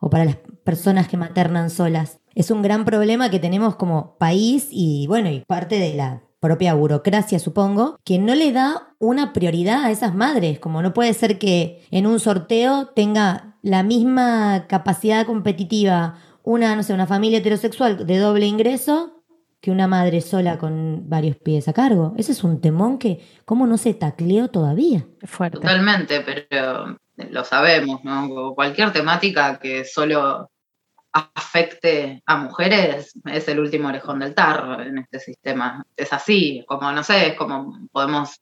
o 0.00 0.10
para 0.10 0.24
las 0.24 0.36
personas 0.64 1.08
que 1.08 1.16
maternan 1.16 1.70
solas. 1.70 2.18
Es 2.34 2.50
un 2.50 2.60
gran 2.60 2.84
problema 2.84 3.30
que 3.30 3.38
tenemos 3.38 3.76
como 3.76 4.16
país 4.18 4.68
y 4.70 5.06
bueno, 5.06 5.30
y 5.30 5.40
parte 5.40 5.78
de 5.78 5.94
la 5.94 6.22
propia 6.40 6.74
burocracia, 6.74 7.38
supongo, 7.38 7.98
que 8.04 8.18
no 8.18 8.34
le 8.34 8.52
da 8.52 8.94
una 8.98 9.32
prioridad 9.32 9.84
a 9.84 9.90
esas 9.90 10.14
madres, 10.14 10.58
como 10.58 10.82
no 10.82 10.92
puede 10.92 11.12
ser 11.14 11.38
que 11.38 11.84
en 11.90 12.06
un 12.06 12.20
sorteo 12.20 12.88
tenga 12.88 13.56
la 13.62 13.82
misma 13.82 14.66
capacidad 14.68 15.26
competitiva 15.26 16.18
una, 16.42 16.76
no 16.76 16.82
sé, 16.82 16.94
una 16.94 17.06
familia 17.06 17.38
heterosexual 17.38 18.06
de 18.06 18.18
doble 18.18 18.46
ingreso 18.46 19.24
que 19.60 19.72
una 19.72 19.88
madre 19.88 20.20
sola 20.20 20.58
con 20.58 21.08
varios 21.08 21.36
pies 21.36 21.66
a 21.66 21.72
cargo. 21.72 22.14
Ese 22.16 22.30
es 22.30 22.44
un 22.44 22.60
temón 22.60 22.98
que, 22.98 23.20
¿cómo 23.44 23.66
no 23.66 23.78
se 23.78 23.94
tacleó 23.94 24.48
todavía? 24.48 25.04
Fuerte. 25.24 25.58
Totalmente, 25.58 26.20
pero 26.20 26.96
lo 27.30 27.44
sabemos, 27.44 28.04
¿no? 28.04 28.54
Cualquier 28.54 28.92
temática 28.92 29.58
que 29.58 29.84
solo 29.84 30.50
afecte 31.16 32.22
a 32.26 32.36
mujeres 32.36 33.14
es 33.24 33.48
el 33.48 33.60
último 33.60 33.88
orejón 33.88 34.18
del 34.18 34.34
tarro 34.34 34.82
en 34.82 34.98
este 34.98 35.18
sistema. 35.18 35.84
Es 35.96 36.12
así, 36.12 36.64
como 36.66 36.92
no 36.92 37.02
sé, 37.02 37.28
es 37.28 37.34
como 37.34 37.88
podemos 37.90 38.40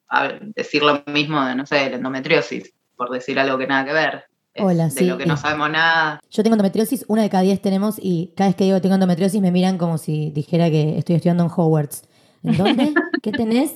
decir 0.54 0.82
lo 0.82 1.04
mismo 1.06 1.44
de, 1.44 1.54
no 1.54 1.66
sé, 1.66 1.90
la 1.90 1.96
endometriosis, 1.96 2.72
por 2.96 3.10
decir 3.10 3.38
algo 3.38 3.58
que 3.58 3.66
nada 3.66 3.84
que 3.84 3.92
ver. 3.92 4.24
Hola, 4.56 4.88
de 4.88 5.02
lo 5.02 5.18
que 5.18 5.26
no 5.26 5.36
sabemos 5.36 5.70
nada. 5.70 6.20
Yo 6.30 6.42
tengo 6.42 6.54
endometriosis, 6.54 7.04
una 7.08 7.22
de 7.22 7.30
cada 7.30 7.42
diez 7.42 7.60
tenemos, 7.60 7.96
y 8.00 8.32
cada 8.36 8.50
vez 8.50 8.56
que 8.56 8.64
digo 8.64 8.80
tengo 8.80 8.94
endometriosis 8.94 9.40
me 9.40 9.50
miran 9.50 9.78
como 9.78 9.98
si 9.98 10.30
dijera 10.30 10.70
que 10.70 10.98
estoy 10.98 11.16
estudiando 11.16 11.44
en 11.44 11.50
Hogwarts. 11.54 12.02
¿En 12.42 12.56
dónde? 12.56 12.92
¿Qué 13.22 13.32
tenés? 13.32 13.72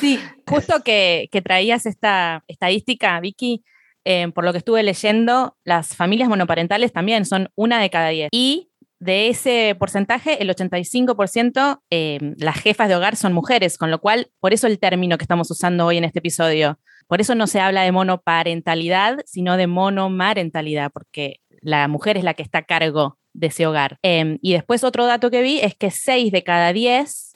sí, 0.00 0.18
justo 0.48 0.82
que, 0.84 1.28
que 1.30 1.42
traías 1.42 1.86
esta 1.86 2.42
estadística, 2.48 3.20
Vicky, 3.20 3.62
eh, 4.04 4.28
por 4.32 4.44
lo 4.44 4.52
que 4.52 4.58
estuve 4.58 4.82
leyendo, 4.82 5.56
las 5.64 5.94
familias 5.94 6.28
monoparentales 6.28 6.92
también 6.92 7.24
son 7.24 7.50
una 7.54 7.80
de 7.80 7.90
cada 7.90 8.08
diez. 8.08 8.28
Y 8.32 8.70
de 8.98 9.28
ese 9.28 9.74
porcentaje, 9.78 10.42
el 10.42 10.50
85% 10.50 11.80
eh, 11.90 12.18
las 12.36 12.60
jefas 12.60 12.88
de 12.88 12.96
hogar 12.96 13.16
son 13.16 13.32
mujeres, 13.32 13.78
con 13.78 13.90
lo 13.90 14.00
cual, 14.00 14.30
por 14.40 14.52
eso 14.52 14.66
el 14.66 14.78
término 14.78 15.16
que 15.16 15.24
estamos 15.24 15.50
usando 15.50 15.86
hoy 15.86 15.96
en 15.96 16.04
este 16.04 16.18
episodio. 16.18 16.78
Por 17.06 17.20
eso 17.20 17.34
no 17.34 17.46
se 17.46 17.60
habla 17.60 17.82
de 17.82 17.92
monoparentalidad, 17.92 19.18
sino 19.24 19.56
de 19.56 19.66
monomarentalidad, 19.66 20.92
porque 20.92 21.40
la 21.60 21.88
mujer 21.88 22.16
es 22.16 22.24
la 22.24 22.34
que 22.34 22.42
está 22.42 22.58
a 22.58 22.64
cargo 22.64 23.18
de 23.32 23.48
ese 23.48 23.66
hogar. 23.66 23.98
Em, 24.02 24.38
y 24.42 24.52
después 24.52 24.84
otro 24.84 25.06
dato 25.06 25.30
que 25.30 25.42
vi 25.42 25.60
es 25.60 25.74
que 25.74 25.90
6 25.90 26.30
de 26.30 26.44
cada 26.44 26.72
10 26.72 27.32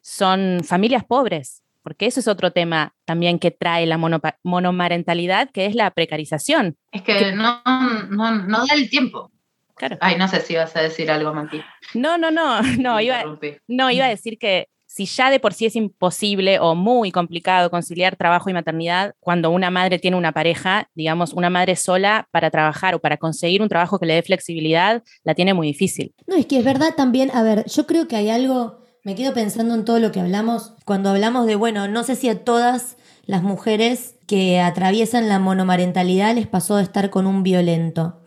son 0.00 0.60
familias 0.64 1.04
pobres 1.04 1.63
porque 1.84 2.06
eso 2.06 2.18
es 2.18 2.26
otro 2.26 2.50
tema 2.50 2.94
también 3.04 3.38
que 3.38 3.50
trae 3.50 3.86
la 3.86 3.98
monomarentalidad, 4.42 5.50
que 5.50 5.66
es 5.66 5.74
la 5.74 5.90
precarización. 5.92 6.76
Es 6.90 7.02
que, 7.02 7.32
No, 7.32 7.62
no, 8.10 8.32
no 8.32 8.66
da 8.66 8.74
el 8.74 8.88
tiempo. 8.88 9.30
Claro. 9.76 9.98
Ay, 10.00 10.16
no 10.16 10.26
sé 10.26 10.40
si 10.40 10.54
vas 10.54 10.74
a 10.76 10.80
decir 10.80 11.10
algo, 11.10 11.34
Mati. 11.34 11.60
No, 11.92 12.16
no, 12.16 12.30
no, 12.30 12.62
no, 12.78 13.00
iba, 13.00 13.22
no, 13.68 13.90
iba 13.90 14.06
a 14.06 14.08
decir 14.08 14.38
que 14.38 14.68
si 14.86 15.06
ya 15.06 15.28
de 15.28 15.40
por 15.40 15.52
sí 15.52 15.66
es 15.66 15.74
imposible 15.74 16.60
o 16.60 16.76
muy 16.76 17.10
complicado 17.10 17.68
conciliar 17.68 18.14
trabajo 18.14 18.48
y 18.48 18.52
maternidad, 18.52 19.14
cuando 19.18 19.50
una 19.50 19.68
madre 19.68 19.98
tiene 19.98 20.16
una 20.16 20.30
pareja, 20.30 20.88
digamos, 20.94 21.32
una 21.32 21.50
madre 21.50 21.74
sola 21.74 22.28
para 22.30 22.48
trabajar 22.50 22.94
o 22.94 23.00
para 23.00 23.16
conseguir 23.16 23.60
un 23.60 23.68
trabajo 23.68 23.98
que 23.98 24.06
le 24.06 24.14
dé 24.14 24.22
flexibilidad, 24.22 25.02
la 25.24 25.34
tiene 25.34 25.52
muy 25.52 25.66
difícil. 25.66 26.14
No, 26.28 26.36
es 26.36 26.46
que 26.46 26.58
es 26.58 26.64
verdad 26.64 26.94
también, 26.96 27.32
a 27.34 27.42
ver, 27.42 27.64
yo 27.66 27.86
creo 27.86 28.06
que 28.06 28.14
hay 28.14 28.30
algo, 28.30 28.83
me 29.04 29.14
quedo 29.14 29.34
pensando 29.34 29.74
en 29.74 29.84
todo 29.84 30.00
lo 30.00 30.10
que 30.10 30.20
hablamos, 30.20 30.72
cuando 30.86 31.10
hablamos 31.10 31.46
de, 31.46 31.56
bueno, 31.56 31.88
no 31.88 32.02
sé 32.04 32.16
si 32.16 32.28
a 32.30 32.42
todas 32.42 32.96
las 33.26 33.42
mujeres 33.42 34.16
que 34.26 34.60
atraviesan 34.60 35.28
la 35.28 35.38
monomarentalidad 35.38 36.34
les 36.34 36.46
pasó 36.46 36.76
de 36.76 36.82
estar 36.82 37.10
con 37.10 37.26
un 37.26 37.42
violento. 37.42 38.22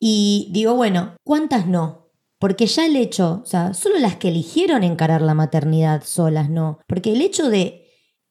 Y 0.00 0.48
digo, 0.50 0.74
bueno, 0.74 1.14
¿cuántas 1.24 1.66
no? 1.66 2.08
Porque 2.38 2.66
ya 2.66 2.86
el 2.86 2.96
hecho, 2.96 3.42
o 3.42 3.46
sea, 3.46 3.74
solo 3.74 3.98
las 3.98 4.16
que 4.16 4.28
eligieron 4.28 4.82
encarar 4.82 5.22
la 5.22 5.34
maternidad 5.34 6.02
solas, 6.04 6.50
no. 6.50 6.78
Porque 6.86 7.12
el 7.12 7.20
hecho 7.20 7.48
de 7.48 7.83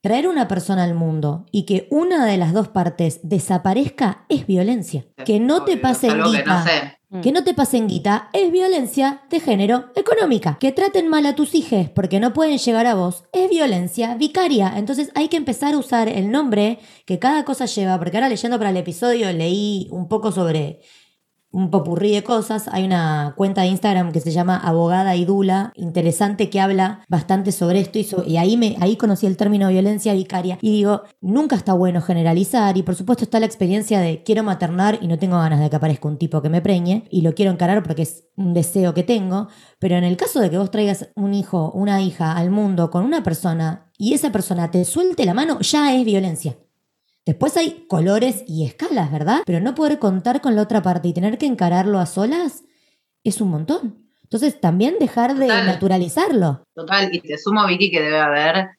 traer 0.04 0.28
una 0.28 0.50
persona 0.50 0.84
al 0.84 0.96
mundo 0.96 1.46
y 1.50 1.64
que 1.64 1.88
una 1.90 2.26
de 2.26 2.36
las 2.36 2.52
dos 2.52 2.68
partes 2.68 3.22
desaparezca 3.24 4.26
es 4.28 4.46
violencia. 4.46 5.06
Que 5.24 5.40
no 5.40 5.64
te 5.64 5.78
pasen 5.78 6.22
guita. 6.22 7.00
Que 7.22 7.32
no 7.32 7.46
te 7.46 7.54
pasen 7.54 7.88
guita 7.88 8.30
es 8.34 8.52
violencia 8.52 9.22
de 9.30 9.40
género 9.40 9.92
económica. 9.96 10.58
Que 10.60 10.74
traten 10.74 11.08
mal 11.08 11.26
a 11.26 11.36
tus 11.36 11.56
hijos 11.56 11.90
porque 11.90 12.20
no 12.20 12.34
pueden 12.34 12.58
llegar 12.58 12.86
a 12.86 12.96
vos 12.96 13.24
es 13.32 13.50
violencia 13.50 14.16
vicaria. 14.16 14.74
Entonces 14.76 15.10
hay 15.16 15.30
que 15.30 15.38
empezar 15.38 15.74
a 15.74 15.78
usar 15.78 16.10
el 16.10 16.32
nombre 16.32 16.80
que 17.06 17.18
cada 17.18 17.46
cosa 17.46 17.66
lleva. 17.66 17.98
Porque 17.98 18.18
ahora 18.18 18.28
leyendo 18.28 18.58
para 18.58 18.72
el 18.72 18.78
episodio 18.78 19.32
leí 19.32 19.88
un 19.90 20.10
poco 20.10 20.34
sobre 20.34 20.82
un 21.54 21.70
popurrí 21.70 22.12
de 22.12 22.24
cosas. 22.24 22.68
Hay 22.68 22.84
una 22.84 23.34
cuenta 23.38 23.62
de 23.62 23.68
Instagram 23.68 24.12
que 24.12 24.20
se 24.20 24.32
llama 24.32 24.58
Abogada 24.58 25.16
y 25.16 25.24
Dula, 25.24 25.72
interesante 25.76 26.50
que 26.50 26.60
habla 26.60 27.06
bastante 27.08 27.54
sobre 27.54 27.80
esto 27.80 28.00
y, 28.00 28.34
y 28.34 28.38
ahí, 28.38 28.58
me, 28.58 28.76
ahí 28.82 28.98
conocí 28.98 29.28
el 29.28 29.38
término 29.38 29.70
violencia 29.70 30.14
vicaria. 30.14 30.58
Y 30.62 30.72
digo, 30.72 31.04
nunca 31.22 31.56
está 31.56 31.74
bueno 31.74 32.02
generalizar 32.02 32.76
y 32.76 32.84
por 32.84 32.96
supuesto 32.96 33.24
está 33.24 33.40
la 33.40 33.46
experiencia 33.46 34.02
de 34.02 34.24
quiero 34.24 34.44
maternar 34.44 34.98
y 35.02 35.08
no 35.08 35.18
tengo 35.18 35.38
ganas 35.38 35.60
de 35.60 35.70
que 35.70 35.76
aparezca 35.76 36.08
un 36.08 36.18
tipo 36.18 36.42
que 36.42 36.50
me 36.50 36.62
preñe 36.62 37.06
y 37.10 37.22
lo 37.22 37.36
quiero 37.36 37.52
encarar 37.52 37.84
porque 37.84 38.02
es 38.02 38.26
un 38.36 38.54
deseo 38.54 38.94
que 38.94 39.04
tengo. 39.04 39.48
Pero 39.80 39.96
en 39.96 40.04
el 40.04 40.18
caso 40.18 40.40
de 40.40 40.50
que 40.50 40.58
vos 40.58 40.72
traigas 40.72 41.10
un 41.16 41.36
hijo, 41.36 41.72
una 41.76 42.02
hija 42.02 42.36
al 42.36 42.50
mundo 42.50 42.90
con 42.90 43.06
una 43.06 43.22
persona 43.22 43.92
y 43.98 44.14
esa 44.14 44.32
persona 44.32 44.72
te 44.72 44.84
suelte 44.86 45.26
la 45.26 45.36
mano, 45.36 45.60
ya 45.60 45.96
es 45.96 46.04
violencia. 46.04 46.58
Después 47.26 47.56
hay 47.56 47.86
colores 47.88 48.44
y 48.48 48.66
escalas, 48.66 49.12
¿verdad? 49.12 49.44
Pero 49.46 49.62
no 49.62 49.76
poder 49.76 49.98
contar 50.00 50.42
con 50.42 50.56
la 50.56 50.62
otra 50.62 50.82
parte 50.82 51.08
y 51.08 51.14
tener 51.14 51.38
que 51.38 51.46
encararlo 51.46 52.00
a 52.00 52.06
solas 52.06 52.64
es 53.24 53.40
un 53.40 53.50
montón. 53.50 54.04
Entonces 54.24 54.60
también 54.60 54.96
dejar 55.00 55.36
de 55.36 55.48
naturalizarlo. 55.48 56.66
Total, 56.74 57.14
y 57.14 57.22
te 57.22 57.38
sumo, 57.38 57.66
Vicky, 57.68 57.92
que 57.92 58.02
debe 58.02 58.20
haber 58.20 58.72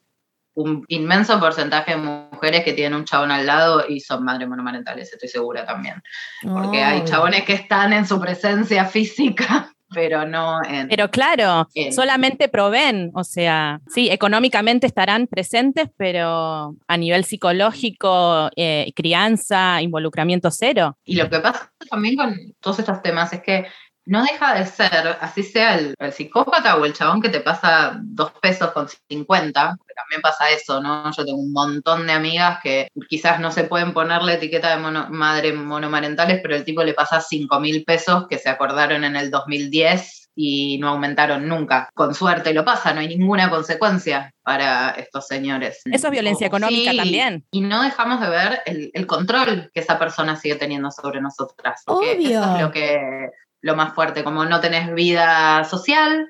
un 0.53 0.85
inmenso 0.87 1.39
porcentaje 1.39 1.91
de 1.91 1.97
mujeres 1.97 2.63
que 2.63 2.73
tienen 2.73 2.99
un 2.99 3.05
chabón 3.05 3.31
al 3.31 3.45
lado 3.45 3.83
y 3.87 3.99
son 3.99 4.23
madres 4.23 4.47
monomarentales, 4.47 5.11
estoy 5.11 5.27
segura 5.27 5.65
también. 5.65 6.01
Porque 6.41 6.83
hay 6.83 7.03
chabones 7.03 7.43
que 7.43 7.53
están 7.53 7.93
en 7.93 8.05
su 8.05 8.19
presencia 8.19 8.85
física 8.85 9.74
pero 9.95 10.27
no 10.27 10.59
en... 10.63 10.89
Pero 10.89 11.09
claro, 11.09 11.67
solamente 11.91 12.49
proveen, 12.49 13.11
o 13.15 13.23
sea, 13.23 13.79
sí, 13.87 14.09
económicamente 14.11 14.85
estarán 14.85 15.25
presentes, 15.25 15.87
pero 15.97 16.75
a 16.87 16.97
nivel 16.97 17.23
psicológico, 17.23 18.51
eh, 18.57 18.91
crianza, 18.95 19.81
involucramiento 19.81 20.51
cero. 20.51 20.97
Y 21.05 21.15
lo 21.15 21.29
que 21.29 21.39
pasa 21.39 21.71
también 21.89 22.17
con 22.17 22.35
todos 22.59 22.79
estos 22.79 23.01
temas 23.01 23.31
es 23.31 23.41
que 23.41 23.65
no 24.05 24.23
deja 24.23 24.55
de 24.55 24.65
ser, 24.65 25.17
así 25.19 25.43
sea 25.43 25.75
el, 25.75 25.95
psicópata 26.13 26.77
o 26.77 26.85
el 26.85 26.93
chabón 26.93 27.21
que 27.21 27.29
te 27.29 27.41
pasa 27.41 27.99
dos 28.01 28.31
pesos 28.41 28.71
con 28.71 28.87
50, 28.87 29.77
que 29.87 29.93
también 29.93 30.21
pasa 30.21 30.49
eso, 30.51 30.81
¿no? 30.81 31.11
Yo 31.11 31.25
tengo 31.25 31.39
un 31.39 31.51
montón 31.51 32.05
de 32.05 32.13
amigas 32.13 32.59
que 32.61 32.87
quizás 33.09 33.39
no 33.39 33.51
se 33.51 33.63
pueden 33.63 33.93
poner 33.93 34.21
la 34.21 34.33
etiqueta 34.33 34.75
de 34.75 34.81
madre 35.09 35.53
monomarentales, 35.53 36.39
pero 36.41 36.55
el 36.55 36.63
tipo 36.63 36.83
le 36.83 36.93
pasa 36.93 37.19
5 37.19 37.59
mil 37.59 37.83
pesos 37.83 38.27
que 38.29 38.37
se 38.37 38.49
acordaron 38.49 39.03
en 39.03 39.15
el 39.15 39.31
2010 39.31 40.25
y 40.35 40.77
no 40.79 40.89
aumentaron 40.89 41.47
nunca. 41.47 41.89
Con 41.93 42.13
suerte 42.13 42.53
lo 42.53 42.65
pasa, 42.65 42.93
no 42.93 42.99
hay 42.99 43.07
ninguna 43.07 43.49
consecuencia 43.49 44.33
para 44.43 44.91
estos 44.91 45.27
señores. 45.27 45.81
Eso 45.85 46.07
es 46.07 46.11
violencia 46.11 46.47
económica 46.47 46.91
también. 46.93 47.45
Y 47.51 47.61
no 47.61 47.81
dejamos 47.81 48.19
de 48.19 48.29
ver 48.29 48.61
el, 48.65 49.07
control 49.07 49.71
que 49.73 49.79
esa 49.79 49.97
persona 49.97 50.35
sigue 50.35 50.55
teniendo 50.55 50.91
sobre 50.91 51.21
nosotras. 51.21 51.81
Obvio. 51.85 52.41
Eso 52.41 52.55
es 52.55 52.61
lo 52.61 52.71
que 52.71 53.29
lo 53.65 53.75
más 53.75 53.95
fuerte, 53.95 54.23
como 54.23 54.45
no 54.45 54.61
tenés 54.61 54.93
vida 54.93 55.63
social, 55.63 56.29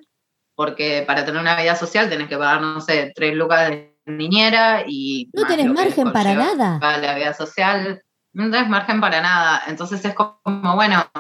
porque 0.56 1.04
para 1.06 1.26
tener 1.26 1.42
una 1.42 1.62
vida 1.62 1.76
social 1.76 2.08
tenés 2.08 2.30
que 2.30 2.38
pagar, 2.38 2.62
no 2.62 2.80
sé, 2.80 3.12
tres 3.14 3.36
lucas 3.36 3.70
de 3.70 4.00
niñera 4.06 4.86
y... 4.88 5.30
No 5.34 5.46
tenés 5.46 5.68
margen 5.68 6.14
para 6.14 6.34
nada. 6.34 6.80
Para 6.80 6.98
la 7.00 7.14
vida 7.14 7.34
social, 7.34 8.02
no 8.32 8.50
tenés 8.50 8.70
margen 8.70 9.02
para 9.02 9.20
nada. 9.20 9.64
Entonces 9.68 10.06
es 10.06 10.14
como, 10.14 10.40
bueno, 10.76 11.12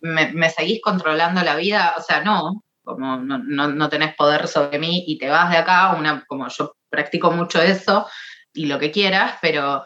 me, 0.00 0.50
seguís 0.50 0.82
controlando 0.82 1.44
la 1.44 1.54
vida, 1.54 1.94
o 1.96 2.02
sea, 2.02 2.24
no, 2.24 2.64
como 2.82 3.18
no, 3.18 3.38
no, 3.38 3.68
no, 3.68 3.88
tenés 3.88 4.16
poder 4.16 4.48
sobre 4.48 4.80
mí 4.80 5.04
y 5.06 5.18
te 5.18 5.30
vas 5.30 5.52
de 5.52 5.58
acá, 5.58 5.94
una, 5.96 6.24
como 6.26 6.48
yo 6.48 6.74
practico 6.90 7.30
mucho 7.30 7.62
eso 7.62 8.08
y 8.52 8.66
lo 8.66 8.80
que 8.80 8.90
quieras, 8.90 9.38
pero 9.40 9.84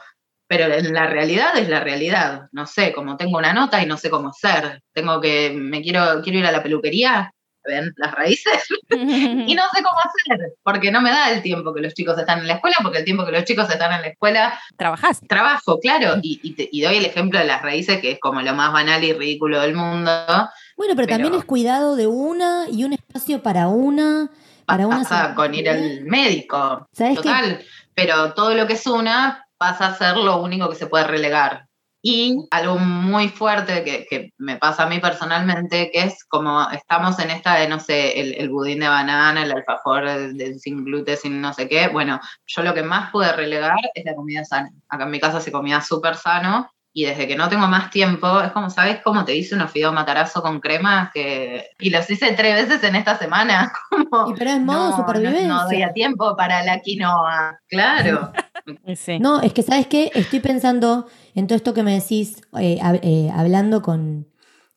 pero 0.48 0.66
la 0.66 1.06
realidad 1.06 1.56
es 1.56 1.68
la 1.68 1.80
realidad. 1.80 2.48
No 2.52 2.66
sé, 2.66 2.92
como 2.92 3.16
tengo 3.16 3.38
una 3.38 3.52
nota 3.52 3.82
y 3.82 3.86
no 3.86 3.98
sé 3.98 4.10
cómo 4.10 4.32
ser. 4.32 4.82
Tengo 4.92 5.20
que, 5.20 5.50
me 5.50 5.82
quiero, 5.82 6.22
quiero 6.22 6.38
ir 6.38 6.46
a 6.46 6.52
la 6.52 6.62
peluquería, 6.62 7.32
ven 7.64 7.92
las 7.98 8.12
raíces, 8.12 8.64
y 8.90 9.54
no 9.54 9.62
sé 9.74 9.82
cómo 9.82 9.98
hacer, 9.98 10.54
porque 10.62 10.90
no 10.90 11.02
me 11.02 11.10
da 11.10 11.30
el 11.30 11.42
tiempo 11.42 11.74
que 11.74 11.82
los 11.82 11.92
chicos 11.92 12.18
están 12.18 12.40
en 12.40 12.46
la 12.46 12.54
escuela, 12.54 12.76
porque 12.82 12.98
el 12.98 13.04
tiempo 13.04 13.26
que 13.26 13.32
los 13.32 13.44
chicos 13.44 13.68
están 13.68 13.92
en 13.92 14.00
la 14.00 14.08
escuela... 14.08 14.58
¿Trabajás? 14.78 15.20
Trabajo, 15.28 15.78
claro, 15.78 16.18
y, 16.22 16.40
y, 16.42 16.80
doy 16.80 16.96
el 16.96 17.04
ejemplo 17.04 17.38
de 17.38 17.44
las 17.44 17.60
raíces, 17.60 18.00
que 18.00 18.12
es 18.12 18.18
como 18.18 18.40
lo 18.40 18.54
más 18.54 18.72
banal 18.72 19.04
y 19.04 19.12
ridículo 19.12 19.60
del 19.60 19.74
mundo. 19.74 20.10
Bueno, 20.78 20.94
pero, 20.96 21.08
también 21.08 21.34
es 21.34 21.44
cuidado 21.44 21.94
de 21.94 22.06
una 22.06 22.64
y 22.70 22.84
un 22.84 22.94
espacio 22.94 23.42
para 23.42 23.68
una... 23.68 24.30
Para 24.64 24.86
una 24.86 25.34
con 25.34 25.54
ir 25.54 25.68
al 25.68 26.04
médico. 26.04 26.86
Total. 26.94 27.64
Pero 27.94 28.34
todo 28.34 28.54
lo 28.54 28.66
que 28.66 28.74
es 28.74 28.86
una 28.86 29.47
pasa 29.58 29.88
a 29.88 29.94
ser 29.94 30.16
lo 30.16 30.40
único 30.40 30.68
que 30.68 30.76
se 30.76 30.86
puede 30.86 31.04
relegar. 31.04 31.66
Y 32.00 32.46
algo 32.52 32.78
muy 32.78 33.28
fuerte 33.28 34.06
que, 34.08 34.32
me 34.38 34.56
pasa 34.56 34.84
a 34.84 34.88
mí 34.88 35.00
personalmente, 35.00 35.90
que 35.92 36.04
es 36.04 36.24
como 36.24 36.70
estamos 36.70 37.18
en 37.18 37.30
esta 37.30 37.56
de, 37.56 37.68
no 37.68 37.80
sé, 37.80 38.20
el, 38.40 38.48
budín 38.50 38.80
de 38.80 38.88
banana, 38.88 39.42
el 39.42 39.50
alfajor 39.50 40.08
sin 40.60 40.84
gluten, 40.84 41.16
sin 41.16 41.40
no 41.40 41.52
sé 41.52 41.68
qué. 41.68 41.88
Bueno, 41.88 42.20
yo 42.46 42.62
lo 42.62 42.72
que 42.72 42.84
más 42.84 43.10
pude 43.10 43.32
relegar 43.32 43.78
es 43.94 44.04
la 44.04 44.14
comida 44.14 44.44
sana. 44.44 44.70
Acá 44.88 45.04
en 45.04 45.10
mi 45.10 45.18
casa 45.18 45.40
se 45.40 45.50
comía 45.50 45.80
súper 45.80 46.14
sano 46.14 46.70
y 46.92 47.04
desde 47.04 47.28
que 47.28 47.36
no 47.36 47.48
tengo 47.48 47.68
más 47.68 47.90
tiempo, 47.90 48.40
es 48.40 48.50
como, 48.52 48.70
¿sabes 48.70 49.00
cómo 49.04 49.24
te 49.24 49.34
hice 49.34 49.54
unos 49.54 49.70
fideos 49.70 49.92
matarazo 49.92 50.42
con 50.42 50.58
crema? 50.58 51.10
Que... 51.12 51.70
Y 51.78 51.90
los 51.90 52.08
hice 52.10 52.32
tres 52.32 52.66
veces 52.66 52.82
en 52.82 52.96
esta 52.96 53.16
semana. 53.16 53.72
y 54.28 54.34
pero 54.34 54.50
es 54.50 54.60
modo 54.60 54.96
supervivencia. 54.96 55.46
No, 55.46 55.70
no 55.70 55.92
tiempo 55.92 56.36
para 56.36 56.62
la 56.64 56.80
quinoa, 56.80 57.60
claro. 57.68 58.32
No, 59.20 59.40
es 59.40 59.52
que, 59.52 59.62
¿sabes 59.62 59.86
qué? 59.86 60.10
Estoy 60.14 60.40
pensando 60.40 61.06
en 61.34 61.46
todo 61.46 61.56
esto 61.56 61.74
que 61.74 61.82
me 61.82 61.94
decís, 61.94 62.42
eh, 62.58 62.78
eh, 63.02 63.30
hablando 63.32 63.82
con, 63.82 64.28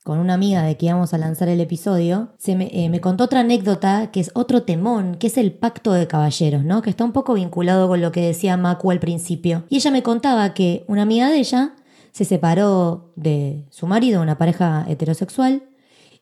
con 0.03 0.19
una 0.19 0.33
amiga 0.33 0.63
de 0.63 0.77
que 0.77 0.87
íbamos 0.87 1.13
a 1.13 1.17
lanzar 1.17 1.49
el 1.49 1.59
episodio, 1.59 2.33
se 2.37 2.55
me, 2.55 2.69
eh, 2.73 2.89
me, 2.89 3.01
contó 3.01 3.25
otra 3.25 3.41
anécdota 3.41 4.11
que 4.11 4.19
es 4.19 4.31
otro 4.33 4.63
temón, 4.63 5.15
que 5.15 5.27
es 5.27 5.37
el 5.37 5.53
pacto 5.53 5.93
de 5.93 6.07
caballeros, 6.07 6.63
¿no? 6.63 6.81
Que 6.81 6.89
está 6.89 7.03
un 7.03 7.11
poco 7.11 7.33
vinculado 7.33 7.87
con 7.87 8.01
lo 8.01 8.11
que 8.11 8.21
decía 8.21 8.57
Macu 8.57 8.91
al 8.91 8.99
principio. 8.99 9.63
Y 9.69 9.77
ella 9.77 9.91
me 9.91 10.03
contaba 10.03 10.53
que 10.53 10.85
una 10.87 11.03
amiga 11.03 11.29
de 11.29 11.37
ella 11.37 11.75
se 12.11 12.25
separó 12.25 13.13
de 13.15 13.65
su 13.69 13.87
marido, 13.87 14.21
una 14.21 14.37
pareja 14.37 14.85
heterosexual, 14.87 15.63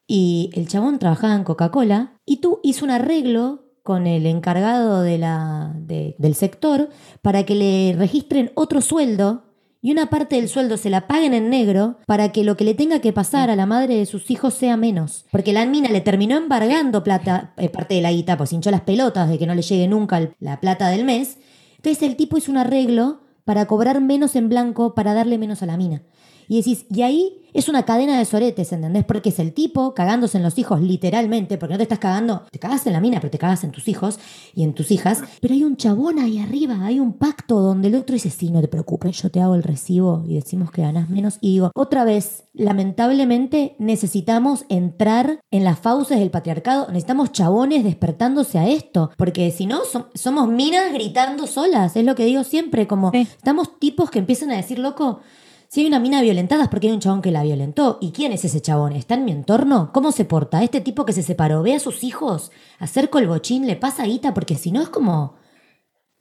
y 0.08 0.50
el 0.54 0.68
chabón 0.68 1.00
trabajaba 1.00 1.36
en 1.36 1.44
Coca-Cola, 1.44 2.20
y 2.26 2.38
tú 2.38 2.60
hizo 2.64 2.84
un 2.84 2.92
arreglo 2.92 3.69
con 3.90 4.06
el 4.06 4.28
encargado 4.28 5.02
de 5.02 5.18
la, 5.18 5.74
del 5.76 6.36
sector 6.36 6.90
para 7.24 7.44
que 7.44 7.56
le 7.56 7.96
registren 7.98 8.52
otro 8.54 8.82
sueldo 8.82 9.46
y 9.82 9.92
una 9.92 10.12
parte 10.12 10.36
del 10.36 10.48
sueldo 10.48 10.78
se 10.78 10.92
la 10.92 11.08
paguen 11.08 11.34
en 11.34 11.50
negro 11.50 11.98
para 12.06 12.32
que 12.32 12.44
lo 12.44 12.56
que 12.56 12.66
le 12.66 12.76
tenga 12.76 13.00
que 13.00 13.14
pasar 13.14 13.50
a 13.50 13.56
la 13.56 13.66
madre 13.66 13.96
de 13.96 14.06
sus 14.06 14.30
hijos 14.30 14.54
sea 14.54 14.78
menos. 14.78 15.26
Porque 15.32 15.54
la 15.54 15.66
mina 15.66 15.90
le 15.90 16.02
terminó 16.02 16.38
embargando 16.38 17.04
plata, 17.04 17.56
eh, 17.58 17.70
parte 17.70 17.96
de 17.96 18.02
la 18.02 18.12
guita, 18.12 18.38
pues 18.38 18.54
hinchó 18.54 18.70
las 18.70 18.82
pelotas 18.82 19.28
de 19.28 19.40
que 19.40 19.48
no 19.48 19.56
le 19.56 19.64
llegue 19.64 19.88
nunca 19.88 20.30
la 20.40 20.60
plata 20.60 20.90
del 20.90 21.04
mes. 21.04 21.40
Entonces 21.78 22.04
el 22.04 22.16
tipo 22.16 22.38
hizo 22.38 22.52
un 22.52 22.58
arreglo 22.58 23.22
para 23.44 23.66
cobrar 23.66 24.02
menos 24.02 24.36
en 24.36 24.50
blanco, 24.50 24.94
para 24.94 25.16
darle 25.16 25.40
menos 25.40 25.64
a 25.64 25.66
la 25.66 25.78
mina. 25.78 26.04
Y 26.50 26.58
decís, 26.58 26.86
y 26.90 27.04
ahí 27.04 27.40
es 27.54 27.70
una 27.70 27.84
cadena 27.84 28.18
de 28.18 28.26
soretes, 28.26 28.72
¿entendés? 28.72 29.06
Porque 29.06 29.30
es 29.30 29.40
el 29.40 29.54
tipo 29.54 29.94
cagándose 29.94 30.38
en 30.38 30.44
los 30.44 30.58
hijos 30.58 30.82
literalmente, 30.82 31.58
porque 31.58 31.74
no 31.74 31.78
te 31.78 31.84
estás 31.84 32.00
cagando, 32.00 32.44
te 32.52 32.60
cagas 32.60 32.86
en 32.88 32.94
la 32.94 33.00
mina, 33.00 33.20
pero 33.20 33.32
te 33.32 33.38
cagas 33.38 33.64
en 33.64 33.72
tus 33.72 33.88
hijos 33.88 34.20
y 34.56 34.64
en 34.64 34.74
tus 34.74 34.92
hijas. 34.92 35.22
Pero 35.42 35.54
hay 35.54 35.64
un 35.64 35.78
chabón 35.78 36.20
ahí 36.20 36.40
arriba, 36.40 36.86
hay 36.86 37.00
un 37.00 37.14
pacto 37.14 37.60
donde 37.60 37.88
el 37.88 37.96
otro 37.96 38.14
dice, 38.14 38.30
sí, 38.30 38.52
no 38.52 38.62
te 38.62 38.68
preocupes, 38.68 39.22
yo 39.22 39.30
te 39.30 39.42
hago 39.42 39.56
el 39.56 39.64
recibo 39.64 40.24
y 40.28 40.36
decimos 40.36 40.72
que 40.72 40.82
ganas 40.82 41.10
menos. 41.10 41.38
Y 41.42 41.54
digo, 41.54 41.72
otra 41.76 42.04
vez, 42.04 42.46
lamentablemente 42.54 43.76
necesitamos 43.80 44.66
entrar 44.70 45.40
en 45.52 45.64
las 45.64 45.80
fauces 45.80 46.20
del 46.20 46.32
patriarcado, 46.32 46.88
necesitamos 46.88 47.32
chabones 47.32 47.84
despertándose 47.84 48.60
a 48.60 48.68
esto, 48.68 49.12
porque 49.18 49.52
si 49.52 49.66
no, 49.66 49.82
somos 50.14 50.50
minas 50.50 50.92
gritando 50.94 51.48
solas, 51.48 51.96
es 51.96 52.06
lo 52.06 52.16
que 52.16 52.26
digo 52.26 52.44
siempre, 52.44 52.88
como 52.88 53.12
estamos 53.14 53.80
tipos 53.80 54.10
que 54.10 54.20
empiezan 54.20 54.52
a 54.52 54.58
decir, 54.58 54.80
loco, 54.80 55.22
si 55.70 55.82
hay 55.82 55.88
una 55.88 56.00
mina 56.00 56.24
violentada 56.24 56.64
es 56.64 56.70
porque 56.70 56.88
hay 56.88 56.94
un 56.94 57.00
chabón 57.00 57.22
que 57.22 57.30
la 57.30 57.44
violentó. 57.44 58.00
¿Y 58.02 58.12
quién 58.12 58.32
es 58.32 58.44
ese 58.44 58.60
chabón? 58.60 58.96
¿Está 58.96 59.14
en 59.14 59.24
mi 59.24 59.32
entorno? 59.32 59.92
¿Cómo 59.94 60.12
se 60.12 60.26
porta? 60.26 60.64
Este 60.64 60.82
tipo 60.82 61.06
que 61.06 61.14
se 61.14 61.22
separó, 61.22 61.62
ve 61.62 61.76
a 61.76 61.80
sus 61.80 62.04
hijos, 62.04 62.52
acerco 62.80 63.20
el 63.20 63.28
bochín, 63.28 63.68
le 63.68 63.76
pasa 63.76 64.06
guita, 64.06 64.34
porque 64.34 64.56
si 64.56 64.72
no 64.72 64.82
es 64.82 64.90
como... 64.90 65.38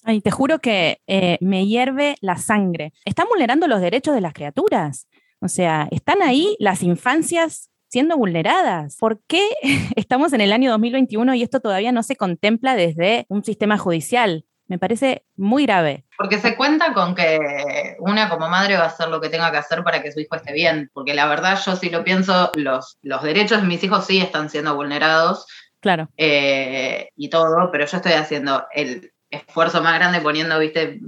Ay, 0.05 0.21
te 0.21 0.31
juro 0.31 0.59
que 0.59 1.01
eh, 1.07 1.39
me 1.41 1.67
hierve 1.67 2.17
la 2.21 2.37
sangre. 2.37 2.93
Están 3.07 3.27
vulnerando 3.27 3.67
los 3.69 3.81
derechos 3.81 4.15
de 4.15 4.21
las 4.21 4.35
criaturas. 4.35 5.09
O 5.41 5.49
sea, 5.49 5.89
están 5.91 6.21
ahí 6.21 6.55
las 6.59 6.83
infancias 6.83 7.71
siendo 7.89 8.19
vulneradas. 8.19 8.99
¿Por 8.99 9.23
qué 9.27 9.49
estamos 9.97 10.35
en 10.35 10.43
el 10.43 10.53
año 10.53 10.71
2021 10.73 11.35
y 11.35 11.43
esto 11.43 11.61
todavía 11.61 11.91
no 11.91 12.03
se 12.03 12.17
contempla 12.17 12.77
desde 12.77 13.25
un 13.31 13.43
sistema 13.43 13.79
judicial? 13.79 14.45
Me 14.69 14.79
parece 14.79 15.25
muy 15.37 15.65
grave. 15.65 16.05
Porque 16.17 16.39
se 16.39 16.55
cuenta 16.57 16.93
con 16.93 17.15
que 17.15 17.97
una 18.01 18.29
como 18.29 18.49
madre 18.49 18.77
va 18.77 18.85
a 18.85 18.89
hacer 18.89 19.09
lo 19.09 19.21
que 19.21 19.31
tenga 19.31 19.51
que 19.51 19.57
hacer 19.57 19.83
para 19.83 20.03
que 20.03 20.13
su 20.13 20.21
hijo 20.21 20.37
esté 20.37 20.53
bien. 20.53 20.91
Porque 20.93 21.15
la 21.15 21.27
verdad, 21.27 21.59
yo 21.65 21.75
sí 21.75 21.89
lo 21.89 22.05
pienso, 22.05 22.53
los, 22.55 22.99
los 23.03 23.23
derechos 23.23 23.63
de 23.63 23.67
mis 23.67 23.83
hijos 23.83 24.05
sí 24.07 24.21
están 24.21 24.51
siendo 24.51 24.75
vulnerados. 24.77 25.47
Claro. 25.81 26.11
Eh, 26.17 27.09
y 27.17 27.31
todo, 27.31 27.71
pero 27.73 27.87
yo 27.87 27.97
estoy 27.97 28.13
haciendo 28.13 28.67
el 28.73 29.13
esfuerzo 29.31 29.83
más 29.83 29.95
grande 29.95 30.21
poniendo, 30.21 30.59
viste, 30.59 31.01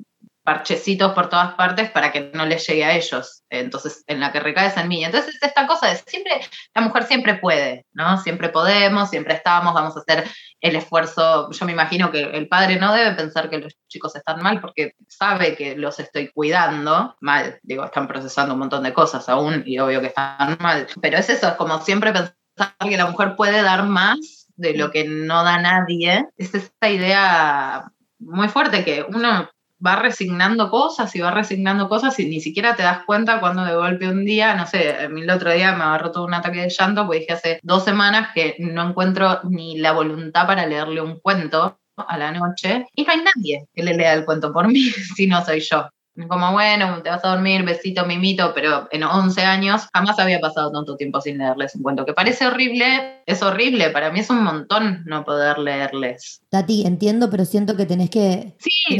parchecitos 0.43 1.12
por 1.12 1.28
todas 1.28 1.55
partes 1.55 1.91
para 1.91 2.12
que 2.12 2.30
no 2.34 2.47
les 2.47 2.66
llegue 2.66 2.84
a 2.84 2.95
ellos. 2.95 3.45
Entonces, 3.51 4.05
en 4.07 4.20
la 4.20 4.32
que 4.32 4.41
recae 4.41 4.68
es 4.68 4.76
en 4.76 4.88
mí. 4.88 5.05
Entonces, 5.05 5.38
esta 5.43 5.66
cosa 5.66 5.88
de 5.88 5.97
siempre, 5.97 6.41
la 6.74 6.82
mujer 6.82 7.05
siempre 7.05 7.34
puede, 7.34 7.86
¿no? 7.93 8.18
Siempre 8.18 8.49
podemos, 8.49 9.11
siempre 9.11 9.34
estamos, 9.34 9.74
vamos 9.74 9.97
a 9.97 10.01
hacer 10.01 10.28
el 10.61 10.76
esfuerzo. 10.76 11.51
Yo 11.51 11.66
me 11.66 11.72
imagino 11.72 12.11
que 12.11 12.22
el 12.22 12.49
padre 12.49 12.76
no 12.76 12.93
debe 12.93 13.14
pensar 13.14 13.51
que 13.51 13.59
los 13.59 13.76
chicos 13.88 14.16
están 14.16 14.43
mal 14.43 14.61
porque 14.61 14.95
sabe 15.09 15.57
que 15.57 15.76
los 15.76 16.01
estoy 16.01 16.32
cuidando 16.32 17.16
mal. 17.20 17.59
Digo, 17.62 17.84
están 17.84 18.09
procesando 18.09 18.55
un 18.55 18.61
montón 18.61 18.82
de 18.82 18.95
cosas 18.95 19.28
aún 19.28 19.62
y 19.66 19.78
obvio 19.78 20.01
que 20.01 20.09
están 20.09 20.57
mal. 20.61 20.86
Pero 21.01 21.18
es 21.18 21.28
eso, 21.28 21.49
es 21.49 21.55
como 21.55 21.80
siempre 21.80 22.12
pensar 22.12 22.34
que 22.78 22.97
la 22.97 23.07
mujer 23.07 23.36
puede 23.36 23.62
dar 23.62 23.84
más 23.84 24.49
de 24.57 24.76
lo 24.76 24.91
que 24.91 25.05
no 25.05 25.45
da 25.45 25.59
nadie. 25.59 26.26
Es 26.36 26.55
esta 26.55 26.88
idea 26.88 27.93
muy 28.18 28.49
fuerte 28.49 28.84
que 28.84 29.05
uno 29.09 29.49
va 29.84 29.96
resignando 29.96 30.70
cosas 30.70 31.14
y 31.16 31.20
va 31.20 31.30
resignando 31.30 31.88
cosas 31.88 32.18
y 32.18 32.26
ni 32.26 32.40
siquiera 32.40 32.76
te 32.76 32.82
das 32.82 33.04
cuenta 33.04 33.40
cuando 33.40 33.64
de 33.64 33.74
golpe 33.74 34.08
un 34.08 34.24
día, 34.24 34.54
no 34.54 34.66
sé, 34.66 35.04
el 35.04 35.30
otro 35.30 35.52
día 35.52 35.72
me 35.72 35.84
agarró 35.84 36.12
todo 36.12 36.24
un 36.24 36.34
ataque 36.34 36.60
de 36.60 36.68
llanto, 36.68 37.06
porque 37.06 37.20
dije 37.20 37.32
hace 37.32 37.60
dos 37.62 37.84
semanas 37.84 38.28
que 38.34 38.56
no 38.58 38.88
encuentro 38.88 39.40
ni 39.44 39.78
la 39.78 39.92
voluntad 39.92 40.46
para 40.46 40.66
leerle 40.66 41.00
un 41.00 41.18
cuento 41.20 41.78
a 41.96 42.16
la 42.16 42.32
noche 42.32 42.86
y 42.94 43.04
no 43.04 43.12
hay 43.12 43.18
nadie 43.18 43.66
que 43.74 43.82
le 43.82 43.94
lea 43.94 44.14
el 44.14 44.24
cuento 44.24 44.52
por 44.52 44.68
mí 44.68 44.82
si 45.16 45.26
no 45.26 45.44
soy 45.44 45.60
yo. 45.60 45.88
Como, 46.28 46.52
bueno, 46.52 47.02
te 47.02 47.08
vas 47.08 47.24
a 47.24 47.28
dormir, 47.28 47.64
besito, 47.64 48.04
mimito, 48.04 48.52
pero 48.54 48.88
en 48.90 49.04
11 49.04 49.42
años 49.42 49.82
jamás 49.92 50.18
había 50.18 50.40
pasado 50.40 50.72
tanto 50.72 50.96
tiempo 50.96 51.20
sin 51.20 51.38
leerles 51.38 51.74
un 51.76 51.82
cuento. 51.82 52.04
Que 52.04 52.12
parece 52.12 52.46
horrible, 52.46 53.22
es 53.26 53.42
horrible. 53.42 53.90
Para 53.90 54.11
mí 54.11 54.20
es 54.20 54.28
un 54.28 54.42
montón 54.42 55.04
no 55.06 55.24
poder 55.24 55.58
leerles. 55.58 56.42
Tati, 56.50 56.84
entiendo, 56.84 57.30
pero 57.30 57.44
siento 57.44 57.76
que 57.76 57.86
tenés 57.86 58.11
que, 58.11 58.56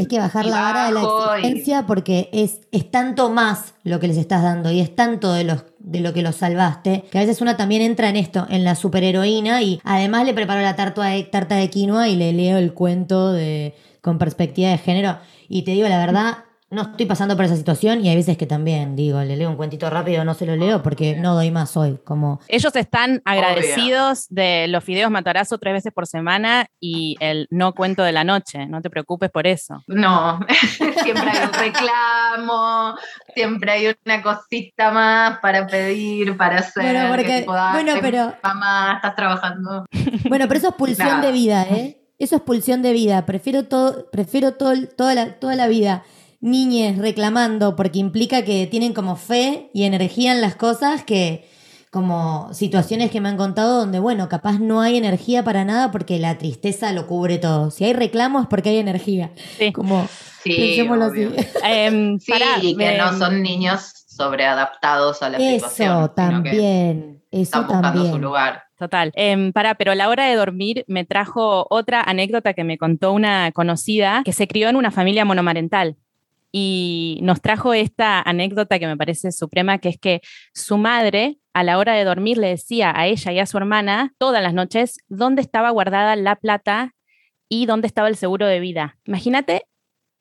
que 0.09 0.19
bajar 0.19 0.45
la 0.45 0.61
vara 0.61 0.85
de 0.85 0.93
la 0.93 1.01
exigencia 1.01 1.85
porque 1.85 2.29
es, 2.31 2.61
es 2.71 2.89
tanto 2.89 3.29
más 3.29 3.75
lo 3.83 3.99
que 3.99 4.07
les 4.07 4.17
estás 4.17 4.41
dando 4.41 4.71
y 4.71 4.79
es 4.79 4.95
tanto 4.95 5.33
de, 5.33 5.43
los, 5.43 5.65
de 5.79 5.99
lo 5.99 6.13
que 6.13 6.21
los 6.21 6.35
salvaste 6.37 7.05
que 7.11 7.17
a 7.17 7.21
veces 7.21 7.41
una 7.41 7.57
también 7.57 7.81
entra 7.81 8.09
en 8.09 8.15
esto, 8.15 8.45
en 8.49 8.63
la 8.63 8.75
superheroína 8.75 9.61
y 9.61 9.81
además 9.83 10.25
le 10.25 10.33
preparo 10.33 10.61
la 10.61 10.75
tarta 10.75 11.05
de, 11.05 11.23
tarta 11.23 11.55
de 11.55 11.69
quinoa 11.69 12.07
y 12.09 12.15
le 12.15 12.33
leo 12.33 12.57
el 12.57 12.73
cuento 12.73 13.33
de, 13.33 13.75
con 14.01 14.17
perspectiva 14.17 14.69
de 14.69 14.77
género. 14.77 15.19
Y 15.47 15.63
te 15.63 15.71
digo 15.71 15.87
la 15.87 15.97
verdad 15.97 16.45
no 16.71 16.83
estoy 16.83 17.05
pasando 17.05 17.35
por 17.35 17.43
esa 17.43 17.57
situación 17.57 18.03
y 18.03 18.09
hay 18.09 18.15
veces 18.15 18.37
que 18.37 18.47
también 18.47 18.95
digo, 18.95 19.21
le 19.21 19.35
leo 19.35 19.49
un 19.49 19.57
cuentito 19.57 19.89
rápido, 19.89 20.23
no 20.23 20.33
se 20.33 20.45
lo 20.45 20.55
leo 20.55 20.81
porque 20.81 21.17
no 21.17 21.35
doy 21.35 21.51
más 21.51 21.75
hoy. 21.75 21.99
Como... 22.05 22.39
Ellos 22.47 22.73
están 22.77 23.21
agradecidos 23.25 24.27
de 24.29 24.69
los 24.69 24.81
fideos 24.81 25.11
matarazo 25.11 25.57
tres 25.57 25.73
veces 25.73 25.91
por 25.91 26.07
semana 26.07 26.67
y 26.79 27.17
el 27.19 27.47
no 27.51 27.73
cuento 27.73 28.03
de 28.03 28.13
la 28.13 28.23
noche. 28.23 28.67
No 28.67 28.81
te 28.81 28.89
preocupes 28.89 29.29
por 29.29 29.47
eso. 29.47 29.83
No, 29.87 30.39
siempre 31.03 31.29
hay 31.29 31.45
un 31.45 31.53
reclamo, 31.53 32.95
siempre 33.35 33.71
hay 33.71 33.95
una 34.05 34.21
cosita 34.21 34.91
más 34.91 35.39
para 35.39 35.67
pedir, 35.67 36.37
para 36.37 36.59
hacer. 36.59 36.83
Bueno, 36.83 37.09
porque, 37.09 37.45
bueno 37.45 37.93
pero. 37.99 38.33
Mamá, 38.41 38.93
estás 38.95 39.15
trabajando. 39.15 39.85
Bueno, 40.29 40.47
pero 40.47 40.57
eso 40.57 40.69
es 40.69 40.75
pulsión 40.75 41.21
de 41.21 41.33
vida, 41.33 41.63
¿eh? 41.63 41.97
Eso 42.17 42.37
es 42.37 42.41
pulsión 42.43 42.81
de 42.81 42.93
vida. 42.93 43.25
Prefiero 43.25 43.65
todo, 43.65 44.09
prefiero 44.09 44.53
todo, 44.53 44.73
toda, 44.95 45.15
la, 45.15 45.33
toda 45.33 45.55
la 45.55 45.67
vida 45.67 46.03
niñes 46.41 46.97
reclamando 46.97 47.75
porque 47.75 47.99
implica 47.99 48.43
que 48.43 48.67
tienen 48.67 48.93
como 48.93 49.15
fe 49.15 49.69
y 49.73 49.83
energía 49.83 50.33
en 50.33 50.41
las 50.41 50.55
cosas 50.55 51.03
que 51.03 51.47
como 51.91 52.53
situaciones 52.53 53.11
que 53.11 53.19
me 53.19 53.27
han 53.27 53.35
contado 53.35 53.79
donde, 53.79 53.99
bueno, 53.99 54.29
capaz 54.29 54.59
no 54.59 54.79
hay 54.79 54.97
energía 54.97 55.43
para 55.43 55.65
nada 55.65 55.91
porque 55.91 56.19
la 56.19 56.37
tristeza 56.37 56.93
lo 56.93 57.05
cubre 57.05 57.37
todo. 57.37 57.69
Si 57.69 57.83
hay 57.83 57.91
reclamos 57.91 58.43
es 58.43 58.47
porque 58.47 58.69
hay 58.69 58.77
energía. 58.77 59.31
Sí. 59.57 59.73
Como, 59.73 60.07
sí, 60.41 60.79
así. 60.79 61.29
Em, 61.65 62.17
sí, 62.17 62.31
y 62.61 62.77
que 62.77 62.97
no 62.97 63.17
son 63.17 63.43
niños 63.43 64.05
sobreadaptados 64.07 65.21
a 65.21 65.29
la 65.31 65.37
situación. 65.37 65.91
Eso 65.91 66.11
también. 66.11 67.23
Eso 67.29 67.41
están 67.41 67.67
buscando 67.67 68.09
su 68.09 68.19
lugar. 68.19 68.63
Total. 68.77 69.11
Eh, 69.15 69.51
para, 69.53 69.75
pero 69.75 69.91
a 69.91 69.95
la 69.95 70.07
hora 70.07 70.25
de 70.25 70.35
dormir 70.35 70.85
me 70.87 71.03
trajo 71.03 71.67
otra 71.69 72.01
anécdota 72.01 72.53
que 72.53 72.63
me 72.63 72.77
contó 72.77 73.11
una 73.11 73.51
conocida 73.51 74.21
que 74.23 74.33
se 74.33 74.47
crió 74.47 74.69
en 74.69 74.77
una 74.77 74.91
familia 74.91 75.25
monomarental 75.25 75.97
y 76.51 77.19
nos 77.21 77.41
trajo 77.41 77.73
esta 77.73 78.21
anécdota 78.21 78.79
que 78.79 78.87
me 78.87 78.97
parece 78.97 79.31
suprema, 79.31 79.77
que 79.77 79.89
es 79.89 79.97
que 79.97 80.21
su 80.53 80.77
madre 80.77 81.39
a 81.53 81.63
la 81.63 81.77
hora 81.77 81.93
de 81.93 82.03
dormir 82.03 82.37
le 82.37 82.47
decía 82.47 82.93
a 82.95 83.07
ella 83.07 83.31
y 83.31 83.39
a 83.39 83.45
su 83.45 83.57
hermana 83.57 84.13
todas 84.17 84.41
las 84.43 84.53
noches 84.53 84.97
dónde 85.07 85.41
estaba 85.41 85.69
guardada 85.69 86.15
la 86.15 86.35
plata 86.35 86.93
y 87.49 87.65
dónde 87.65 87.87
estaba 87.87 88.07
el 88.07 88.15
seguro 88.15 88.47
de 88.47 88.59
vida. 88.59 88.97
Imagínate 89.05 89.65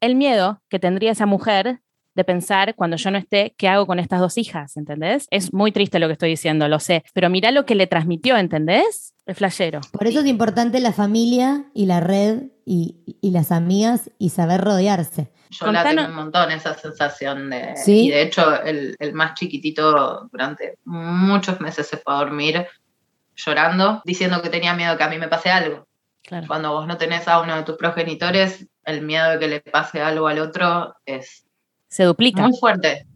el 0.01 0.15
miedo 0.15 0.63
que 0.69 0.79
tendría 0.79 1.13
esa 1.13 1.27
mujer 1.27 1.81
de 2.21 2.25
pensar 2.25 2.75
cuando 2.75 2.97
yo 2.99 3.11
no 3.11 3.17
esté, 3.17 3.55
¿qué 3.57 3.67
hago 3.67 3.87
con 3.87 3.99
estas 3.99 4.21
dos 4.21 4.37
hijas? 4.37 4.77
¿Entendés? 4.77 5.27
Es 5.31 5.55
muy 5.55 5.73
triste 5.73 5.99
lo 5.99 6.07
que 6.07 6.13
estoy 6.13 6.29
diciendo, 6.29 6.69
lo 6.69 6.79
sé, 6.79 7.03
pero 7.15 7.31
mira 7.31 7.51
lo 7.51 7.65
que 7.65 7.75
le 7.75 7.87
transmitió, 7.87 8.37
¿entendés? 8.37 9.15
El 9.25 9.35
flashero. 9.35 9.81
Por 9.93 10.07
eso 10.07 10.21
es 10.21 10.27
importante 10.27 10.81
la 10.81 10.93
familia 10.93 11.65
y 11.73 11.87
la 11.87 12.01
red 12.01 12.43
y, 12.67 13.17
y 13.23 13.31
las 13.31 13.53
amigas 13.53 14.11
y 14.19 14.29
saber 14.29 14.61
rodearse. 14.61 15.31
Yo 15.51 15.73
la 15.73 15.83
tengo 15.83 16.05
un 16.05 16.15
montón 16.15 16.53
esa 16.53 16.75
sensación 16.75 17.51
de... 17.51 17.75
¿Sí? 17.77 18.07
Y 18.07 18.11
de 18.11 18.23
hecho 18.23 18.63
el, 18.63 18.97
más 19.15 19.35
chiquitito 19.35 20.29
durante 20.31 20.79
muchos 20.85 21.61
meses 21.61 21.87
se 21.89 21.97
fue 21.97 22.15
a 22.15 22.19
dormir 22.19 22.67
llorando, 23.35 24.03
diciendo 24.05 24.43
que 24.43 24.51
tenía 24.51 24.75
miedo 24.75 24.97
que 24.97 25.03
a 25.03 25.09
mí 25.09 25.19
me 25.19 25.29
pase 25.29 25.51
algo. 25.51 25.87
Cuando 26.47 26.73
vos 26.73 26.87
no 26.87 26.97
tenés 26.97 27.27
a 27.27 27.41
uno 27.41 27.57
de 27.57 27.63
tus 27.65 27.77
progenitores, 27.77 28.69
el 28.85 29.03
miedo 29.03 29.31
de 29.31 29.39
que 29.39 29.49
le 29.49 29.61
pase 29.61 30.01
algo 30.03 30.29
al 30.29 30.39
otro 30.39 30.95
es... 31.07 31.47
Se 31.91 32.05
duplica. 32.05 32.43
Muy 32.43 32.57
fuerte. 32.57 33.07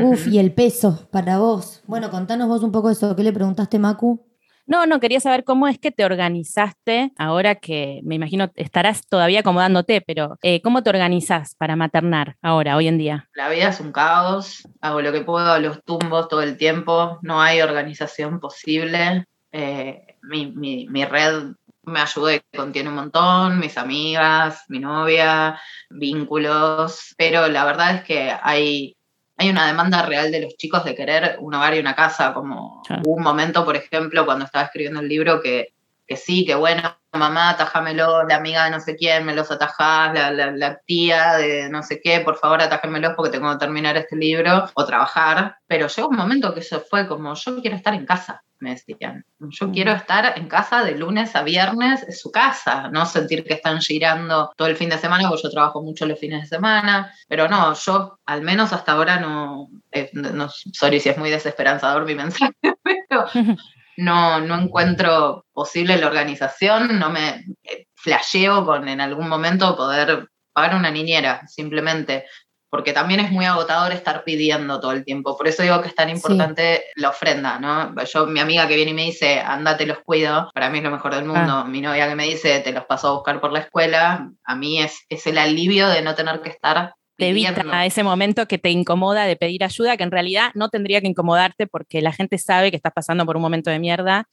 Uf, 0.00 0.26
y 0.26 0.38
el 0.38 0.52
peso 0.52 1.08
para 1.12 1.38
vos. 1.38 1.82
Bueno, 1.86 2.10
contanos 2.10 2.48
vos 2.48 2.62
un 2.62 2.72
poco 2.72 2.90
eso. 2.90 3.14
¿Qué 3.14 3.22
le 3.22 3.32
preguntaste, 3.32 3.78
Macu? 3.78 4.26
No, 4.66 4.86
no, 4.86 4.98
quería 4.98 5.20
saber 5.20 5.44
cómo 5.44 5.68
es 5.68 5.78
que 5.78 5.90
te 5.92 6.06
organizaste, 6.06 7.12
ahora 7.18 7.56
que 7.56 8.00
me 8.02 8.14
imagino 8.14 8.50
estarás 8.54 9.06
todavía 9.06 9.40
acomodándote, 9.40 10.00
pero 10.00 10.38
eh, 10.42 10.62
¿cómo 10.62 10.82
te 10.82 10.88
organizás 10.88 11.54
para 11.54 11.76
maternar 11.76 12.38
ahora, 12.40 12.74
hoy 12.78 12.88
en 12.88 12.96
día? 12.96 13.28
La 13.34 13.50
vida 13.50 13.68
es 13.68 13.80
un 13.80 13.92
caos, 13.92 14.66
hago 14.80 15.02
lo 15.02 15.12
que 15.12 15.20
puedo, 15.20 15.52
a 15.52 15.58
los 15.58 15.84
tumbos 15.84 16.28
todo 16.28 16.40
el 16.40 16.56
tiempo, 16.56 17.18
no 17.20 17.42
hay 17.42 17.60
organización 17.60 18.40
posible. 18.40 19.26
Eh, 19.52 20.16
mi, 20.22 20.86
mi 20.88 21.04
red 21.04 21.52
me 21.86 22.00
ayuda 22.00 22.34
y 22.34 22.40
contiene 22.56 22.88
un 22.88 22.96
montón, 22.96 23.58
mis 23.58 23.76
amigas, 23.78 24.64
mi 24.68 24.78
novia, 24.78 25.60
vínculos, 25.90 27.14
pero 27.16 27.48
la 27.48 27.64
verdad 27.64 27.96
es 27.96 28.04
que 28.04 28.34
hay 28.42 28.96
hay 29.36 29.50
una 29.50 29.66
demanda 29.66 30.02
real 30.02 30.30
de 30.30 30.42
los 30.42 30.56
chicos 30.56 30.84
de 30.84 30.94
querer 30.94 31.36
un 31.40 31.54
hogar 31.54 31.74
y 31.74 31.80
una 31.80 31.94
casa, 31.94 32.32
como 32.32 32.82
hubo 33.04 33.16
un 33.16 33.22
momento, 33.22 33.64
por 33.64 33.76
ejemplo, 33.76 34.24
cuando 34.24 34.44
estaba 34.44 34.66
escribiendo 34.66 35.00
el 35.00 35.08
libro 35.08 35.40
que, 35.40 35.74
que 36.06 36.16
sí, 36.16 36.44
que 36.44 36.54
bueno, 36.54 36.96
mamá, 37.12 37.50
atajámelo, 37.50 38.24
la 38.24 38.36
amiga 38.36 38.64
de 38.64 38.70
no 38.70 38.80
sé 38.80 38.96
quién, 38.96 39.24
me 39.24 39.34
los 39.34 39.50
atajás, 39.50 40.14
la, 40.14 40.30
la, 40.30 40.78
tía 40.86 41.34
de 41.34 41.68
no 41.68 41.82
sé 41.82 42.00
qué, 42.02 42.20
por 42.20 42.36
favor 42.36 42.62
atájenmelos 42.62 43.14
porque 43.16 43.32
tengo 43.32 43.50
que 43.52 43.58
terminar 43.58 43.96
este 43.96 44.16
libro 44.16 44.70
o 44.74 44.86
trabajar. 44.86 45.56
Pero 45.66 45.88
llegó 45.88 46.08
un 46.08 46.16
momento 46.16 46.54
que 46.54 46.60
eso 46.60 46.80
fue 46.88 47.08
como, 47.08 47.34
yo 47.34 47.60
quiero 47.60 47.76
estar 47.76 47.94
en 47.94 48.06
casa, 48.06 48.42
me 48.64 48.70
decían. 48.70 49.24
Yo 49.38 49.70
quiero 49.70 49.92
estar 49.92 50.36
en 50.36 50.48
casa 50.48 50.82
de 50.82 50.96
lunes 50.96 51.36
a 51.36 51.42
viernes, 51.42 52.02
en 52.02 52.12
su 52.12 52.30
casa, 52.30 52.88
no 52.90 53.06
sentir 53.06 53.44
que 53.44 53.54
están 53.54 53.80
girando 53.80 54.52
todo 54.56 54.68
el 54.68 54.76
fin 54.76 54.88
de 54.88 54.98
semana, 54.98 55.28
porque 55.28 55.44
yo 55.44 55.50
trabajo 55.50 55.82
mucho 55.82 56.06
los 56.06 56.18
fines 56.18 56.42
de 56.42 56.56
semana. 56.56 57.12
Pero 57.28 57.48
no, 57.48 57.74
yo 57.74 58.18
al 58.26 58.42
menos 58.42 58.72
hasta 58.72 58.92
ahora 58.92 59.20
no, 59.20 59.68
eh, 59.92 60.10
no 60.12 60.48
sorry 60.48 60.98
si 60.98 61.10
es 61.10 61.18
muy 61.18 61.30
desesperanzador 61.30 62.04
mi 62.04 62.14
mensaje, 62.24 62.54
pero 62.60 63.26
no, 63.98 64.40
no 64.40 64.60
encuentro 64.60 65.44
posible 65.52 65.98
la 65.98 66.06
organización, 66.06 66.98
no 66.98 67.10
me 67.10 67.44
eh, 67.62 67.86
flasheo 67.94 68.64
con 68.64 68.88
en 68.88 69.00
algún 69.00 69.28
momento 69.28 69.76
poder 69.76 70.28
pagar 70.54 70.76
una 70.76 70.90
niñera, 70.90 71.46
simplemente, 71.48 72.26
porque 72.74 72.92
también 72.92 73.20
es 73.20 73.30
muy 73.30 73.44
agotador 73.44 73.92
estar 73.92 74.24
pidiendo 74.24 74.80
todo 74.80 74.90
el 74.90 75.04
tiempo. 75.04 75.36
Por 75.36 75.46
eso 75.46 75.62
digo 75.62 75.80
que 75.80 75.86
es 75.86 75.94
tan 75.94 76.10
importante 76.10 76.82
la 76.96 77.10
ofrenda, 77.10 77.60
¿no? 77.60 77.94
Yo, 78.04 78.26
mi 78.26 78.40
amiga 78.40 78.66
que 78.66 78.74
viene 78.74 78.90
y 78.90 78.94
me 78.94 79.04
dice, 79.04 79.38
andate 79.38 79.86
los 79.86 80.00
cuido, 80.00 80.50
para 80.52 80.70
mí 80.70 80.78
es 80.78 80.84
lo 80.84 80.90
mejor 80.90 81.14
del 81.14 81.24
mundo. 81.24 81.52
Ah. 81.52 81.64
Mi 81.68 81.80
novia 81.80 82.08
que 82.08 82.16
me 82.16 82.24
dice, 82.24 82.58
te 82.58 82.72
los 82.72 82.84
paso 82.86 83.06
a 83.06 83.12
buscar 83.12 83.40
por 83.40 83.52
la 83.52 83.60
escuela, 83.60 84.28
a 84.42 84.56
mí 84.56 84.82
es, 84.82 85.06
es 85.08 85.24
el 85.28 85.38
alivio 85.38 85.88
de 85.88 86.02
no 86.02 86.16
tener 86.16 86.40
que 86.40 86.48
estar 86.48 86.94
te 87.16 87.28
evita 87.28 87.86
ese 87.86 88.02
momento 88.02 88.48
que 88.48 88.58
te 88.58 88.70
incomoda 88.70 89.24
de 89.24 89.36
pedir 89.36 89.62
ayuda, 89.62 89.96
que 89.96 90.02
en 90.02 90.10
realidad 90.10 90.50
no 90.54 90.68
tendría 90.68 91.00
que 91.00 91.06
incomodarte 91.06 91.68
porque 91.68 92.02
la 92.02 92.10
gente 92.10 92.38
sabe 92.38 92.72
que 92.72 92.76
estás 92.76 92.92
pasando 92.92 93.24
por 93.24 93.36
un 93.36 93.42
momento 93.42 93.70
de 93.70 93.78
mierda 93.78 94.28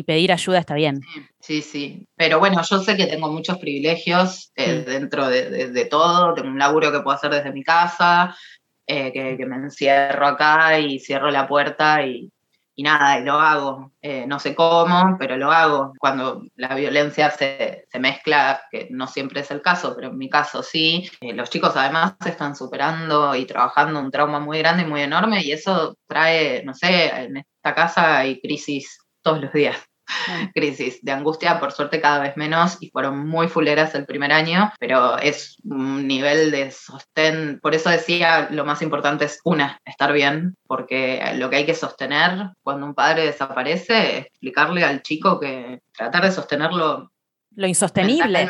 y 0.00 0.02
pedir 0.02 0.32
ayuda 0.32 0.58
está 0.58 0.74
bien. 0.74 1.02
Sí, 1.40 1.60
sí, 1.60 2.06
Pero 2.16 2.38
bueno, 2.38 2.62
yo 2.62 2.78
sé 2.78 2.96
que 2.96 3.06
tengo 3.06 3.30
muchos 3.30 3.58
privilegios 3.58 4.50
eh, 4.56 4.82
dentro 4.86 5.28
de, 5.28 5.84
todo. 5.90 6.32
Tengo 6.32 6.48
un 6.48 6.58
laburo 6.58 6.90
que 6.90 7.00
puedo 7.00 7.16
hacer 7.16 7.30
desde 7.30 7.52
mi 7.52 7.62
casa, 7.62 8.34
eh, 8.86 9.12
que, 9.12 9.44
me 9.46 9.56
encierro 9.56 10.26
acá 10.26 10.78
y 10.78 10.98
cierro 11.00 11.30
la 11.30 11.46
puerta 11.46 12.06
y, 12.06 12.30
y 12.74 12.82
nada, 12.82 13.18
y 13.20 13.24
lo 13.24 13.34
hago. 13.34 13.92
Eh, 14.00 14.24
no 14.26 14.38
sé 14.38 14.54
cómo, 14.54 15.16
pero 15.18 15.36
lo 15.36 15.52
hago. 15.52 15.92
Cuando 15.98 16.44
la 16.56 16.74
violencia 16.74 17.30
se, 17.30 17.84
mezcla, 17.98 18.62
que 18.70 18.88
no 18.90 19.06
siempre 19.06 19.40
es 19.40 19.50
el 19.50 19.60
caso, 19.60 19.94
pero 19.94 20.08
en 20.08 20.16
mi 20.16 20.30
caso 20.30 20.62
sí, 20.62 21.10
los 21.20 21.50
chicos 21.50 21.76
además 21.76 22.14
están 22.24 22.56
superando 22.56 23.34
y 23.34 23.44
trabajando 23.44 24.00
un 24.00 24.10
trauma 24.10 24.40
muy 24.40 24.60
grande 24.60 24.84
y 24.84 24.86
muy 24.86 25.02
enorme 25.02 25.42
y 25.42 25.52
eso 25.52 25.98
trae, 26.06 26.64
no 26.64 26.72
sé, 26.72 27.08
en 27.08 27.36
esta 27.36 27.74
casa 27.74 28.18
hay 28.18 28.40
crisis 28.40 28.98
todos 29.22 29.42
los 29.42 29.52
días. 29.52 29.89
Crisis 30.54 31.00
de 31.02 31.12
angustia, 31.12 31.60
por 31.60 31.72
suerte 31.72 32.00
cada 32.00 32.20
vez 32.20 32.36
menos, 32.36 32.76
y 32.80 32.90
fueron 32.90 33.26
muy 33.28 33.48
fuleras 33.48 33.94
el 33.94 34.06
primer 34.06 34.32
año, 34.32 34.72
pero 34.78 35.18
es 35.18 35.56
un 35.64 36.06
nivel 36.06 36.50
de 36.50 36.70
sostén, 36.70 37.58
por 37.62 37.74
eso 37.74 37.90
decía, 37.90 38.48
lo 38.50 38.64
más 38.64 38.82
importante 38.82 39.24
es 39.24 39.40
una, 39.44 39.78
estar 39.84 40.12
bien, 40.12 40.54
porque 40.66 41.22
lo 41.36 41.50
que 41.50 41.56
hay 41.56 41.66
que 41.66 41.74
sostener 41.74 42.50
cuando 42.62 42.86
un 42.86 42.94
padre 42.94 43.26
desaparece 43.26 44.18
es 44.18 44.26
explicarle 44.26 44.84
al 44.84 45.02
chico 45.02 45.40
que 45.40 45.80
tratar 45.92 46.24
de 46.24 46.32
sostenerlo 46.32 47.10
lo 47.56 47.66
insostenible 47.66 48.48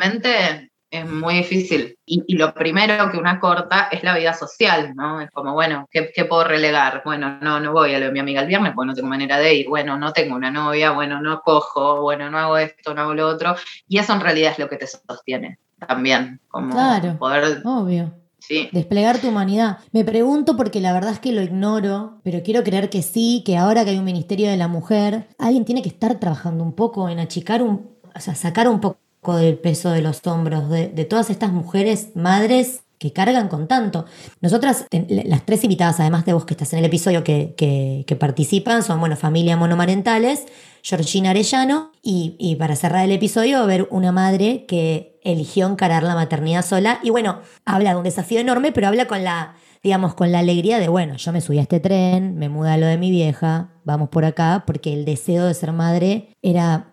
es 0.91 1.09
muy 1.09 1.35
difícil. 1.35 1.97
Y, 2.05 2.37
lo 2.37 2.53
primero 2.53 3.11
que 3.11 3.19
una 3.19 3.39
corta 3.39 3.89
es 3.93 4.03
la 4.03 4.17
vida 4.17 4.35
social, 4.35 4.95
¿no? 4.97 5.21
Es 5.21 5.31
como, 5.31 5.53
bueno, 5.53 5.89
¿qué, 5.91 6.25
puedo 6.25 6.45
relegar? 6.45 7.03
Bueno, 7.05 7.39
no, 7.41 7.61
no 7.61 7.73
voy 7.73 7.95
a 7.95 8.01
lo 8.01 8.07
de 8.07 8.13
mi 8.13 8.19
amiga 8.19 8.43
el 8.43 8.49
viernes 8.49 8.73
porque 8.75 8.89
no 8.89 8.95
tengo 8.95 9.09
manera 9.09 9.39
de 9.39 9.55
ir. 9.55 9.69
Bueno, 9.69 9.97
no 9.97 10.13
tengo 10.13 10.35
una 10.35 10.51
novia, 10.51 10.91
bueno, 10.91 11.21
no 11.21 11.41
cojo, 11.43 12.03
bueno, 12.03 12.29
no 12.31 12.39
hago 12.39 12.59
esto, 12.59 12.93
no 12.93 13.03
hago 13.03 13.15
lo 13.15 13.29
otro. 13.29 13.55
Y 13.89 13.99
eso 13.99 14.13
en 14.13 14.21
realidad 14.21 14.53
es 14.53 14.59
lo 14.59 14.69
que 14.69 14.77
te 14.77 14.87
sostiene 14.87 15.59
también. 15.87 16.41
Como 16.49 16.73
claro, 16.73 17.17
poder... 17.19 17.63
obvio. 17.65 18.13
Sí. 18.41 18.69
Desplegar 18.73 19.19
tu 19.19 19.29
humanidad. 19.29 19.79
Me 19.93 20.05
pregunto 20.05 20.57
porque 20.57 20.81
la 20.81 20.93
verdad 20.93 21.13
es 21.13 21.21
que 21.21 21.31
lo 21.31 21.43
ignoro, 21.43 22.21
pero 22.25 22.43
quiero 22.43 22.65
creer 22.65 22.91
que 22.91 23.03
sí, 23.03 23.43
que 23.45 23.57
ahora 23.57 23.85
que 23.85 23.91
hay 23.91 23.99
un 23.99 24.05
Ministerio 24.05 24.51
de 24.51 24.57
la 24.57 24.67
Mujer, 24.67 25.29
alguien 25.39 25.65
tiene 25.65 25.83
que 25.83 25.91
estar 25.91 26.19
trabajando 26.19 26.65
un 26.65 26.73
poco 26.73 27.09
en 27.09 27.21
achicar 27.21 27.63
un, 27.63 27.91
o 28.15 28.21
sea, 28.21 28.35
sacar 28.35 28.67
un 28.67 28.81
poco 28.81 28.99
del 29.29 29.59
peso 29.59 29.91
de 29.91 30.03
los 30.03 30.27
hombros 30.27 30.71
de, 30.71 30.89
todas 31.05 31.31
estas 31.31 31.53
mujeres, 31.53 32.11
madres 32.15 32.83
que 32.99 33.13
cargan 33.13 33.49
con 33.49 33.67
tanto. 33.69 34.05
Nosotras, 34.41 34.87
las 34.91 35.47
tres 35.47 35.65
invitadas, 35.65 36.01
además 36.01 36.27
de 36.27 36.35
vos 36.35 36.45
que 36.45 36.55
estás 36.55 36.73
en 36.73 36.81
el 36.81 36.85
episodio 36.87 37.25
que, 37.25 37.55
que, 37.57 38.17
participan, 38.17 38.83
son, 38.83 39.01
bueno, 39.01 39.17
familia 39.17 39.57
monomarentales, 39.57 40.47
Georgina 40.83 41.31
Arellano, 41.31 41.93
y, 42.03 42.37
y, 42.39 42.57
para 42.57 42.77
cerrar 42.77 43.05
el 43.05 43.13
episodio, 43.13 43.65
ver 43.67 43.89
una 43.91 44.13
madre 44.13 44.67
que 44.67 45.19
eligió 45.23 45.67
encarar 45.67 46.03
la 46.03 46.15
maternidad 46.15 46.65
sola, 46.65 46.99
y 47.03 47.11
bueno, 47.11 47.41
habla 47.65 47.91
de 47.91 47.97
un 47.97 48.05
desafío 48.05 48.41
enorme, 48.41 48.73
pero 48.73 48.89
habla 48.89 49.07
con 49.07 49.25
la, 49.25 49.55
digamos, 49.83 50.15
con 50.15 50.31
la 50.33 50.41
alegría 50.41 50.79
de, 50.79 50.89
bueno, 50.89 51.17
yo 51.17 51.33
me 51.33 51.41
subí 51.41 51.59
a 51.59 51.63
este 51.63 51.81
tren, 51.81 52.37
me 52.37 52.51
mudé 52.51 52.73
a 52.73 52.77
lo 52.77 52.87
de 52.87 52.99
mi 52.99 53.11
vieja, 53.11 53.71
vamos 53.85 54.11
por 54.11 54.27
acá, 54.27 54.65
porque 54.67 54.93
el 54.93 55.07
deseo 55.07 55.47
de 55.47 55.55
ser 55.55 55.73
madre 55.73 56.37
era 56.43 56.91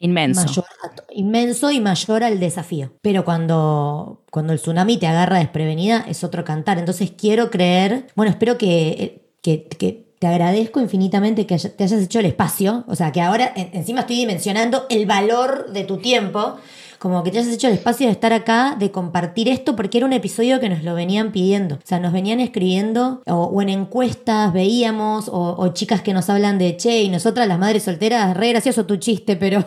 Inmenso. 0.00 0.64
Inmenso 1.10 1.70
y 1.70 1.80
mayor 1.80 2.24
al 2.24 2.40
desafío. 2.40 2.92
Pero 3.02 3.24
cuando, 3.24 4.22
cuando 4.30 4.52
el 4.52 4.60
tsunami 4.60 4.98
te 4.98 5.06
agarra 5.06 5.38
desprevenida 5.38 6.04
es 6.08 6.24
otro 6.24 6.44
cantar. 6.44 6.78
Entonces 6.78 7.12
quiero 7.16 7.50
creer, 7.50 8.06
bueno, 8.14 8.30
espero 8.30 8.58
que, 8.58 9.22
que, 9.42 9.64
que 9.64 10.08
te 10.18 10.26
agradezco 10.26 10.80
infinitamente 10.80 11.46
que 11.46 11.56
te 11.56 11.84
hayas 11.84 12.02
hecho 12.02 12.18
el 12.18 12.26
espacio. 12.26 12.84
O 12.88 12.96
sea, 12.96 13.12
que 13.12 13.20
ahora 13.20 13.52
encima 13.54 14.00
estoy 14.00 14.16
dimensionando 14.16 14.86
el 14.88 15.06
valor 15.06 15.72
de 15.72 15.84
tu 15.84 15.98
tiempo 15.98 16.56
como 16.98 17.22
que 17.22 17.30
te 17.30 17.38
hayas 17.38 17.52
hecho 17.52 17.68
el 17.68 17.74
espacio 17.74 18.06
de 18.06 18.12
estar 18.12 18.32
acá, 18.32 18.76
de 18.78 18.90
compartir 18.90 19.48
esto, 19.48 19.76
porque 19.76 19.98
era 19.98 20.06
un 20.06 20.12
episodio 20.12 20.58
que 20.60 20.68
nos 20.68 20.82
lo 20.82 20.94
venían 20.94 21.32
pidiendo. 21.32 21.76
O 21.76 21.80
sea, 21.84 22.00
nos 22.00 22.12
venían 22.12 22.40
escribiendo, 22.40 23.22
o, 23.26 23.62
en 23.62 23.68
encuestas 23.68 24.52
veíamos, 24.52 25.30
o, 25.32 25.68
chicas 25.72 26.02
que 26.02 26.12
nos 26.12 26.28
hablan 26.28 26.58
de, 26.58 26.76
che, 26.76 27.02
y 27.02 27.08
nosotras 27.08 27.46
las 27.46 27.58
madres 27.58 27.84
solteras, 27.84 28.36
re 28.36 28.50
gracioso 28.50 28.86
tu 28.86 28.96
chiste, 28.96 29.36
pero, 29.36 29.64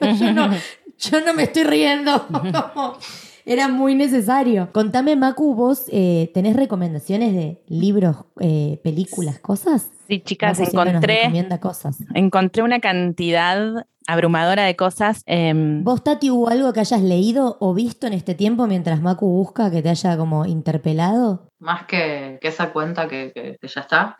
yo, 0.20 0.32
no, 0.32 0.50
yo 0.98 1.20
no 1.20 1.34
me 1.34 1.44
estoy 1.44 1.64
riendo. 1.64 2.26
Era 3.46 3.68
muy 3.68 3.94
necesario. 3.94 4.70
Contame, 4.72 5.14
Macu, 5.14 5.54
vos 5.54 5.84
eh, 5.88 6.30
tenés 6.34 6.56
recomendaciones 6.56 7.32
de 7.32 7.62
libros, 7.68 8.16
eh, 8.40 8.80
películas, 8.82 9.38
cosas. 9.38 9.90
Sí, 10.06 10.20
chicas, 10.20 10.60
encontré, 10.60 11.48
cosas. 11.60 11.98
encontré 12.14 12.62
una 12.62 12.80
cantidad 12.80 13.86
abrumadora 14.06 14.64
de 14.64 14.76
cosas. 14.76 15.22
Em, 15.26 15.82
¿Vos, 15.82 16.04
Tati, 16.04 16.30
hubo 16.30 16.48
algo 16.48 16.72
que 16.72 16.80
hayas 16.80 17.02
leído 17.02 17.56
o 17.60 17.74
visto 17.74 18.06
en 18.06 18.12
este 18.12 18.34
tiempo 18.34 18.66
mientras 18.66 19.00
Macu 19.00 19.26
busca 19.26 19.70
que 19.70 19.82
te 19.82 19.88
haya 19.88 20.16
como 20.16 20.46
interpelado? 20.46 21.48
Más 21.58 21.86
que, 21.86 22.38
esa 22.42 22.72
cuenta 22.72 23.08
que, 23.08 23.58
ya 23.60 23.80
está. 23.80 24.16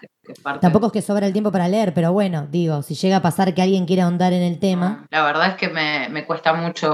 Tampoco 0.61 0.87
es 0.87 0.93
que 0.93 1.03
sobra 1.03 1.27
el 1.27 1.33
tiempo 1.33 1.53
para 1.53 1.69
leer, 1.69 1.95
pero 1.95 2.13
bueno, 2.13 2.49
digo, 2.51 2.83
si 2.83 2.95
llega 2.95 3.17
a 3.17 3.23
pasar 3.23 3.55
que 3.55 3.63
alguien 3.63 3.87
quiera 3.87 4.05
ahondar 4.05 4.33
en 4.33 4.43
el 4.43 4.59
tema. 4.59 5.07
la 5.11 5.23
verdad 5.23 5.51
es 5.51 5.55
que 5.55 5.69
me, 5.69 6.27
cuesta 6.27 6.53
mucho 6.55 6.93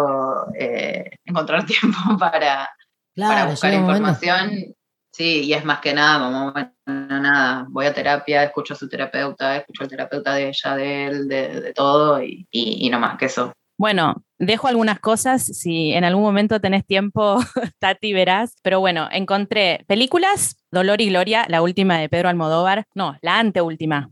eh, 0.59 1.11
encontrar 1.25 1.65
tiempo 1.67 2.19
para, 2.19 2.69
para 3.17 3.47
buscar 3.47 3.73
información. 3.73 4.75
Sí, 5.13 5.43
y 5.45 5.53
es 5.53 5.63
más 5.63 5.81
que 5.81 5.93
nada 5.93 6.25
como, 6.25 6.53
bueno, 6.53 6.73
nada, 6.87 7.67
voy 7.69 7.85
a 7.85 7.93
terapia, 7.93 8.45
escucho 8.45 8.73
a 8.73 8.77
su 8.79 8.89
terapeuta, 8.89 9.59
escucho 9.59 9.85
al 9.85 9.91
terapeuta 9.91 10.35
de 10.35 10.49
ella, 10.49 10.75
de 10.75 11.07
él, 11.07 11.29
de, 11.29 11.73
todo, 11.75 12.23
y, 12.23 12.89
no 12.91 12.99
más 12.99 13.19
que 13.19 13.27
eso. 13.27 13.53
Bueno, 13.77 14.25
dejo 14.39 14.69
algunas 14.69 15.01
cosas, 15.01 15.45
si 15.45 15.93
en 15.93 16.05
algún 16.05 16.23
momento 16.23 16.61
tenés 16.61 16.87
tiempo, 16.87 17.39
Tati, 17.79 18.15
verás, 18.15 18.57
pero 18.63 18.81
bueno, 18.81 19.09
encontré 19.13 19.85
películas, 19.87 20.57
Dolor 20.71 21.03
y 21.03 21.11
Gloria, 21.11 21.45
la 21.49 21.61
última 21.61 21.99
de 21.99 22.09
Pedro 22.09 22.31
Almodóvar, 22.31 22.87
no, 22.95 23.19
la 23.21 23.39
anteúltima, 23.39 24.11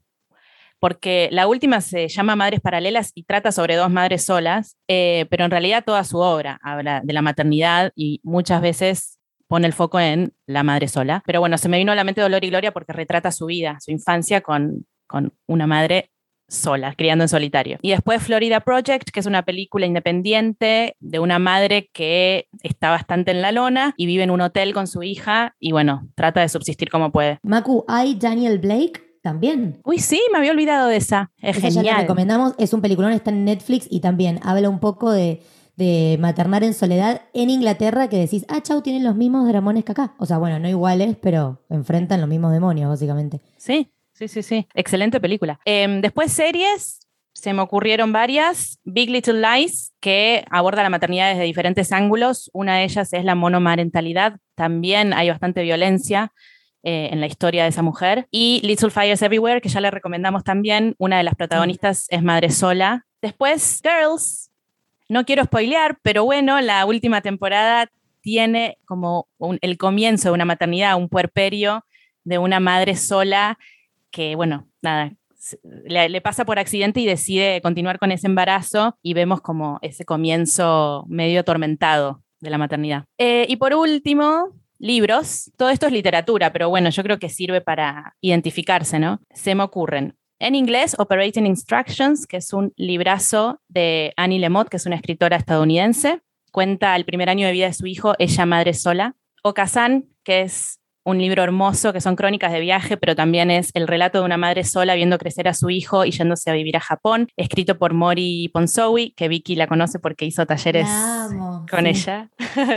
porque 0.80 1.30
la 1.32 1.46
última 1.46 1.80
se 1.80 2.09
llama 2.09 2.36
Madres 2.36 2.61
Paralelas 2.61 3.12
y 3.14 3.22
trata 3.22 3.53
sobre 3.53 3.76
dos 3.76 3.90
madres 3.90 4.26
solas, 4.26 4.76
eh, 4.86 5.26
pero 5.30 5.46
en 5.46 5.51
realidad 5.51 5.82
toda 5.84 6.05
su 6.05 6.18
obra 6.18 6.59
habla 6.62 7.01
de 7.03 7.12
la 7.14 7.22
maternidad 7.22 7.92
y 7.94 8.20
muchas 8.22 8.61
veces 8.61 9.20
pone 9.51 9.66
el 9.66 9.72
foco 9.72 9.98
en 9.98 10.32
la 10.46 10.62
madre 10.62 10.86
sola. 10.86 11.24
Pero 11.26 11.40
bueno, 11.40 11.59
se 11.59 11.68
me 11.68 11.76
vino 11.76 11.90
a 11.90 11.96
la 11.96 12.05
mente 12.05 12.20
Dolor 12.20 12.44
y 12.44 12.51
Gloria 12.51 12.70
porque 12.70 12.92
retrata 12.92 13.32
su 13.32 13.46
vida, 13.46 13.78
su 13.80 13.90
infancia 13.90 14.42
con, 14.42 14.86
con 15.09 15.34
una 15.48 15.66
madre 15.66 16.12
sola, 16.46 16.94
criando 16.94 17.24
en 17.24 17.28
solitario. 17.28 17.78
Y 17.82 17.90
después 17.90 18.22
Florida 18.22 18.61
Project, 18.61 19.11
que 19.11 19.18
es 19.18 19.26
una 19.26 19.42
película 19.42 19.86
independiente 19.86 20.94
de 21.01 21.18
una 21.18 21.40
madre 21.40 21.90
que 21.92 22.46
está 22.62 22.90
bastante 22.90 23.32
en 23.32 23.42
la 23.42 23.51
lona 23.51 23.92
y 23.96 24.07
vive 24.07 24.22
en 24.22 24.30
un 24.30 24.40
hotel 24.40 24.72
con 24.72 24.86
su 24.86 25.03
hija 25.03 25.57
y 25.59 25.72
bueno, 25.72 26.09
trata 26.14 26.42
de 26.42 26.48
subsistir 26.48 26.88
como 26.88 27.11
puede. 27.11 27.40
Macu, 27.42 27.84
¿hay 27.88 28.14
Daniel 28.14 28.61
Blake? 28.61 29.03
También. 29.20 29.80
Uy, 29.84 29.98
sí, 29.98 30.22
me 30.32 30.38
había 30.38 30.53
olvidado 30.53 30.88
de 30.88 30.96
esa. 30.96 31.30
Es 31.42 31.59
genial. 31.59 31.84
Ya 31.84 31.98
recomendamos, 31.98 32.55
es 32.57 32.72
un 32.72 32.80
peliculón, 32.80 33.12
está 33.12 33.30
en 33.30 33.44
Netflix 33.44 33.86
y 33.90 34.01
también 34.01 34.38
habla 34.42 34.68
un 34.70 34.78
poco 34.78 35.11
de 35.11 35.42
de 35.81 36.18
maternar 36.20 36.62
en 36.62 36.74
soledad 36.74 37.22
en 37.33 37.49
Inglaterra 37.49 38.09
que 38.11 38.18
decís, 38.18 38.45
ah, 38.49 38.61
chau, 38.61 38.83
tienen 38.83 39.03
los 39.03 39.16
mismos 39.16 39.49
dramones 39.49 39.83
que 39.83 39.93
acá. 39.93 40.14
O 40.18 40.26
sea, 40.26 40.37
bueno, 40.37 40.59
no 40.59 40.68
iguales, 40.68 41.16
pero 41.22 41.64
enfrentan 41.70 42.20
los 42.20 42.28
mismos 42.28 42.53
demonios, 42.53 42.91
básicamente. 42.91 43.41
Sí, 43.57 43.91
sí, 44.12 44.28
sí, 44.28 44.43
sí. 44.43 44.68
Excelente 44.74 45.20
película. 45.20 45.59
Em, 45.64 46.03
después 46.03 46.33
series, 46.33 47.01
se 47.33 47.55
me 47.55 47.62
ocurrieron 47.62 48.12
varias. 48.12 48.78
Big 48.85 49.09
Little 49.09 49.41
Lies, 49.41 49.95
que 50.01 50.45
aborda 50.51 50.83
la 50.83 50.91
maternidad 50.91 51.31
desde 51.31 51.45
diferentes 51.45 51.93
ángulos. 51.93 52.51
Una 52.53 52.76
de 52.76 52.85
ellas 52.85 53.11
es 53.14 53.24
la 53.24 53.35
monomarentalidad. 53.35 54.37
También 54.55 55.14
hay 55.14 55.31
bastante 55.31 55.62
violencia 55.62 56.35
eh, 56.83 57.09
en 57.11 57.20
la 57.20 57.26
historia 57.26 57.62
de 57.62 57.70
esa 57.70 57.81
mujer. 57.81 58.28
Y 58.31 58.61
Little 58.62 58.91
Fires 58.91 59.22
Everywhere, 59.22 59.62
que 59.62 59.70
ya 59.70 59.81
le 59.81 59.91
recomendamos 59.91 60.45
también. 60.45 60.95
Una 60.99 61.16
de 61.16 61.22
las 61.22 61.37
protagonistas 61.37 62.07
es 62.11 62.22
madre 62.22 62.51
sola. 62.51 63.07
Después, 63.22 63.81
Girls. 63.83 64.49
No 65.11 65.24
quiero 65.24 65.42
spoilear, 65.42 65.98
pero 66.02 66.24
bueno, 66.24 66.61
la 66.61 66.86
última 66.86 67.20
temporada 67.20 67.90
tiene 68.20 68.78
como 68.84 69.26
el 69.61 69.76
comienzo 69.76 70.28
de 70.28 70.34
una 70.34 70.44
maternidad, 70.44 70.96
un 70.96 71.08
puerperio 71.08 71.84
de 72.22 72.38
una 72.38 72.61
madre 72.61 72.94
sola 72.94 73.58
que, 74.12 74.36
bueno, 74.36 74.68
nada, 74.82 75.12
le, 75.84 76.20
pasa 76.20 76.44
por 76.44 76.61
accidente 76.61 77.00
y 77.00 77.06
decide 77.06 77.61
continuar 77.61 77.98
con 77.98 78.12
ese 78.12 78.28
embarazo 78.28 78.96
y 79.02 79.14
vemos 79.14 79.40
como 79.40 79.80
ese 79.82 80.04
comienzo 80.04 81.06
medio 81.08 81.40
atormentado 81.40 82.22
de 82.38 82.50
la 82.50 82.58
maternidad. 82.58 83.04
Eh, 83.18 83.46
y 83.48 83.56
por 83.56 83.74
último, 83.74 84.54
libros. 84.78 85.50
Todo 85.56 85.70
esto 85.70 85.86
es 85.86 85.92
literatura, 85.92 86.52
pero 86.52 86.68
bueno, 86.68 86.88
yo 86.90 87.02
creo 87.02 87.18
que 87.18 87.28
sirve 87.28 87.61
para 87.61 88.14
identificarse, 88.20 89.00
¿no? 89.00 89.20
Se 89.30 89.56
me 89.56 89.64
ocurren. 89.64 90.16
En 90.43 90.55
inglés, 90.55 90.97
Operating 90.99 91.45
Instructions, 91.45 92.26
que 92.26 92.38
es 92.38 92.55
un 92.55 92.72
librazo 92.76 93.61
de 93.68 94.14
Annie 94.16 94.38
Lemott, 94.38 94.70
que 94.70 94.78
es 94.78 94.86
una 94.86 94.97
escritora 94.97 95.36
estadounidense. 95.36 96.22
Cuenta 96.51 96.97
el 96.97 97.05
primer 97.05 97.28
año 97.28 97.47
de 97.47 97.53
vida 97.53 97.66
de 97.66 97.74
su 97.74 97.86
hijo, 97.86 98.14
ella 98.18 98.47
madre 98.47 98.72
sola. 98.72 99.16
O 99.43 99.53
Kazan, 99.53 100.07
que 100.24 100.41
es 100.41 100.80
un 101.05 101.18
libro 101.18 101.43
hermoso 101.43 101.93
que 101.93 102.01
son 102.01 102.16
crónicas 102.16 102.53
de 102.53 102.61
viaje, 102.61 102.97
pero 102.97 103.14
también 103.14 103.51
es 103.51 103.70
el 103.74 103.86
relato 103.86 104.18
de 104.18 104.24
una 104.24 104.36
madre 104.36 104.64
sola 104.64 104.95
viendo 104.95 105.18
crecer 105.18 105.49
a 105.49 105.55
su 105.55 105.68
hijo 105.70 106.05
y 106.05 106.11
yéndose 106.11 106.51
a 106.51 106.55
vivir 106.55 106.76
a 106.76 106.80
Japón, 106.80 107.28
escrito 107.36 107.78
por 107.78 107.93
Mori 107.95 108.49
Ponsowi, 108.49 109.12
que 109.12 109.28
Vicky 109.28 109.57
la 109.57 109.66
conoce 109.66 109.99
porque 109.99 110.24
hizo 110.24 110.47
talleres 110.47 110.88
con 111.70 111.86
ella. 111.86 112.30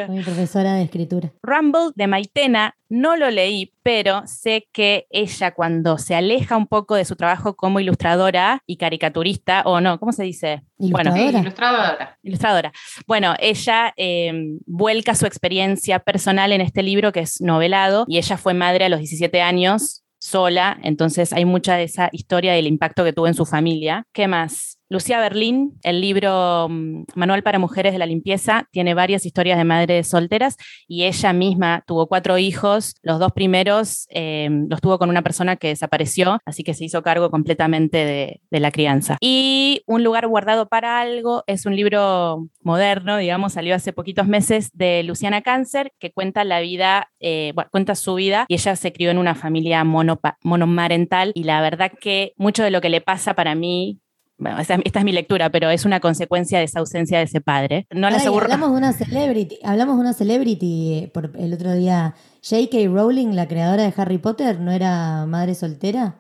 Mi 0.10 0.22
profesora 0.22 0.76
de 0.76 0.84
escritura. 0.84 1.32
Rumble 1.42 1.92
de 1.96 2.08
Maitena, 2.08 2.76
no 2.94 3.16
lo 3.18 3.32
leí, 3.32 3.74
pero 3.82 4.22
sé 4.28 4.68
que 4.72 5.08
ella 5.10 5.56
cuando 5.56 5.98
se 5.98 6.14
aleja 6.14 6.56
un 6.56 6.68
poco 6.68 6.94
de 6.94 7.06
su 7.06 7.16
trabajo 7.16 7.56
como 7.56 7.80
ilustradora 7.80 8.62
y 8.68 8.78
caricaturista, 8.78 9.64
o 9.66 9.82
no, 9.82 10.00
¿cómo 10.00 10.12
se 10.12 10.22
dice? 10.22 10.62
Ilustradora. 10.78 11.24
Bueno, 11.24 11.40
ilustradora. 11.40 12.20
Ilustradora. 12.22 12.72
Bueno, 13.08 13.34
ella 13.40 13.94
em, 13.98 14.60
vuelca 14.68 15.16
su 15.16 15.26
experiencia 15.26 15.98
personal 15.98 16.52
en 16.52 16.62
este 16.62 16.84
libro 16.84 17.12
que 17.12 17.22
es 17.22 17.42
novelado 17.42 18.06
y 18.08 18.20
ella 18.20 18.38
fue 18.38 18.54
madre 18.54 18.86
a 18.86 18.90
los 18.90 19.00
17 19.00 19.42
años 19.42 20.04
sola, 20.20 20.78
entonces 20.84 21.34
hay 21.34 21.46
mucha 21.46 21.76
de 21.76 21.84
esa 21.84 22.10
historia 22.12 22.54
del 22.54 22.68
impacto 22.68 23.04
que 23.04 23.12
tuvo 23.12 23.28
en 23.28 23.34
su 23.34 23.46
familia. 23.46 24.06
¿Qué 24.14 24.28
más? 24.28 24.78
Lucía 24.94 25.20
Berlín, 25.20 25.80
el 25.82 26.02
libro 26.02 26.68
mm, 26.70 27.06
Manual 27.16 27.42
para 27.42 27.58
Mujeres 27.58 27.94
de 27.94 27.98
la 27.98 28.06
Limpieza, 28.06 28.68
tiene 28.70 28.94
varias 28.94 29.26
historias 29.26 29.58
de 29.58 29.64
madres 29.64 30.08
solteras 30.08 30.56
y 30.88 31.06
ella 31.06 31.34
misma 31.34 31.84
tuvo 31.88 32.06
cuatro 32.06 32.38
hijos. 32.38 32.94
Los 33.02 33.18
dos 33.18 33.32
primeros 33.32 34.06
eh, 34.12 34.50
los 34.70 34.82
tuvo 34.82 35.00
con 35.00 35.10
una 35.10 35.24
persona 35.24 35.56
que 35.56 35.70
desapareció, 35.70 36.40
así 36.46 36.64
que 36.64 36.76
se 36.76 36.86
hizo 36.86 37.02
cargo 37.02 37.32
completamente 37.32 38.40
de, 38.52 38.60
la 38.60 38.70
crianza. 38.70 39.18
Y 39.20 39.82
Un 39.88 40.04
lugar 40.04 40.28
guardado 40.28 40.68
para 40.70 41.02
algo 41.02 41.44
es 41.48 41.66
un 41.66 41.76
libro 41.76 42.48
moderno, 42.62 43.18
digamos, 43.18 43.54
salió 43.54 43.74
hace 43.74 43.94
poquitos 43.94 44.28
meses 44.28 44.70
de 44.74 45.02
Luciana 45.02 45.42
Cáncer, 45.42 45.92
que 46.00 46.12
cuenta 46.12 46.44
la 46.44 46.60
vida, 46.60 47.10
eh, 47.20 47.54
cuenta 47.72 47.96
su 47.96 48.14
vida 48.14 48.46
y 48.48 48.54
ella 48.54 48.76
se 48.76 48.94
crió 48.94 49.10
en 49.10 49.18
una 49.18 49.34
familia 49.34 49.84
monomarental 49.84 51.32
y 51.34 51.46
la 51.46 51.62
verdad 51.62 51.92
que 52.00 52.34
mucho 52.38 52.64
de 52.64 52.70
lo 52.70 52.80
que 52.80 52.90
le 52.90 53.02
pasa 53.02 53.34
para 53.34 53.56
mí 53.56 54.03
bueno, 54.44 54.60
esta, 54.60 54.76
es 54.76 55.04
mi 55.04 55.12
lectura, 55.12 55.50
pero 55.50 55.70
es 55.70 55.86
una 55.86 56.00
consecuencia 56.00 56.60
de 56.60 56.66
esa 56.66 56.80
ausencia 56.80 57.18
de 57.18 57.24
ese 57.24 57.42
padre. 57.42 57.88
No 57.92 58.10
les 58.10 58.28
Hablamos 58.28 58.72
de 58.72 58.78
una 58.78 58.94
celebrity, 58.94 59.58
hablamos 59.64 59.96
de 59.96 60.02
una 60.02 60.14
celebrity 60.14 60.94
eh, 60.94 61.12
por 61.14 61.32
el 61.38 61.54
otro 61.54 61.74
día. 61.74 62.14
J.K. 62.48 62.90
Rowling, 62.90 63.30
la 63.36 63.48
creadora 63.48 63.84
de 63.84 63.94
Harry 63.96 64.18
Potter, 64.18 64.60
¿no 64.60 64.72
era 64.72 65.26
madre 65.26 65.56
soltera? 65.56 66.20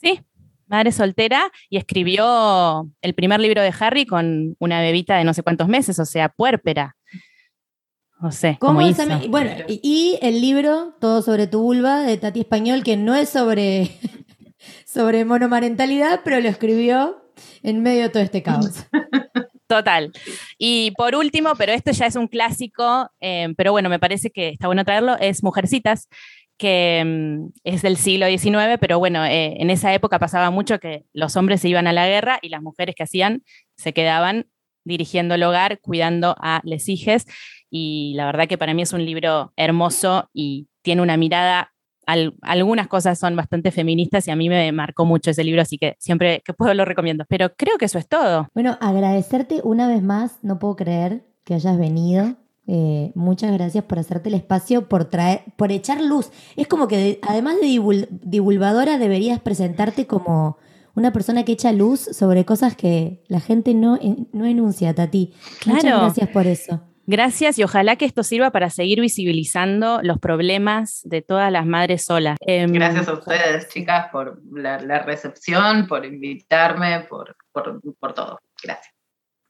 Sí, 0.00 0.20
madre 0.68 0.92
soltera 0.92 1.50
y 1.68 1.76
escribió 1.76 2.88
el 3.02 3.14
primer 3.14 3.40
libro 3.40 3.60
de 3.62 3.74
Harry 3.78 4.06
con 4.06 4.56
una 4.60 4.80
bebita 4.80 5.16
de 5.16 5.24
no 5.24 5.34
sé 5.34 5.42
cuántos 5.42 5.66
meses, 5.66 5.98
o 5.98 6.04
sea, 6.04 6.28
puérpera. 6.28 6.96
No 8.20 8.30
sé. 8.30 8.58
¿Cómo, 8.60 8.80
hizo? 8.82 9.02
Bueno, 9.28 9.50
y 9.66 10.18
el 10.22 10.40
libro 10.40 10.94
Todo 11.00 11.22
sobre 11.22 11.46
tu 11.46 11.62
vulva 11.62 12.02
de 12.02 12.16
Tati 12.16 12.40
Español, 12.40 12.84
que 12.84 12.96
no 12.96 13.14
es 13.16 13.30
sobre, 13.30 13.98
sobre 14.86 15.24
monomarentalidad, 15.24 16.20
pero 16.22 16.38
lo 16.40 16.48
escribió 16.48 17.20
en 17.62 17.82
medio 17.82 18.02
de 18.02 18.08
todo 18.10 18.22
este 18.22 18.42
caos. 18.42 18.86
Total. 19.66 20.12
Y 20.58 20.90
por 20.96 21.14
último, 21.14 21.52
pero 21.56 21.72
esto 21.72 21.92
ya 21.92 22.06
es 22.06 22.16
un 22.16 22.26
clásico, 22.26 23.08
eh, 23.20 23.54
pero 23.56 23.70
bueno, 23.70 23.88
me 23.88 24.00
parece 24.00 24.30
que 24.30 24.48
está 24.48 24.66
bueno 24.66 24.84
traerlo, 24.84 25.16
es 25.20 25.44
Mujercitas, 25.44 26.08
que 26.58 27.02
mm, 27.04 27.52
es 27.64 27.82
del 27.82 27.96
siglo 27.96 28.26
XIX, 28.26 28.78
pero 28.80 28.98
bueno, 28.98 29.24
eh, 29.24 29.54
en 29.58 29.70
esa 29.70 29.94
época 29.94 30.18
pasaba 30.18 30.50
mucho 30.50 30.80
que 30.80 31.04
los 31.12 31.36
hombres 31.36 31.60
se 31.60 31.68
iban 31.68 31.86
a 31.86 31.92
la 31.92 32.06
guerra 32.06 32.38
y 32.42 32.48
las 32.48 32.62
mujeres 32.62 32.94
que 32.96 33.04
hacían 33.04 33.44
se 33.76 33.92
quedaban 33.92 34.46
dirigiendo 34.84 35.36
el 35.36 35.42
hogar, 35.42 35.80
cuidando 35.80 36.34
a 36.38 36.60
les 36.64 36.88
hijes. 36.88 37.26
Y 37.70 38.12
la 38.16 38.26
verdad 38.26 38.48
que 38.48 38.58
para 38.58 38.74
mí 38.74 38.82
es 38.82 38.92
un 38.92 39.04
libro 39.04 39.52
hermoso 39.56 40.28
y 40.34 40.68
tiene 40.82 41.02
una 41.02 41.16
mirada 41.16 41.72
algunas 42.42 42.88
cosas 42.88 43.18
son 43.18 43.36
bastante 43.36 43.70
feministas 43.70 44.26
y 44.28 44.30
a 44.30 44.36
mí 44.36 44.48
me 44.48 44.70
marcó 44.72 45.04
mucho 45.04 45.30
ese 45.30 45.44
libro, 45.44 45.62
así 45.62 45.78
que 45.78 45.96
siempre 45.98 46.42
que 46.44 46.54
puedo 46.54 46.74
lo 46.74 46.84
recomiendo. 46.84 47.24
Pero 47.28 47.54
creo 47.56 47.78
que 47.78 47.86
eso 47.86 47.98
es 47.98 48.08
todo. 48.08 48.48
Bueno, 48.54 48.78
agradecerte 48.80 49.60
una 49.64 49.88
vez 49.88 50.02
más, 50.02 50.38
no 50.42 50.58
puedo 50.58 50.76
creer 50.76 51.24
que 51.44 51.54
hayas 51.54 51.78
venido. 51.78 52.36
Eh, 52.66 53.10
muchas 53.14 53.52
gracias 53.52 53.84
por 53.84 53.98
hacerte 53.98 54.28
el 54.28 54.34
espacio, 54.34 54.88
por 54.88 55.06
traer, 55.06 55.42
por 55.56 55.72
echar 55.72 56.00
luz. 56.00 56.30
Es 56.56 56.68
como 56.68 56.86
que 56.86 57.18
además 57.22 57.56
de 57.60 58.06
divulgadora 58.22 58.98
deberías 58.98 59.40
presentarte 59.40 60.06
como 60.06 60.56
una 60.94 61.12
persona 61.12 61.44
que 61.44 61.52
echa 61.52 61.72
luz 61.72 62.00
sobre 62.00 62.44
cosas 62.44 62.76
que 62.76 63.24
la 63.28 63.40
gente 63.40 63.74
no, 63.74 63.98
no 64.32 64.44
enuncia, 64.44 64.94
Tati. 64.94 65.32
Claro. 65.60 65.76
Muchas 65.78 66.00
gracias 66.00 66.28
por 66.30 66.46
eso. 66.46 66.80
Gracias 67.06 67.58
y 67.58 67.64
ojalá 67.64 67.96
que 67.96 68.04
esto 68.04 68.22
sirva 68.22 68.50
para 68.50 68.70
seguir 68.70 69.00
visibilizando 69.00 70.00
los 70.02 70.18
problemas 70.18 71.00
de 71.04 71.22
todas 71.22 71.50
las 71.50 71.66
madres 71.66 72.04
solas. 72.04 72.36
Em, 72.46 72.72
Gracias 72.72 73.08
a 73.08 73.14
ustedes, 73.14 73.68
chicas, 73.68 74.08
por 74.12 74.40
la, 74.52 74.78
recepción, 75.00 75.86
por 75.86 76.04
invitarme, 76.04 77.00
por, 77.08 77.36
por, 77.52 78.14
todo. 78.14 78.38
Gracias. 78.62 78.94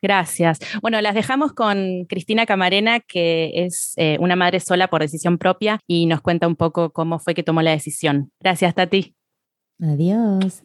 Gracias. 0.03 0.59
Bueno, 0.81 1.01
las 1.03 1.15
dejamos 1.15 1.53
con 1.53 2.07
Cristina 2.09 2.47
Camarena, 2.47 3.01
que 3.01 3.51
es 3.55 3.93
eh, 3.97 4.17
una 4.21 4.37
madre 4.37 4.61
sola 4.61 4.89
por 4.89 5.03
decisión 5.03 5.37
propia 5.37 5.81
y 5.87 6.07
nos 6.07 6.23
cuenta 6.23 6.47
un 6.47 6.57
poco 6.57 6.91
cómo 6.91 7.19
fue 7.19 7.35
que 7.35 7.43
tomó 7.43 7.61
la 7.61 7.73
decisión. 7.73 8.33
Gracias, 8.41 8.75
Tati. 8.75 9.15
Adiós. 9.83 10.65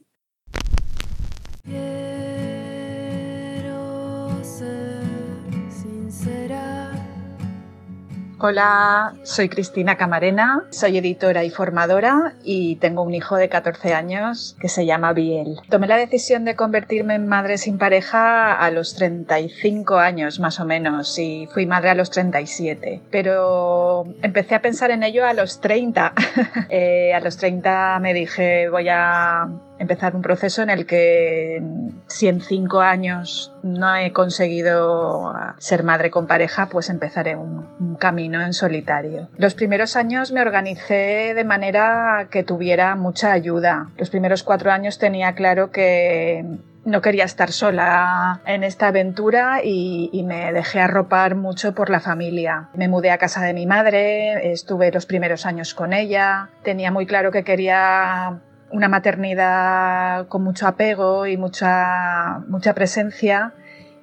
Hola, 8.38 9.14
soy 9.24 9.48
Cristina 9.48 9.96
Camarena, 9.96 10.66
soy 10.70 10.98
editora 10.98 11.46
y 11.46 11.50
formadora 11.50 12.34
y 12.44 12.76
tengo 12.76 13.02
un 13.02 13.14
hijo 13.14 13.38
de 13.38 13.48
14 13.48 13.94
años 13.94 14.58
que 14.60 14.68
se 14.68 14.86
llama 14.86 15.14
Biel. 15.14 15.62
Tomé 15.70 15.88
la 15.88 15.96
decisión 15.96 16.44
de 16.44 16.56
convertirme 16.56 17.16
en 17.16 17.28
madre 17.28 17.58
sin 17.58 17.78
pareja 17.78 18.54
a 18.54 18.72
los 18.72 18.96
35 18.96 19.96
años 19.96 20.42
más 20.42 20.60
o 20.60 20.66
menos 20.66 21.18
y 21.18 21.48
fui 21.54 21.66
madre 21.66 21.92
a 21.92 21.96
los 21.96 22.12
37, 22.12 23.04
pero 23.10 24.04
empecé 24.22 24.56
a 24.56 24.62
pensar 24.62 24.92
en 24.92 25.04
ello 25.04 25.26
a 25.26 25.34
los 25.34 25.62
30. 25.62 26.14
Eh, 26.70 27.14
a 27.14 27.20
los 27.20 27.38
30 27.38 28.00
me 28.00 28.14
dije 28.14 28.70
voy 28.70 28.90
a 28.90 29.48
empezar 29.80 30.16
un 30.16 30.22
proceso 30.22 30.62
en 30.62 30.70
el 30.70 30.86
que 30.86 31.62
si 32.08 32.28
en 32.28 32.42
cinco 32.42 32.82
años 32.82 33.54
no 33.64 33.96
he 33.96 34.12
conseguido 34.12 35.34
ser 35.58 35.84
madre 35.84 36.12
con 36.12 36.28
pareja, 36.28 36.70
pues 36.70 36.90
empezaré 36.90 37.36
un, 37.36 37.68
un, 37.80 37.96
camino 37.96 38.42
en 38.42 38.54
solitario. 38.54 39.30
Los 39.38 39.54
primeros 39.54 39.96
años 39.96 40.32
me 40.32 40.42
organicé 40.42 41.34
de 41.34 41.44
manera 41.44 42.28
que 42.30 42.44
tuviera 42.44 42.96
mucha 42.96 43.32
ayuda. 43.32 43.90
Los 43.98 44.10
primeros 44.10 44.44
cuatro 44.44 44.72
años 44.72 45.00
tenía 45.00 45.34
claro 45.34 45.72
que 45.72 46.46
no 46.86 47.02
quería 47.02 47.24
estar 47.24 47.52
sola 47.52 48.42
en 48.46 48.64
esta 48.64 48.88
aventura 48.88 49.62
y, 49.64 50.10
y, 50.14 50.24
me 50.24 50.54
dejé 50.54 50.80
arropar 50.80 51.36
mucho 51.36 51.74
por 51.74 51.90
la 51.90 52.00
familia. 52.00 52.70
Me 52.76 52.88
mudé 52.88 53.10
a 53.10 53.18
casa 53.18 53.42
de 53.42 53.54
mi 53.54 53.66
madre, 53.66 54.52
estuve 54.52 54.92
los 54.92 55.08
primeros 55.08 55.46
años 55.46 55.74
con 55.74 55.94
ella, 55.94 56.50
tenía 56.64 56.92
muy 56.92 57.08
claro 57.08 57.32
que 57.32 57.44
quería 57.44 58.40
una 58.72 58.88
maternidad 58.88 60.28
con 60.28 60.44
mucho 60.44 60.68
apego 60.68 61.28
y 61.28 61.38
mucha, 61.38 62.40
mucha 62.48 62.74
presencia 62.74 63.54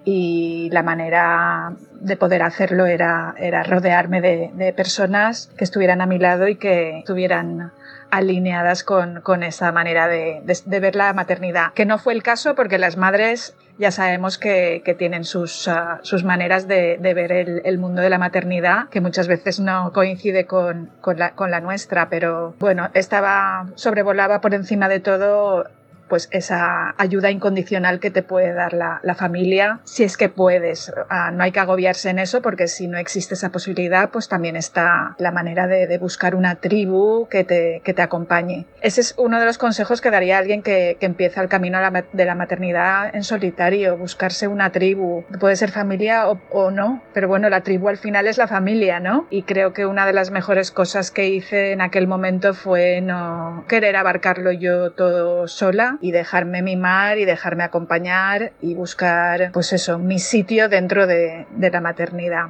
y 0.05 0.69
la 0.73 0.83
manera 0.83 1.75
de 2.01 2.17
poder 2.17 2.43
hacerlo 2.43 2.87
era, 2.87 3.35
era 3.39 3.63
rodearme 3.63 4.21
de, 4.21 4.73
personas 4.73 5.51
que 5.57 5.65
estuvieran 5.65 6.01
a 6.01 6.07
mi 6.07 6.19
lado 6.19 6.49
y 6.49 6.57
que 6.57 6.99
estuvieran 6.99 7.73
alineadas 8.13 8.85
con, 8.85 9.43
esa 9.43 9.73
manera 9.73 10.07
de, 10.07 10.43
ver 10.67 10.95
la 10.95 11.15
maternidad, 11.15 11.73
que 11.73 11.87
no 11.87 11.99
fue 11.99 12.13
el 12.13 12.23
caso 12.23 12.55
porque 12.55 12.77
las 12.77 12.99
madres 12.99 13.57
ya 13.79 13.91
sabemos 13.91 14.37
que, 14.37 14.83
tienen 14.99 15.25
sus, 15.25 15.67
ah, 15.67 15.99
sus 16.03 16.23
maneras 16.23 16.69
de, 16.69 16.99
ver 17.01 17.33
el, 17.33 17.79
mundo 17.79 18.03
de 18.03 18.11
la 18.11 18.19
maternidad, 18.19 18.91
que 18.91 19.01
muchas 19.01 19.29
veces 19.29 19.61
no 19.61 19.93
coincide 19.95 20.45
con, 20.45 20.91
con, 21.01 21.19
la, 21.19 21.31
con 21.31 21.51
la 21.51 21.61
nuestra, 21.61 22.11
pero 22.11 22.55
bueno, 22.61 22.91
estaba, 22.93 23.69
sobrevolaba 23.77 24.43
por 24.43 24.53
encima 24.53 24.91
de 24.91 25.01
todo 25.01 25.67
pues 26.13 26.29
esa 26.31 26.95
ayuda 26.99 27.31
incondicional 27.31 27.99
que 27.99 28.11
te 28.11 28.23
puede 28.23 28.53
dar 28.53 28.75
la, 28.75 29.15
familia, 29.15 29.81
si 29.85 30.05
es 30.05 30.19
que 30.19 30.29
puedes. 30.29 30.93
Ah, 31.09 31.31
no 31.31 31.43
hay 31.43 31.53
que 31.53 31.61
agobiarse 31.61 32.11
en 32.11 32.19
eso 32.19 32.43
porque 32.43 32.69
si 32.69 32.87
no 32.87 32.99
existe 32.99 33.33
esa 33.33 33.49
posibilidad, 33.49 34.11
pues 34.11 34.29
también 34.29 34.55
está 34.57 35.17
la 35.17 35.31
manera 35.31 35.67
de, 35.67 35.97
buscar 35.97 36.35
una 36.35 36.57
tribu 36.57 37.29
que 37.31 37.45
te, 37.45 37.81
que 37.83 37.95
te, 37.95 38.03
acompañe. 38.03 38.67
Ese 38.83 39.01
es 39.01 39.15
uno 39.17 39.41
de 39.41 39.47
los 39.47 39.57
consejos 39.57 40.03
que 40.03 40.11
daría 40.11 40.37
alguien 40.37 40.63
que, 40.63 40.99
que 41.01 41.07
empieza 41.07 41.41
el 41.41 41.49
camino 41.49 41.79
de 42.13 42.25
la 42.27 42.35
maternidad 42.35 43.15
en 43.15 43.25
solitario, 43.25 43.97
buscarse 43.97 44.49
una 44.49 44.71
tribu. 44.71 45.25
Puede 45.41 45.57
ser 45.57 45.71
familia 45.71 46.29
o, 46.29 46.39
o 46.51 46.71
no, 46.71 47.03
pero 47.15 47.27
bueno, 47.27 47.49
la 47.49 47.63
tribu 47.63 47.89
al 47.89 47.97
final 47.97 48.27
es 48.27 48.37
la 48.37 48.49
familia, 48.49 49.01
¿no? 49.01 49.27
Y 49.31 49.45
creo 49.45 49.73
que 49.73 49.87
una 49.87 50.05
de 50.05 50.13
las 50.13 50.31
mejores 50.31 50.73
cosas 50.73 51.11
que 51.11 51.29
hice 51.29 51.73
en 51.73 51.81
aquel 51.81 52.07
momento 52.07 52.53
fue 52.53 53.01
no 53.01 53.65
querer 53.67 53.97
abarcarlo 53.97 54.53
yo 54.53 54.93
todo 54.93 55.49
sola 55.49 55.99
y 56.03 56.11
dejarme 56.11 56.61
mimar 56.61 57.17
y 57.17 57.25
dejarme 57.25 57.63
acompañar 57.63 58.53
y 58.61 58.75
buscar, 58.75 59.51
pues 59.53 59.73
eso, 59.73 59.99
mi 59.99 60.19
sitio 60.19 60.69
dentro 60.69 61.07
de, 61.07 61.47
de 61.51 61.71
la 61.71 61.81
maternidad. 61.81 62.49